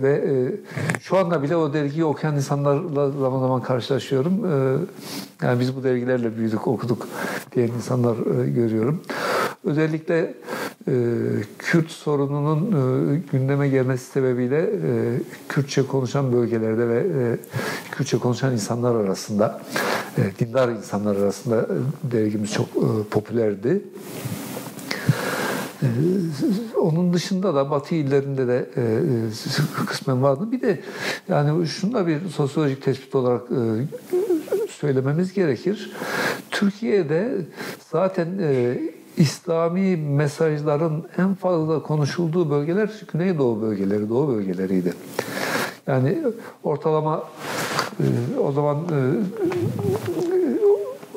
[0.03, 0.33] ve e,
[1.01, 4.45] şu anda bile o dergiyi okuyan insanlarla zaman zaman karşılaşıyorum.
[4.45, 4.77] E,
[5.43, 7.09] yani biz bu dergilerle büyüdük, okuduk
[7.55, 9.03] diyen insanlar e, görüyorum.
[9.65, 10.35] Özellikle
[11.59, 12.67] Kürt sorununun
[13.15, 17.39] e, gündeme gelmesi sebebiyle e, Kürtçe konuşan bölgelerde ve e,
[17.91, 19.61] Kürtçe konuşan insanlar arasında,
[20.39, 21.67] dindar insanlar arasında
[22.03, 22.69] dergimiz çok
[23.11, 23.83] popülerdi.
[25.83, 25.89] E,
[26.79, 28.67] onun dışında da Batı illerinde de
[29.87, 30.53] kısmen vardı.
[30.53, 30.81] Bir de
[31.29, 33.43] yani şunda bir sosyolojik tespit olarak
[34.71, 35.93] söylememiz gerekir.
[36.51, 37.37] Türkiye'de
[37.93, 38.29] zaten
[39.17, 44.95] İslami mesajların en fazla konuşulduğu bölgeler Güneydoğu bölgeleri, Doğu bölgeleriydi.
[45.87, 46.19] Yani
[46.65, 47.25] ortalama
[48.01, 48.99] e, o zaman e,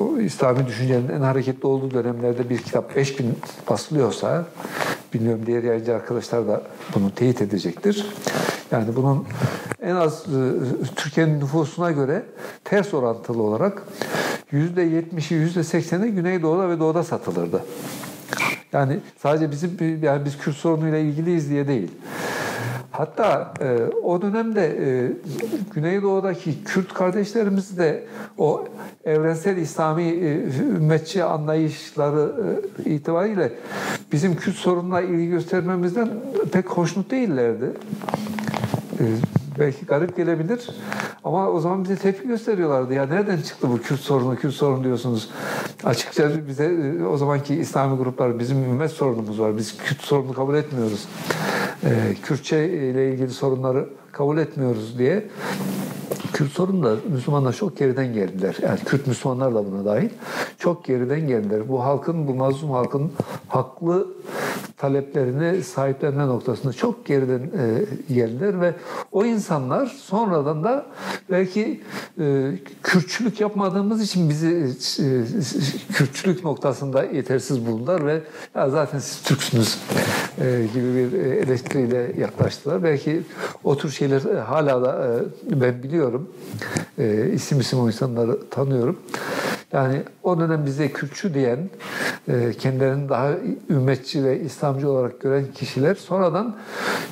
[0.02, 3.38] o İslami düşüncenin en hareketli olduğu dönemlerde bir kitap 5000
[3.70, 4.44] basılıyorsa
[5.14, 6.62] bilmiyorum diğer yayıncı arkadaşlar da
[6.94, 8.06] bunu teyit edecektir.
[8.70, 9.24] Yani bunun
[9.82, 10.38] en az e,
[10.96, 12.22] Türkiye'nin nüfusuna göre
[12.64, 13.82] ters orantılı olarak
[14.52, 17.62] %70'i %80'i Güneydoğu'da ve Doğu'da satılırdı.
[18.72, 21.90] Yani sadece bizim yani biz Kürt sorunuyla ilgiliyiz diye değil.
[22.90, 25.12] Hatta e, o dönemde e,
[25.74, 28.04] Güneydoğu'daki Kürt kardeşlerimiz de
[28.38, 28.68] o
[29.04, 32.32] evrensel İslami e, ümmetçi anlayışları
[32.86, 33.52] e, itibariyle
[34.12, 36.08] bizim Kürt sorununa ilgi göstermemizden
[36.52, 37.72] pek hoşnut değillerdi.
[39.00, 39.04] E,
[39.58, 40.70] belki garip gelebilir
[41.24, 42.94] ama o zaman bize tepki gösteriyorlardı.
[42.94, 45.30] Ya nereden çıktı bu Kürt sorunu, Kürt sorunu diyorsunuz.
[45.84, 49.56] Açıkça bize e, o zamanki İslami gruplar bizim ümmet sorunumuz var.
[49.56, 51.08] Biz Kürt sorunu kabul etmiyoruz.
[51.84, 55.28] E, Kürtçe ile ilgili sorunları kabul etmiyoruz diye
[56.32, 58.56] Kürt sorunu da Müslümanlar çok geriden geldiler.
[58.62, 60.08] Yani Kürt Müslümanlar da buna dahil.
[60.58, 61.68] Çok geriden geldiler.
[61.68, 63.12] Bu halkın, bu mazlum halkın
[63.48, 64.06] haklı
[64.76, 67.84] taleplerini sahiplenme noktasında çok geriden e,
[68.14, 68.74] geldiler ve
[69.12, 70.86] o insanlar sonradan da
[71.30, 71.80] belki
[72.20, 72.52] e,
[72.82, 74.70] Kürtçülük yapmadığımız için bizi
[75.02, 78.20] e, Kürtçülük noktasında yetersiz buldular ve
[78.54, 79.78] ya zaten siz Türksünüz
[80.40, 82.82] e, gibi bir eleştiriyle yaklaştılar.
[82.82, 83.22] Belki
[83.64, 85.06] o tür şeyler e, hala da
[85.50, 86.30] e, ben biliyorum.
[86.98, 88.98] E, isim isim o insanları tanıyorum.
[89.72, 91.58] Yani o dönem bize Kürtçü diyen,
[92.58, 93.30] kendilerini daha
[93.70, 96.56] ümmetçi ve İslamcı olarak gören kişiler sonradan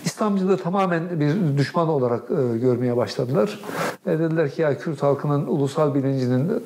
[0.05, 2.29] İslamcılığı tamamen bir düşman olarak
[2.63, 3.61] görmeye başladılar.
[4.07, 6.63] Dediler ki ya Kürt halkının ulusal bilincinin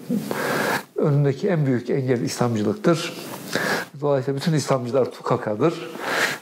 [0.96, 3.12] önündeki en büyük engel İslamcılıktır.
[4.00, 5.90] Dolayısıyla bütün İslamcılar tukakadır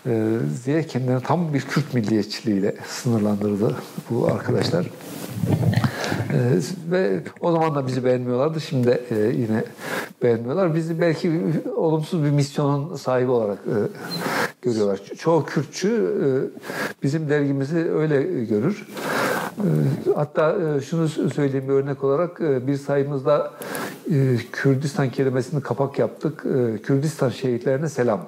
[0.06, 3.76] e, diye kendilerini tam bir Kürt milliyetçiliğiyle sınırlandırdı
[4.10, 4.86] bu arkadaşlar.
[6.32, 6.60] Ee,
[6.90, 8.60] ve o zaman da bizi beğenmiyorlardı.
[8.60, 9.64] Şimdi e, yine
[10.22, 10.74] beğenmiyorlar.
[10.74, 11.42] Bizi belki
[11.76, 13.76] olumsuz bir misyonun sahibi olarak e,
[14.62, 15.00] görüyorlar.
[15.18, 16.28] Çoğu Kürtçü e,
[17.02, 18.86] bizim dergimizi öyle görür.
[20.14, 23.50] Hatta şunu söyleyeyim bir örnek olarak bir sayımızda
[24.52, 26.44] Kürdistan kelimesini kapak yaptık.
[26.82, 28.26] Kürdistan şehitlerine selam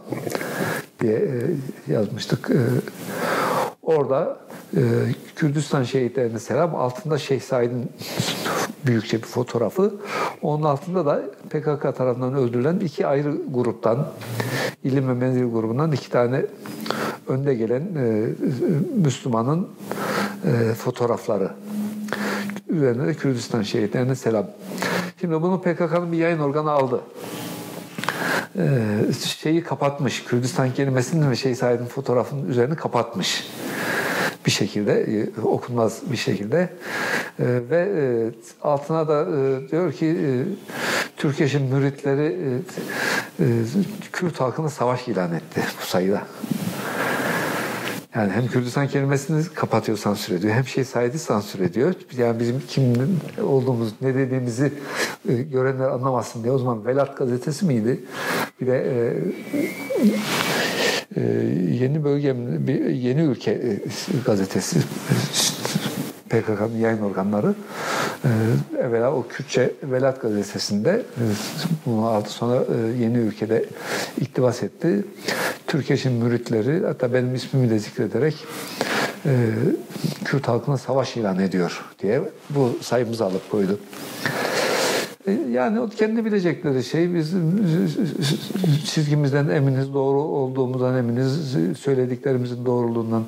[1.01, 1.45] diye
[1.89, 2.51] yazmıştık.
[3.89, 4.37] Orada
[4.77, 4.81] e,
[5.37, 6.75] Kürdistan şehitlerine selam.
[6.75, 7.93] Altında Şeyh Said'in
[8.87, 9.95] büyükçe bir fotoğrafı.
[10.43, 14.07] Onun altında da PKK tarafından öldürülen iki ayrı gruptan,
[14.85, 16.47] ilim ve menzil grubundan iki tane
[17.29, 18.27] önde gelen e,
[18.97, 19.69] Müslümanın
[20.45, 21.51] e, fotoğrafları.
[22.69, 24.47] Üzerine de Kürdistan şehitlerine selam.
[25.21, 27.01] Şimdi bunu PKK'nın bir yayın organı aldı
[29.43, 30.25] şeyi kapatmış.
[30.25, 33.45] Kürdistan kelimesinin ve şey Said'in fotoğrafının üzerini kapatmış
[34.49, 38.05] bir şekilde e, okunmaz bir şekilde e, ve e,
[38.63, 39.27] altına da
[39.71, 40.17] diyor ki
[41.17, 42.37] Türkeş'in müritleri
[44.13, 46.23] Kürt halkına savaş ilan etti bu sayıda.
[48.15, 50.55] Yani hem Kürdistan kelimesini kapatıyor, sansür ediyor.
[50.55, 51.95] Hem şey Said'i sansür ediyor.
[52.19, 52.95] Yani bizim kim
[53.43, 54.73] olduğumuz, ne dediğimizi
[55.25, 56.53] görenler anlamasın diye.
[56.53, 58.01] O zaman Velat gazetesi miydi?
[58.61, 59.15] Bir de e,
[61.81, 62.37] yeni bölge,
[62.93, 63.81] yeni ülke e,
[64.27, 64.79] gazetesi
[66.29, 67.55] PKK'nın yayın organları
[68.25, 68.31] e,
[68.79, 71.23] evvela o Kürtçe Velat gazetesinde e,
[71.87, 73.65] bunu aldı sonra e, yeni ülkede
[74.21, 75.05] iktibas etti.
[75.67, 78.35] Türkeş'in müritleri hatta benim ismimi de zikrederek
[80.25, 83.79] Kürt halkına savaş ilan ediyor diye bu sayımızı alıp koydu.
[85.29, 87.33] E, yani o kendi bilecekleri şey biz
[88.85, 93.25] çizgimizden eminiz, doğru olduğumuzdan eminiz, söylediklerimizin doğruluğundan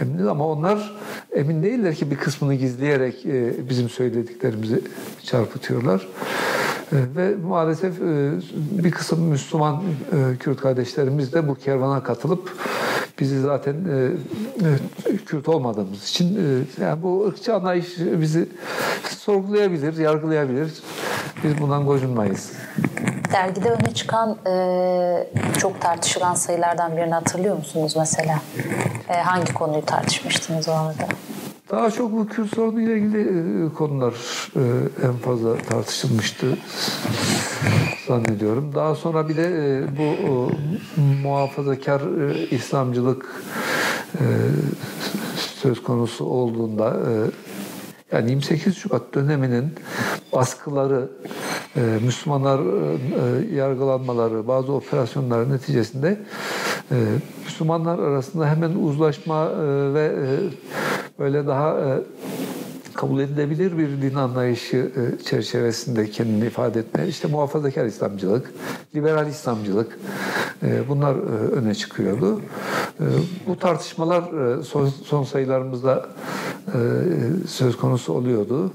[0.00, 0.96] eminiz ama onlar
[1.32, 4.80] emin değiller ki bir kısmını gizleyerek e, bizim söylediklerimizi
[5.24, 6.08] çarpıtıyorlar.
[6.92, 8.00] E, ve maalesef
[8.84, 9.82] bir kısım Müslüman
[10.40, 12.52] Kürt kardeşlerimiz de bu kervana katılıp
[13.20, 13.76] bizi zaten
[15.26, 16.38] Kürt olmadığımız için
[16.80, 18.48] yani bu ırkçı anlayış bizi
[19.08, 20.72] sorgulayabilir, yargılayabilir.
[21.44, 22.52] Biz bundan gocunmayız.
[23.32, 25.28] Dergide öne çıkan e,
[25.58, 28.40] çok tartışılan sayılardan birini hatırlıyor musunuz mesela?
[29.08, 31.08] E, hangi konuyu tartışmıştınız o arada?
[31.70, 33.20] Daha çok bu Kürt sorunu ile ilgili
[33.66, 34.14] e, konular
[34.56, 34.62] e,
[35.06, 36.46] en fazla tartışılmıştı
[38.06, 38.74] zannediyorum.
[38.74, 40.50] Daha sonra bir de e, bu
[41.22, 42.02] muhafazakar
[42.50, 43.42] İslamcılık
[45.36, 46.96] söz konusu olduğunda
[48.12, 49.72] yani 28 Şubat döneminin
[50.32, 51.08] baskıları,
[51.76, 56.18] e, Müslümanlar e, yargılanmaları, bazı operasyonlar neticesinde
[56.90, 56.96] e,
[57.44, 59.50] Müslümanlar arasında hemen uzlaşma
[59.94, 60.12] ve
[61.18, 61.76] böyle daha
[62.94, 64.92] kabul edilebilir bir din anlayışı
[65.24, 67.08] çerçevesinde kendini ifade etme.
[67.08, 68.52] İşte muhafazakar İslamcılık,
[68.94, 69.98] liberal İslamcılık
[70.88, 71.14] bunlar
[71.52, 72.40] öne çıkıyordu.
[73.46, 74.24] Bu tartışmalar
[75.04, 76.06] son sayılarımızda
[77.46, 78.72] söz konusu oluyordu.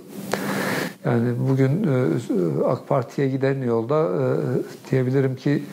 [1.06, 4.26] Yani bugün e, AK Parti'ye giden yolda e,
[4.92, 5.64] diyebilirim ki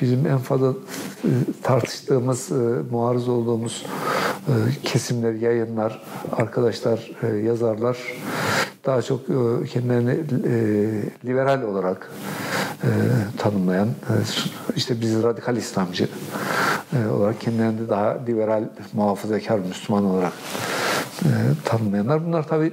[0.00, 1.30] bizim en fazla e,
[1.62, 2.50] tartıştığımız,
[2.90, 3.86] muarız olduğumuz
[4.84, 6.02] kesimler, yayınlar,
[6.32, 7.10] arkadaşlar,
[7.44, 7.98] yazarlar
[8.86, 9.26] daha çok
[9.72, 10.16] kendilerini
[11.24, 12.10] liberal olarak
[13.38, 13.88] tanımlayan,
[14.76, 16.08] işte biz radikal İslamcı
[17.12, 20.32] olarak kendilerini daha liberal, muhafazakar Müslüman olarak
[21.64, 22.26] tanımlayanlar.
[22.26, 22.72] Bunlar tabii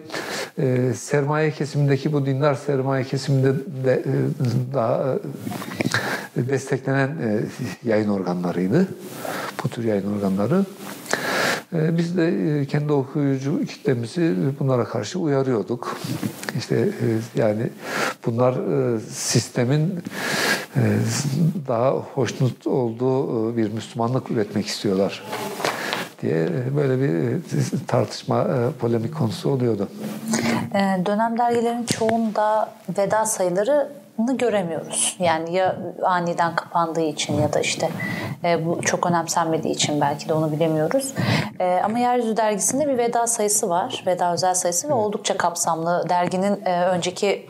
[0.58, 3.54] e, sermaye kesimindeki bu dindar sermaye kesiminde
[3.86, 4.14] de e,
[4.74, 5.16] daha
[6.38, 7.40] e, desteklenen e,
[7.84, 8.88] yayın organlarıydı.
[9.64, 10.66] Bu tür yayın organları.
[11.74, 12.28] E, biz de
[12.62, 15.98] e, kendi okuyucu kitlemizi bunlara karşı uyarıyorduk.
[16.58, 17.08] İşte e,
[17.42, 17.70] yani
[18.26, 20.00] bunlar e, sistemin
[21.68, 25.24] daha hoşnut olduğu bir Müslümanlık üretmek istiyorlar
[26.22, 27.42] diye böyle bir
[27.88, 28.48] tartışma,
[28.80, 29.90] polemik konusu oluyordu.
[30.76, 35.18] E, dönem dergilerin çoğunda veda sayıları göremiyoruz.
[35.20, 37.90] Yani ya aniden kapandığı için ya da işte
[38.46, 41.14] E, bu çok önemsenmediği için belki de onu bilemiyoruz.
[41.60, 44.04] E, ama Yeryüzü dergisinde bir veda sayısı var.
[44.08, 46.06] Veda özel sayısı ve oldukça kapsamlı.
[46.10, 47.46] Derginin e, önceki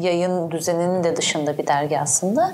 [0.00, 2.52] yayın düzeninin de dışında bir dergi aslında.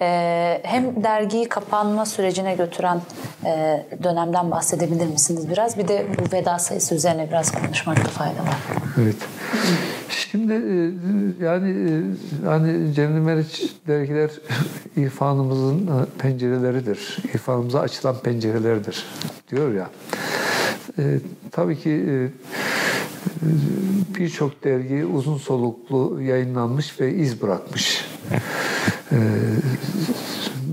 [0.00, 3.00] E, hem dergiyi kapanma sürecine götüren
[3.44, 5.78] e, dönemden bahsedebilir misiniz biraz?
[5.78, 8.58] Bir de bu veda sayısı üzerine biraz konuşmakta fayda var.
[9.02, 9.16] Evet.
[10.32, 14.30] Şimdi e, yani e, hani Cemil Meriç dergiler
[14.96, 17.18] irfanımızın e, pencereleridir.
[17.34, 19.04] İrfanımıza açılan pencereleridir
[19.50, 19.90] diyor ya.
[20.98, 21.18] E,
[21.50, 22.28] tabii ki e,
[24.18, 28.04] birçok dergi uzun soluklu yayınlanmış ve iz bırakmış.
[29.12, 29.18] E,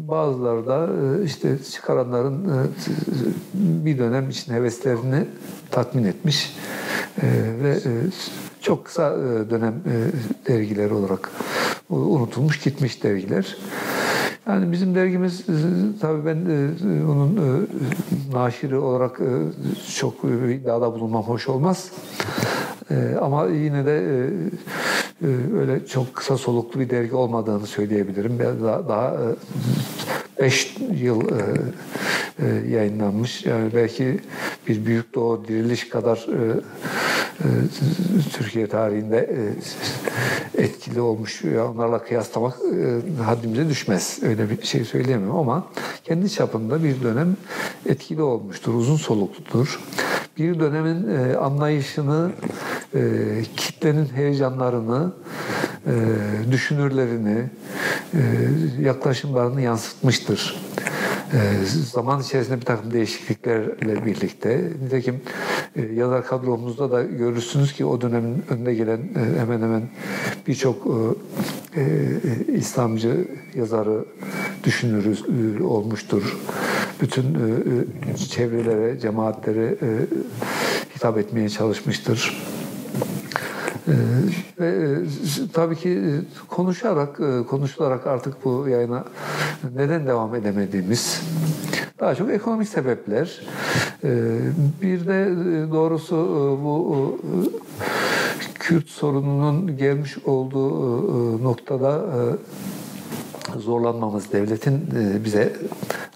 [0.07, 0.90] bazıları da
[1.23, 2.68] işte çıkaranların
[3.53, 5.26] bir dönem için heveslerini
[5.72, 6.56] tatmin etmiş
[7.64, 7.80] ve
[8.70, 9.96] çok kısa e, dönem e,
[10.48, 11.32] dergiler olarak
[11.90, 13.58] unutulmuş gitmiş dergiler.
[14.48, 15.54] Yani bizim dergimiz e,
[16.02, 16.38] tabii ben
[17.06, 17.68] onun
[18.34, 19.22] naşiri olarak
[19.96, 20.14] çok
[20.50, 21.91] iddiada bulunmam hoş olmaz.
[23.22, 24.30] Ama yine de
[25.60, 28.40] öyle çok kısa soluklu bir dergi olmadığını söyleyebilirim.
[28.40, 29.18] Daha, daha
[30.40, 31.22] 5 yıl
[32.70, 33.45] yayınlanmış.
[33.45, 34.20] Yani belki
[34.68, 36.28] bir Büyük Doğu Diriliş kadar
[37.40, 37.45] e,
[38.34, 39.30] Türkiye tarihinde
[40.57, 41.41] e, etkili olmuş.
[41.45, 42.57] Onlarla kıyaslamak
[43.20, 44.20] e, haddimize düşmez.
[44.24, 45.68] Öyle bir şey söyleyemem ama
[46.03, 47.38] kendi çapında bir dönem
[47.86, 48.74] etkili olmuştur.
[48.74, 49.80] Uzun solukludur.
[50.38, 52.32] Bir dönemin anlayışını,
[53.57, 55.11] kitlenin heyecanlarını,
[56.52, 57.49] düşünürlerini,
[58.82, 60.28] yaklaşımlarını yansıtmıştır.
[61.34, 65.22] Ee, zaman içerisinde bir takım değişikliklerle birlikte nitekim
[65.76, 69.84] e, yazar kadromuzda da görürsünüz ki o dönemin önde gelen e, hemen hemen
[70.47, 70.88] birçok
[71.76, 71.84] e,
[72.47, 74.06] İslamcı yazarı
[74.64, 75.23] düşünürüz
[75.61, 76.38] olmuştur.
[77.01, 77.38] Bütün
[78.30, 79.76] çevrelere, cemaatlere
[80.95, 82.38] hitap etmeye çalışmıştır.
[83.90, 83.94] Ee,
[84.60, 84.98] ve e,
[85.53, 86.11] tabii ki e,
[86.48, 89.03] konuşarak, e, konuşularak artık bu yayına
[89.76, 91.22] neden devam edemediğimiz
[91.99, 93.41] daha çok ekonomik sebepler.
[94.03, 94.40] Ee,
[94.82, 95.28] bir de
[95.72, 96.16] doğrusu
[96.64, 97.20] bu
[98.60, 102.06] Kürt sorununun gelmiş olduğu noktada
[103.57, 104.89] zorlanmamız devletin
[105.26, 105.53] bize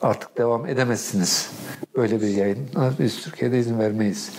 [0.01, 1.51] artık devam edemezsiniz.
[1.95, 2.67] Böyle bir yayın
[2.99, 4.31] biz Türkiye'de izin vermeyiz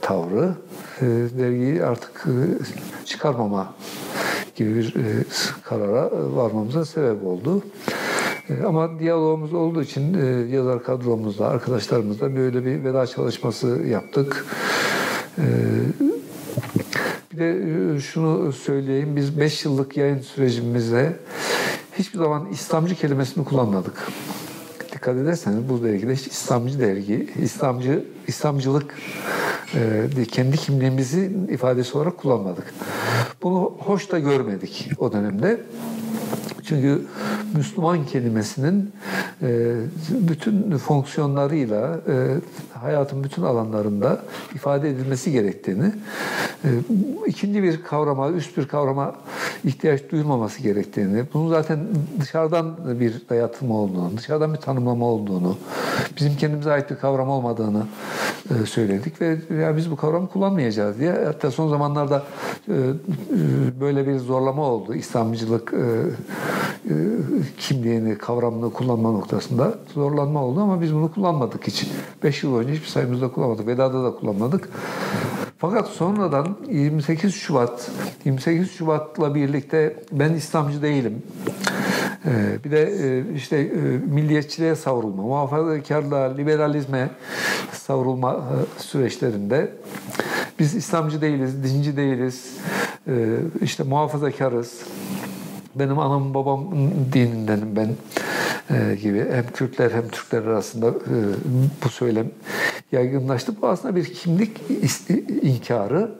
[0.00, 0.54] tavrı.
[1.00, 1.06] E,
[1.38, 2.34] dergiyi artık e,
[3.04, 3.74] çıkarmama
[4.56, 5.24] gibi bir e,
[5.62, 7.62] karara varmamıza sebep oldu.
[8.66, 10.14] Ama diyalogumuz olduğu için
[10.48, 14.46] yazar kadromuzla, arkadaşlarımızla böyle bir veda çalışması yaptık.
[15.38, 16.17] Bir
[17.38, 21.16] de şunu söyleyeyim, biz 5 yıllık yayın sürecimizde
[21.98, 24.08] hiçbir zaman İslamcı kelimesini kullanmadık.
[24.92, 28.94] Dikkat ederseniz bu dergide hiç İslamcı dergi, İslamcı, İslamcılık
[29.74, 32.74] e, kendi kimliğimizi ifadesi olarak kullanmadık.
[33.42, 35.60] Bunu hoş da görmedik o dönemde.
[36.64, 37.06] Çünkü
[37.56, 38.92] Müslüman kelimesinin
[39.42, 39.76] e,
[40.10, 42.36] bütün fonksiyonlarıyla e,
[42.82, 44.22] hayatın bütün alanlarında
[44.54, 45.92] ifade edilmesi gerektiğini,
[46.64, 46.68] e,
[47.26, 49.14] ikinci bir kavrama, üst bir kavrama
[49.64, 51.80] ihtiyaç duyulmaması gerektiğini, bunun zaten
[52.20, 55.56] dışarıdan bir dayatılma olduğunu, dışarıdan bir tanımlama olduğunu,
[56.16, 57.86] bizim kendimize ait bir kavram olmadığını
[58.66, 62.22] söyledik ve ya biz bu kavramı kullanmayacağız diye hatta son zamanlarda
[63.80, 64.94] böyle bir zorlama oldu.
[64.94, 65.84] İslamcılık e,
[67.58, 71.86] kimliğini, kavramını kullanma noktasında zorlanma oldu ama biz bunu kullanmadık hiç.
[72.22, 73.66] Beş yıl önce hiçbir sayımızda kullanmadık.
[73.66, 74.68] Veda'da da kullanmadık.
[75.58, 77.90] Fakat sonradan 28 Şubat,
[78.24, 81.22] 28 Şubat'la birlikte ben İslamcı değilim.
[82.24, 83.72] E, bir de e, işte
[84.06, 87.10] milliyetçiliğe savrulma, muhafazakarlığa, liberalizme
[87.72, 88.44] savrulma
[88.78, 89.72] süreçlerinde
[90.58, 92.56] biz İslamcı değiliz, dinci değiliz,
[93.62, 94.82] işte muhafazakarız,
[95.74, 96.70] benim anam babam
[97.12, 97.88] dinindenim ben
[98.70, 101.16] e, gibi hem Kürtler hem Türkler arasında e,
[101.84, 102.30] bu söylem
[102.92, 103.52] yaygınlaştı.
[103.62, 104.60] Bu aslında bir kimlik
[105.42, 106.10] inkarı.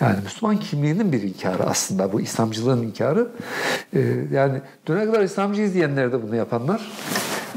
[0.00, 3.28] Yani Müslüman kimliğinin bir inkarı aslında bu İslamcılığın inkarı.
[3.94, 4.00] E,
[4.32, 6.90] yani düne kadar İslamcıyız diyenler de bunu yapanlar,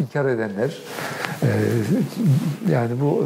[0.02, 0.78] inkar edenler.
[1.44, 1.49] E,
[2.72, 3.26] yani bu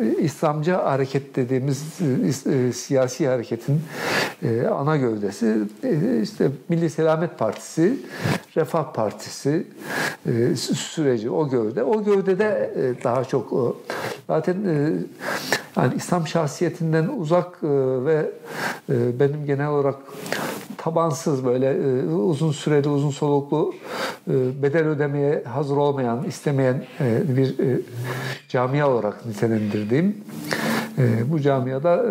[0.00, 1.82] e, İslamcı hareket dediğimiz
[2.46, 3.80] e, siyasi hareketin
[4.70, 5.56] ana gövdesi
[6.22, 7.98] işte Milli Selamet Partisi,
[8.56, 9.66] Refah Partisi
[10.74, 11.82] süreci o gövde.
[11.82, 12.72] O gövdede
[13.04, 13.76] daha çok
[14.26, 14.56] zaten
[15.78, 17.62] yani İslam şahsiyetinden uzak
[18.04, 18.30] ve
[18.88, 19.96] benim genel olarak
[20.78, 21.76] tabansız böyle
[22.10, 23.74] uzun süreli uzun soluklu
[24.30, 27.80] e, bedel ödemeye hazır olmayan, istemeyen e, bir e,
[28.48, 30.16] camia olarak nitelendirdiğim
[31.24, 32.04] bu camiada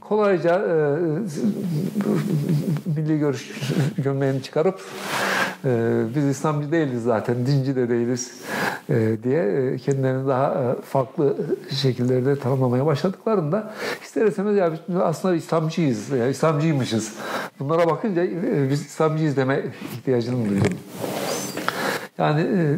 [0.00, 0.66] kolayca
[2.96, 4.80] milli görüş gömleğini çıkarıp
[6.16, 8.40] biz İslamcı değiliz zaten, dinci de değiliz
[9.22, 11.36] diye kendilerini daha farklı
[11.82, 17.14] şekillerde tanımlamaya başladıklarında ister istemez ya aslında İslamcıyız, ya İslamcıymışız.
[17.60, 18.26] Bunlara bakınca
[18.70, 20.78] biz İslamcıyız deme ihtiyacını duydum.
[22.20, 22.76] Yani e,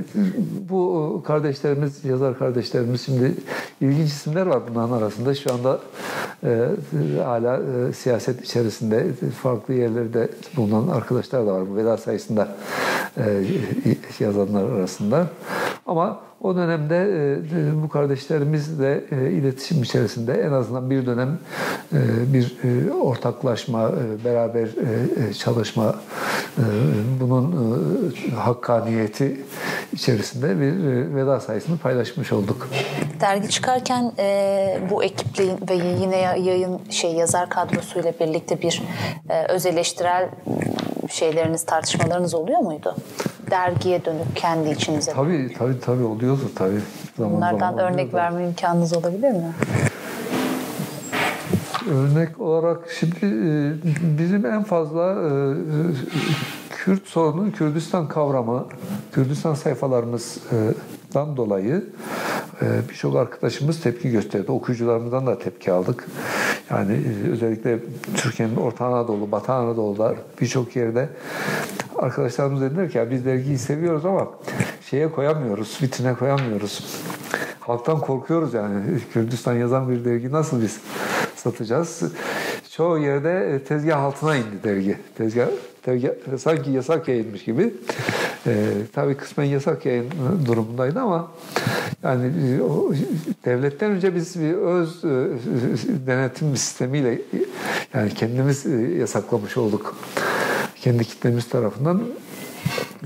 [0.70, 3.34] bu kardeşlerimiz, yazar kardeşlerimiz şimdi
[3.80, 5.34] ilginç isimler var bunların arasında.
[5.34, 5.80] Şu anda
[6.44, 6.68] e,
[7.24, 9.06] hala e, siyaset içerisinde
[9.42, 12.48] farklı yerlerde bulunan arkadaşlar da var bu veda sayısında
[13.16, 13.44] e,
[14.20, 15.26] yazanlar arasında.
[15.86, 21.39] Ama o dönemde e, bu kardeşlerimizle e, iletişim içerisinde en azından bir dönem
[21.93, 21.98] e,
[22.32, 22.56] bir
[22.90, 23.90] ortaklaşma,
[24.24, 24.69] beraber
[25.39, 25.94] çalışma,
[27.20, 27.55] bunun
[28.36, 29.40] hakkaniyeti
[29.93, 32.69] içerisinde bir veda sayısını paylaşmış olduk.
[33.20, 34.12] Dergi çıkarken
[34.90, 38.82] bu ekiple ve yine yayın şey yazar kadrosuyla birlikte bir
[39.48, 40.28] öz eleştirel
[41.09, 42.97] şeyleriniz, tartışmalarınız oluyor muydu?
[43.52, 45.12] Dergiye dönüp kendi içinize.
[45.12, 46.80] Tabii tabii tabii oluyordu tabii.
[47.18, 48.16] Zaman Bunlardan zaman örnek oluyordu.
[48.16, 49.52] verme imkanınız olabilir mi?
[51.90, 53.72] Örnek olarak şimdi e,
[54.18, 55.30] bizim en fazla e,
[56.70, 58.66] Kürt sorunu Kürdistan kavramı,
[59.12, 59.54] Kürdistan
[61.12, 61.84] sayfalarımızdan dolayı
[62.62, 64.52] e, birçok arkadaşımız tepki gösterdi.
[64.52, 66.06] Okuyucularımızdan da tepki aldık.
[66.70, 67.01] Yani
[67.32, 67.78] özellikle
[68.16, 71.09] Türkiye'nin Orta Anadolu, Batı Anadolu'da birçok yerde
[71.98, 74.28] arkadaşlarımız dediler ki ya biz dergiyi seviyoruz ama
[74.90, 77.02] şeye koyamıyoruz, vitrine koyamıyoruz.
[77.60, 78.82] Halktan korkuyoruz yani.
[79.12, 80.80] Kürdistan yazan bir dergi nasıl biz
[81.36, 82.02] satacağız?
[82.70, 84.98] Çoğu yerde e, tezgah altına indi dergi.
[85.18, 85.47] Tezgah,
[85.82, 87.74] tezgah sanki yasak yayınmış gibi.
[88.47, 90.10] Ee, tabii kısmen yasak yayın
[90.47, 91.31] durumundaydı ama
[92.02, 92.93] yani e, o,
[93.44, 95.28] devletten önce biz bir öz e,
[96.06, 97.23] denetim sistemiyle
[97.94, 98.66] yani kendimiz
[98.98, 99.97] yasaklamış olduk.
[100.74, 102.02] Kendi kitlemiz tarafından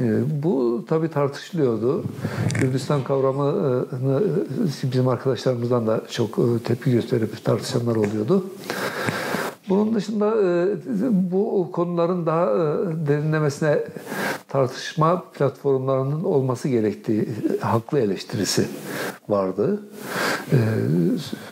[0.00, 2.04] ee, bu tabii tartışılıyordu.
[2.54, 4.22] Kürdistan kavramını
[4.84, 8.44] e, bizim arkadaşlarımızdan da çok e, tepki gösterip tartışanlar oluyordu.
[9.68, 10.76] Bunun dışında e,
[11.32, 12.46] bu konuların daha
[13.06, 13.78] derinlemesine
[14.56, 17.28] tartışma platformlarının olması gerektiği
[17.60, 18.68] haklı eleştirisi
[19.28, 19.80] vardı.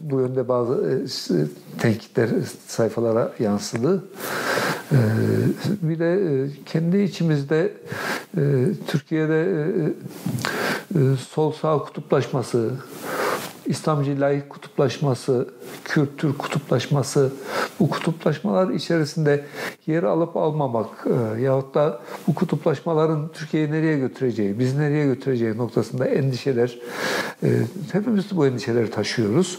[0.00, 1.04] Bu yönde bazı
[1.78, 2.28] tenkitler
[2.66, 4.04] sayfalara yansıdı.
[5.82, 7.72] Bir de kendi içimizde
[8.36, 8.42] e,
[8.86, 9.84] Türkiye'de e,
[10.98, 12.70] e, sol sağ kutuplaşması,
[13.66, 15.48] İslamcı laik kutuplaşması,
[15.84, 17.32] Kürt Türk kutuplaşması,
[17.80, 19.44] bu kutuplaşmalar içerisinde
[19.86, 26.06] yer alıp almamak e, yahut da bu kutuplaşmaların Türkiye'yi nereye götüreceği, biz nereye götüreceği noktasında
[26.06, 26.78] endişeler,
[27.42, 27.48] e,
[27.92, 29.58] hepimiz bu endişeleri taşıyoruz.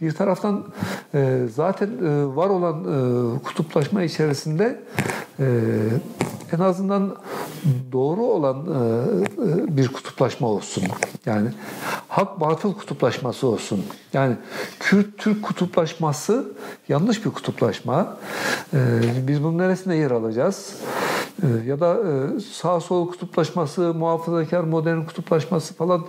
[0.00, 0.64] Bir taraftan
[1.14, 4.80] e, zaten e, var olan e, kutuplaşma içerisinde
[5.40, 5.46] e,
[6.52, 7.16] en azından
[7.92, 8.78] doğru olan e,
[9.42, 10.84] e, bir kutuplaşma olsun.
[11.26, 11.48] Yani
[12.08, 13.84] hak batıl kutuplaşması olsun.
[14.12, 14.36] Yani
[14.80, 16.48] Kürt Türk kutuplaşması
[16.88, 18.16] yanlış bir kutuplaşma.
[18.74, 18.78] E,
[19.28, 20.74] biz bunun neresinde yer alacağız?
[21.66, 21.98] ya da
[22.52, 26.06] sağ sol kutuplaşması, muhafazakar modern kutuplaşması falan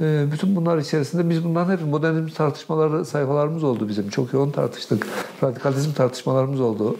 [0.00, 4.08] bütün bunlar içerisinde biz bunların hep modernizm tartışmaları sayfalarımız oldu bizim.
[4.08, 5.06] Çok yoğun tartıştık.
[5.42, 6.96] Radikalizm tartışmalarımız oldu.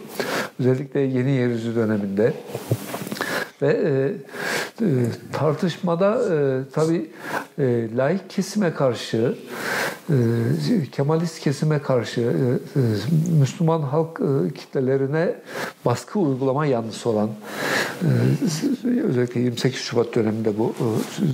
[0.59, 2.33] Özellikle yeni yeryüzü döneminde.
[3.61, 4.87] Ve e, e,
[5.33, 7.09] tartışmada e, tabii
[7.59, 9.35] e, laik kesime karşı,
[10.09, 10.15] e,
[10.91, 12.25] Kemalist kesime karşı, e,
[12.79, 12.83] e,
[13.39, 15.35] Müslüman halk e, kitlelerine
[15.85, 17.29] baskı uygulama yanlısı olan,
[18.01, 18.07] e,
[19.03, 20.85] özellikle 28 Şubat döneminde bu e,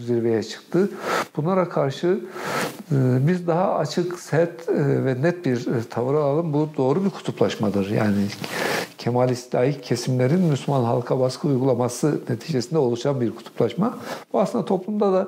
[0.08, 0.90] zirveye çıktı.
[1.38, 2.20] Bunlara karşı
[2.92, 2.96] e,
[3.28, 6.54] biz daha açık, sert e, ve net bir tavır alalım.
[6.54, 7.90] Bu doğru bir kutuplaşmadır.
[7.90, 8.26] Yani
[9.02, 13.98] Kemalist laik kesimlerin Müslüman halka baskı uygulaması neticesinde oluşan bir kutuplaşma.
[14.34, 15.28] Bu aslında toplumda da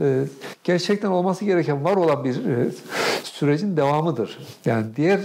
[0.00, 0.24] e,
[0.64, 2.70] gerçekten olması gereken var olan bir e,
[3.24, 4.38] sürecin devamıdır.
[4.64, 5.20] Yani diğer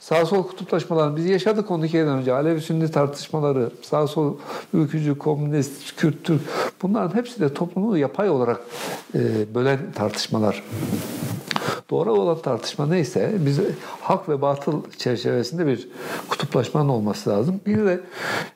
[0.00, 2.32] sağ sol kutuplaşmalar biz yaşadık 12 yıl önce.
[2.32, 4.34] Alevi Sünni tartışmaları, sağ sol
[4.72, 6.40] ülkücü, komünist, Kürt, Türk
[6.82, 8.60] bunların hepsi de toplumu yapay olarak
[9.14, 10.62] e, bölen tartışmalar.
[11.90, 13.60] Doğru olan tartışma neyse biz
[14.00, 15.88] hak ve batıl çerçevesinde bir
[16.28, 17.60] kutuplaşmanın olması lazım.
[17.66, 18.00] Bir de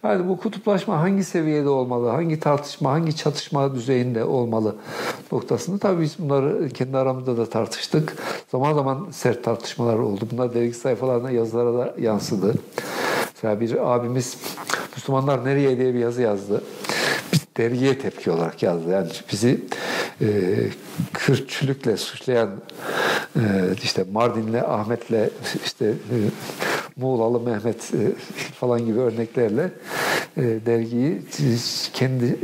[0.03, 4.75] yani bu kutuplaşma hangi seviyede olmalı, hangi tartışma, hangi çatışma düzeyinde olmalı
[5.33, 8.17] noktasında tabii biz bunları kendi aramızda da tartıştık.
[8.51, 10.29] Zaman zaman sert tartışmalar oldu.
[10.33, 12.55] Bunlar dergi sayfalarına, yazılara da yansıdı.
[13.35, 14.37] Mesela bir abimiz
[14.97, 16.63] Müslümanlar nereye diye bir yazı yazdı
[17.59, 18.91] dergiye tepki olarak yazdı.
[18.91, 19.61] Yani bizi
[20.21, 20.27] e,
[21.15, 22.51] Kürtçülükle suçlayan
[23.37, 23.43] e,
[23.83, 25.31] işte Mardinli Ahmet'le
[25.65, 26.17] işte e,
[26.99, 28.13] Muğlalı Mehmet e,
[28.53, 29.71] falan gibi örneklerle
[30.37, 31.23] e, dergiyi
[31.93, 32.39] kendi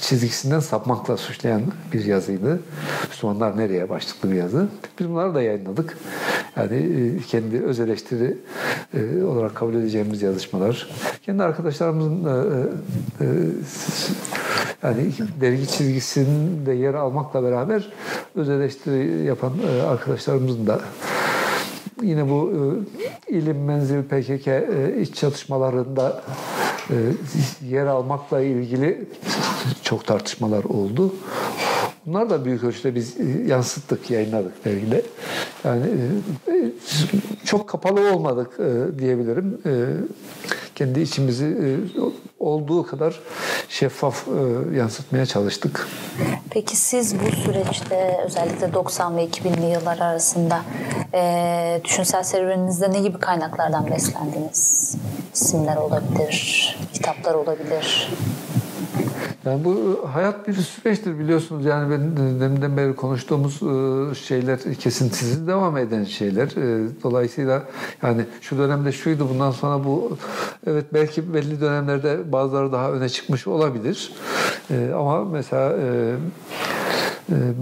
[0.00, 1.62] çizgisinden sapmakla suçlayan
[1.92, 2.60] bir yazıydı.
[3.08, 4.68] Müslümanlar nereye başlıklı bir yazı.
[4.98, 5.98] Biz bunları da yayınladık.
[6.56, 8.36] Yani e, kendi öz eleştiri
[9.26, 10.88] olarak kabul edeceğimiz yazışmalar.
[11.22, 12.24] Kendi arkadaşlarımızın
[14.82, 17.92] yani dergi çizgisinde yer almakla beraber
[18.34, 19.52] öz eleştiri yapan
[19.88, 20.80] arkadaşlarımızın da
[22.02, 22.52] yine bu
[23.28, 24.48] ilim, menzil, PKK
[25.00, 26.22] iç çatışmalarında
[27.68, 29.08] yer almakla ilgili
[29.82, 31.14] çok tartışmalar oldu.
[32.06, 33.16] Bunlar da büyük ölçüde biz
[33.46, 35.02] yansıttık, yayınladık dergide.
[35.64, 35.86] Yani
[37.44, 38.58] çok kapalı olmadık
[38.98, 39.58] diyebilirim.
[40.76, 41.78] Kendi içimizi
[42.40, 43.20] olduğu kadar
[43.68, 44.24] şeffaf
[44.74, 45.88] yansıtmaya çalıştık.
[46.50, 50.62] Peki siz bu süreçte özellikle 90 ve 2000'li yıllar arasında
[51.14, 54.96] e, düşünsel serüveninizde ne gibi kaynaklardan beslendiniz?
[55.34, 58.10] İsimler olabilir, kitaplar olabilir.
[59.46, 61.64] Yani bu hayat bir süreçtir biliyorsunuz.
[61.64, 63.58] Yani ben deminden beri konuştuğumuz
[64.18, 66.48] şeyler kesintisiz devam eden şeyler.
[67.02, 67.62] Dolayısıyla
[68.02, 70.16] yani şu dönemde şuydu bundan sonra bu
[70.66, 74.12] evet belki belli dönemlerde bazıları daha öne çıkmış olabilir.
[74.94, 75.76] Ama mesela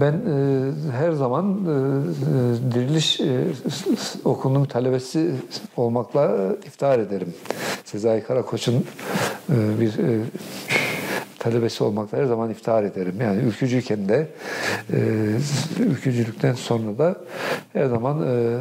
[0.01, 0.21] ben
[0.91, 1.65] her zaman
[2.73, 3.21] diriliş
[4.25, 5.31] okulunun talebesi
[5.77, 7.33] olmakla iftihar ederim.
[7.85, 8.85] Sezai Karakoç'un
[9.49, 9.91] bir
[11.45, 13.15] talebesi olmakla her zaman iftihar ederim.
[13.21, 14.27] Yani ülkücüyken de
[14.93, 14.97] e,
[15.79, 17.15] ülkücülükten sonra da
[17.73, 18.57] her zaman e,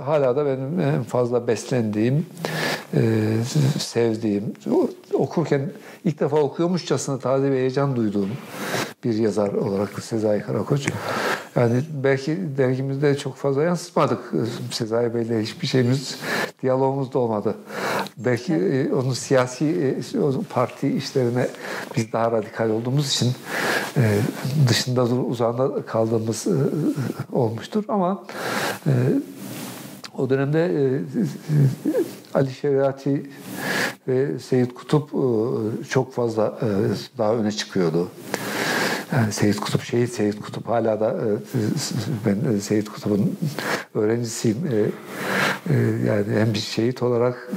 [0.00, 2.26] hala da benim en fazla beslendiğim,
[2.94, 3.00] e,
[3.78, 4.54] sevdiğim,
[5.14, 5.70] okurken
[6.06, 8.30] ilk defa okuyormuşçasına taze bir heyecan duyduğum
[9.04, 10.88] bir yazar olarak Sezai Karakoç.
[11.56, 14.32] Yani belki dergimizde çok fazla yansıtmadık.
[14.70, 16.18] Sezai Bey'le hiçbir şeyimiz,
[16.62, 17.54] diyalogumuz da olmadı.
[18.16, 18.92] Belki evet.
[18.92, 21.48] onun siyasi e, parti işlerine
[21.96, 23.32] biz daha radikal olduğumuz için
[23.96, 24.18] e,
[24.68, 26.50] dışında uzağında kaldığımız e,
[27.32, 27.84] olmuştur.
[27.88, 28.24] Ama
[30.18, 30.70] o dönemde
[32.34, 33.30] Ali Şeriati
[34.08, 35.10] ve Seyit Kutup
[35.90, 36.58] çok fazla
[37.18, 38.08] daha öne çıkıyordu.
[39.12, 41.16] Yani Seyit Kutup, şehit Seyit Kutup hala da
[42.26, 43.38] ben Seyit Kutup'un
[43.94, 44.56] öğrencisiyim.
[46.06, 47.50] Yani hem bir şehit olarak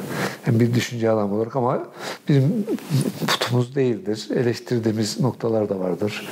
[0.44, 1.84] hem bir düşünce adamı olarak ama
[2.28, 2.66] bizim
[3.28, 4.30] putumuz değildir.
[4.36, 6.30] Eleştirdiğimiz noktalar da vardır.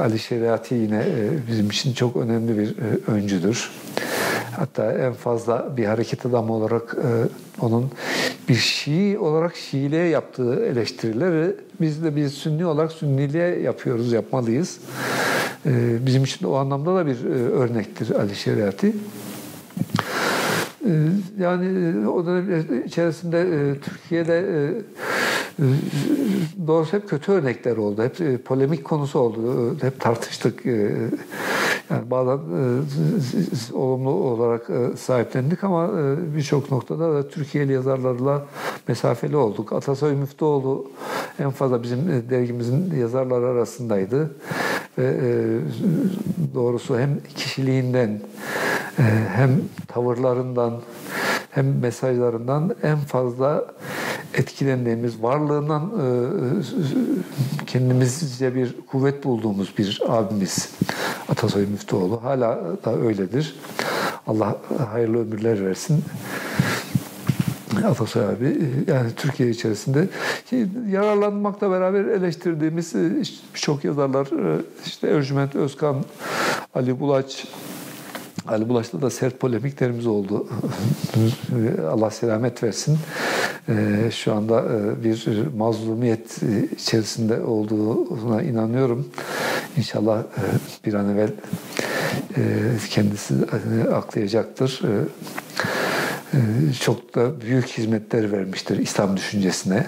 [0.00, 1.04] Ali Şeriati yine
[1.50, 2.76] bizim için çok önemli bir
[3.06, 3.70] öncüdür.
[4.56, 6.96] Hatta en fazla bir hareket adamı olarak
[7.60, 7.90] onun
[8.48, 14.78] bir Şii olarak Şiiliğe yaptığı eleştirileri biz de bir Sünni olarak Sünniliğe yapıyoruz, yapmalıyız.
[16.06, 18.92] Bizim için o anlamda da bir örnektir Ali Şeriati.
[21.38, 24.44] Yani o dönem içerisinde Türkiye'de
[26.66, 28.02] doğrusu hep kötü örnekler oldu.
[28.02, 29.76] Hep polemik konusu oldu.
[29.80, 30.62] Hep tartıştık.
[31.90, 38.46] Yani bazen e, olumlu olarak e, sahiplendik ama e, birçok noktada da Türkiye'li yazarlarla
[38.88, 39.72] mesafeli olduk.
[39.72, 40.90] Atasoy Müftüoğlu
[41.38, 44.30] en fazla bizim e, dergimizin yazarları arasındaydı.
[44.98, 45.30] Ve e,
[46.54, 48.20] doğrusu hem kişiliğinden
[48.98, 49.50] e, hem
[49.88, 50.80] tavırlarından
[51.54, 53.64] hem mesajlarından en fazla
[54.34, 56.06] etkilendiğimiz, varlığından e,
[57.66, 60.70] kendimizce bir kuvvet bulduğumuz bir abimiz
[61.28, 62.24] Atasoy Müftüoğlu.
[62.24, 63.56] Hala da öyledir.
[64.26, 64.56] Allah
[64.92, 66.04] hayırlı ömürler versin.
[67.84, 70.08] Atasoy abi yani Türkiye içerisinde
[70.88, 72.94] yararlanmakla beraber eleştirdiğimiz
[73.54, 74.28] birçok yazarlar
[74.86, 76.04] işte Ercüment Özkan,
[76.74, 77.46] Ali Bulaç,
[78.48, 80.48] Ali Bulaş'ta da sert polemiklerimiz oldu.
[81.90, 82.98] Allah selamet versin.
[83.68, 85.26] Ee, şu anda e, bir
[85.56, 86.40] mazlumiyet
[86.76, 89.08] içerisinde olduğuna inanıyorum.
[89.76, 90.42] İnşallah e,
[90.86, 91.30] bir an evvel
[92.36, 92.42] e,
[92.90, 93.34] kendisi
[93.94, 94.80] aklayacaktır.
[96.34, 99.86] Ee, çok da büyük hizmetler vermiştir İslam düşüncesine.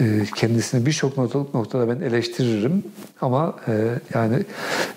[0.00, 1.18] Ee, kendisini birçok
[1.54, 2.82] noktada ben eleştiririm
[3.20, 3.72] ama e,
[4.14, 4.34] yani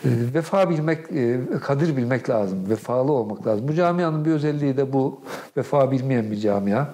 [0.05, 3.67] e, vefa bilmek, e, kadir bilmek lazım, vefalı olmak lazım.
[3.67, 5.21] Bu camianın bir özelliği de bu,
[5.57, 6.85] vefa bilmeyen bir camia.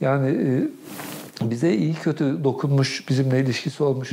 [0.00, 0.38] Yani
[1.42, 4.12] bize iyi kötü dokunmuş, bizimle ilişkisi olmuş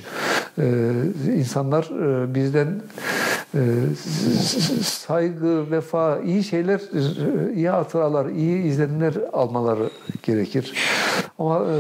[1.36, 1.90] insanlar
[2.36, 2.82] bizden
[4.84, 6.82] saygı, vefa, iyi şeyler,
[7.56, 9.90] iyi hatıralar, iyi izlenimler almaları
[10.23, 10.73] gerekir.
[11.40, 11.76] Ama e,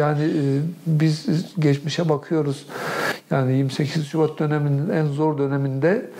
[0.00, 0.42] yani e,
[0.86, 1.26] biz
[1.58, 2.66] geçmişe bakıyoruz.
[3.30, 6.10] Yani 28 Şubat döneminin en zor döneminde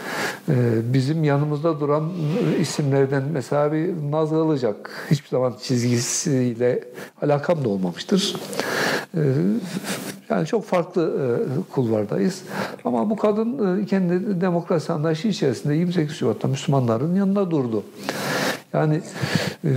[0.49, 0.55] e,
[0.93, 2.13] bizim yanımızda duran
[2.61, 6.85] isimlerden mesela bir Naz Ilıcak hiçbir zaman çizgisiyle
[7.23, 8.37] alakam da olmamıştır.
[10.31, 12.43] Yani çok farklı e, kulvardayız.
[12.85, 17.83] Ama bu kadın e, kendi demokrasi anlayışı içerisinde 28 Şubat'ta Müslümanların yanında durdu.
[18.73, 19.01] Yani
[19.65, 19.71] e,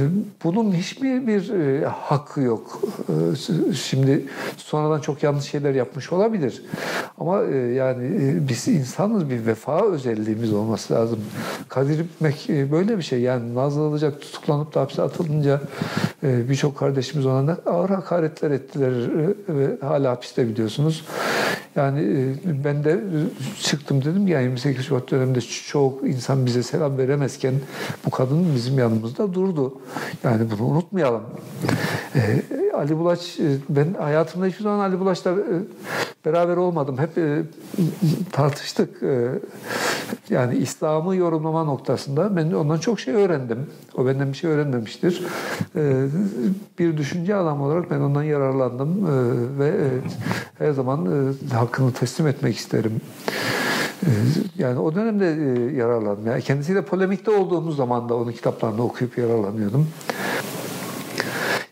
[0.44, 2.82] bunun hiçbir bir e, hakkı yok.
[3.10, 4.26] E, şimdi
[4.58, 6.64] sonradan çok yanlış şeyler yapmış olabilir.
[7.18, 7.42] Ama
[7.76, 8.10] yani
[8.50, 11.20] biz insanız bir vefa özelliğimiz olması lazım.
[11.70, 13.22] Kadir İpek e, böyle bir şey.
[13.22, 15.62] Yani Nazlı Ilıcak tutuklanıp da hapse atılınca
[16.24, 18.94] birçok kardeşimiz ona ağır hakaretler ettiler
[19.50, 21.06] ve hala hapiste biliyorsunuz.
[21.76, 23.00] Yani ben de
[23.62, 27.54] çıktım dedim ki yani 28 Şubat döneminde çok insan bize selam veremezken
[28.06, 29.82] bu kadın bizim yanımızda durdu.
[30.24, 31.24] Yani bunu unutmayalım.
[32.16, 32.42] E,
[32.74, 33.38] Ali Bulaç,
[33.70, 35.36] ben hayatımda hiçbir zaman Ali Bulaç'la e,
[36.26, 36.98] beraber olmadım.
[36.98, 37.44] Hep e,
[38.32, 39.04] tartıştık.
[39.04, 39.30] E,
[40.30, 43.68] yani İslam'ı yorumlama noktasında ben ondan çok şey öğrendim.
[43.96, 45.26] O benden bir şey öğrenmemiştir.
[45.76, 46.06] E,
[46.80, 49.90] bir düşünce adamı olarak ben ondan yararlandım e, ve e,
[50.58, 53.02] her zaman e, hakkını teslim etmek isterim.
[54.04, 54.10] E,
[54.58, 56.28] Yani o dönemde e, yararlandım.
[56.28, 59.88] Yani kendisiyle polemikte olduğumuz zaman da onun kitaplarını okuyup yararlanıyordum.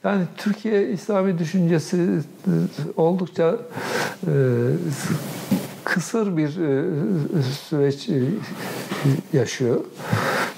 [0.03, 2.51] Yani Türkiye İslami düşüncesi e,
[2.97, 3.57] oldukça
[4.27, 4.33] e,
[5.83, 6.49] kısır bir
[7.69, 8.09] süreç
[9.33, 9.79] yaşıyor.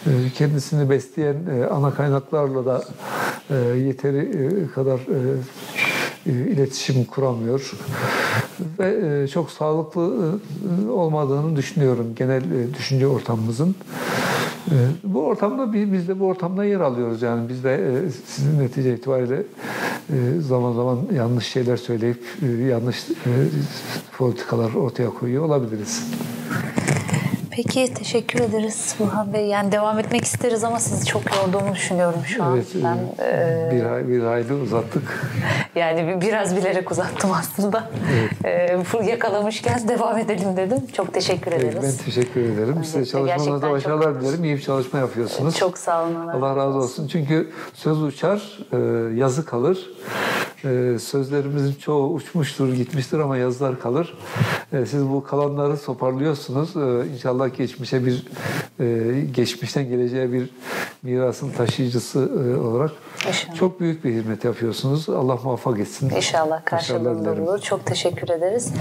[0.06, 2.84] E, Kendisini besleyen e, ana kaynaklarla da
[3.50, 5.00] e, yeteri e, kadar
[6.26, 7.72] iletişim kuramıyor
[8.80, 10.32] ve çok sağlıklı
[10.92, 12.42] olmadığını düşünüyorum genel
[12.78, 13.76] düşünce ortamımızın.
[15.04, 19.44] Bu ortamda bi- biz de bu ortamda yer alıyoruz yani biz de sizin netice itibariyle
[20.48, 22.24] zaman zaman yanlış şeyler söyleyip
[22.70, 23.06] yanlış
[24.18, 26.04] politikalar ortaya koyuyor olabiliriz.
[27.56, 29.46] Peki teşekkür ederiz Burhan Bey.
[29.46, 32.56] Yani devam etmek isteriz ama sizi çok yorduğumu düşünüyorum şu an.
[32.56, 35.32] Evet, e, Ben e, bir, hay- bir hayli uzattık.
[35.76, 37.90] yani bir- biraz bilerek uzattım aslında.
[38.46, 40.78] E, bu yakalamışken devam edelim dedim.
[40.94, 42.00] Çok teşekkür Evet, ederiz.
[42.00, 42.84] Ben teşekkür ederim.
[42.84, 43.28] Size çok-
[43.72, 44.44] başarılar dilerim.
[44.44, 45.56] İyi bir çalışma yapıyorsunuz.
[45.56, 46.28] Çok sağ olun.
[46.28, 47.08] Allah razı olsun.
[47.08, 48.78] Çünkü söz uçar, e,
[49.16, 49.90] yazı kalır.
[50.66, 54.18] E, Sözlerimizin çoğu uçmuştur, gitmiştir ama yazılar kalır.
[54.74, 56.76] E, Siz bu kalanları toparlıyorsunuz.
[56.78, 58.24] E, İnşallah geçmişe bir,
[58.80, 60.50] e, geçmişten geleceğe bir
[61.04, 62.92] mirasın taşıyıcısı e, olarak
[63.28, 63.56] İnşallah.
[63.56, 65.10] çok büyük bir hizmet yapıyorsunuz.
[65.10, 66.10] Allah muvaffak etsin.
[66.10, 67.60] İnşallah karşılığında olur.
[67.60, 68.74] Çok teşekkür ederiz.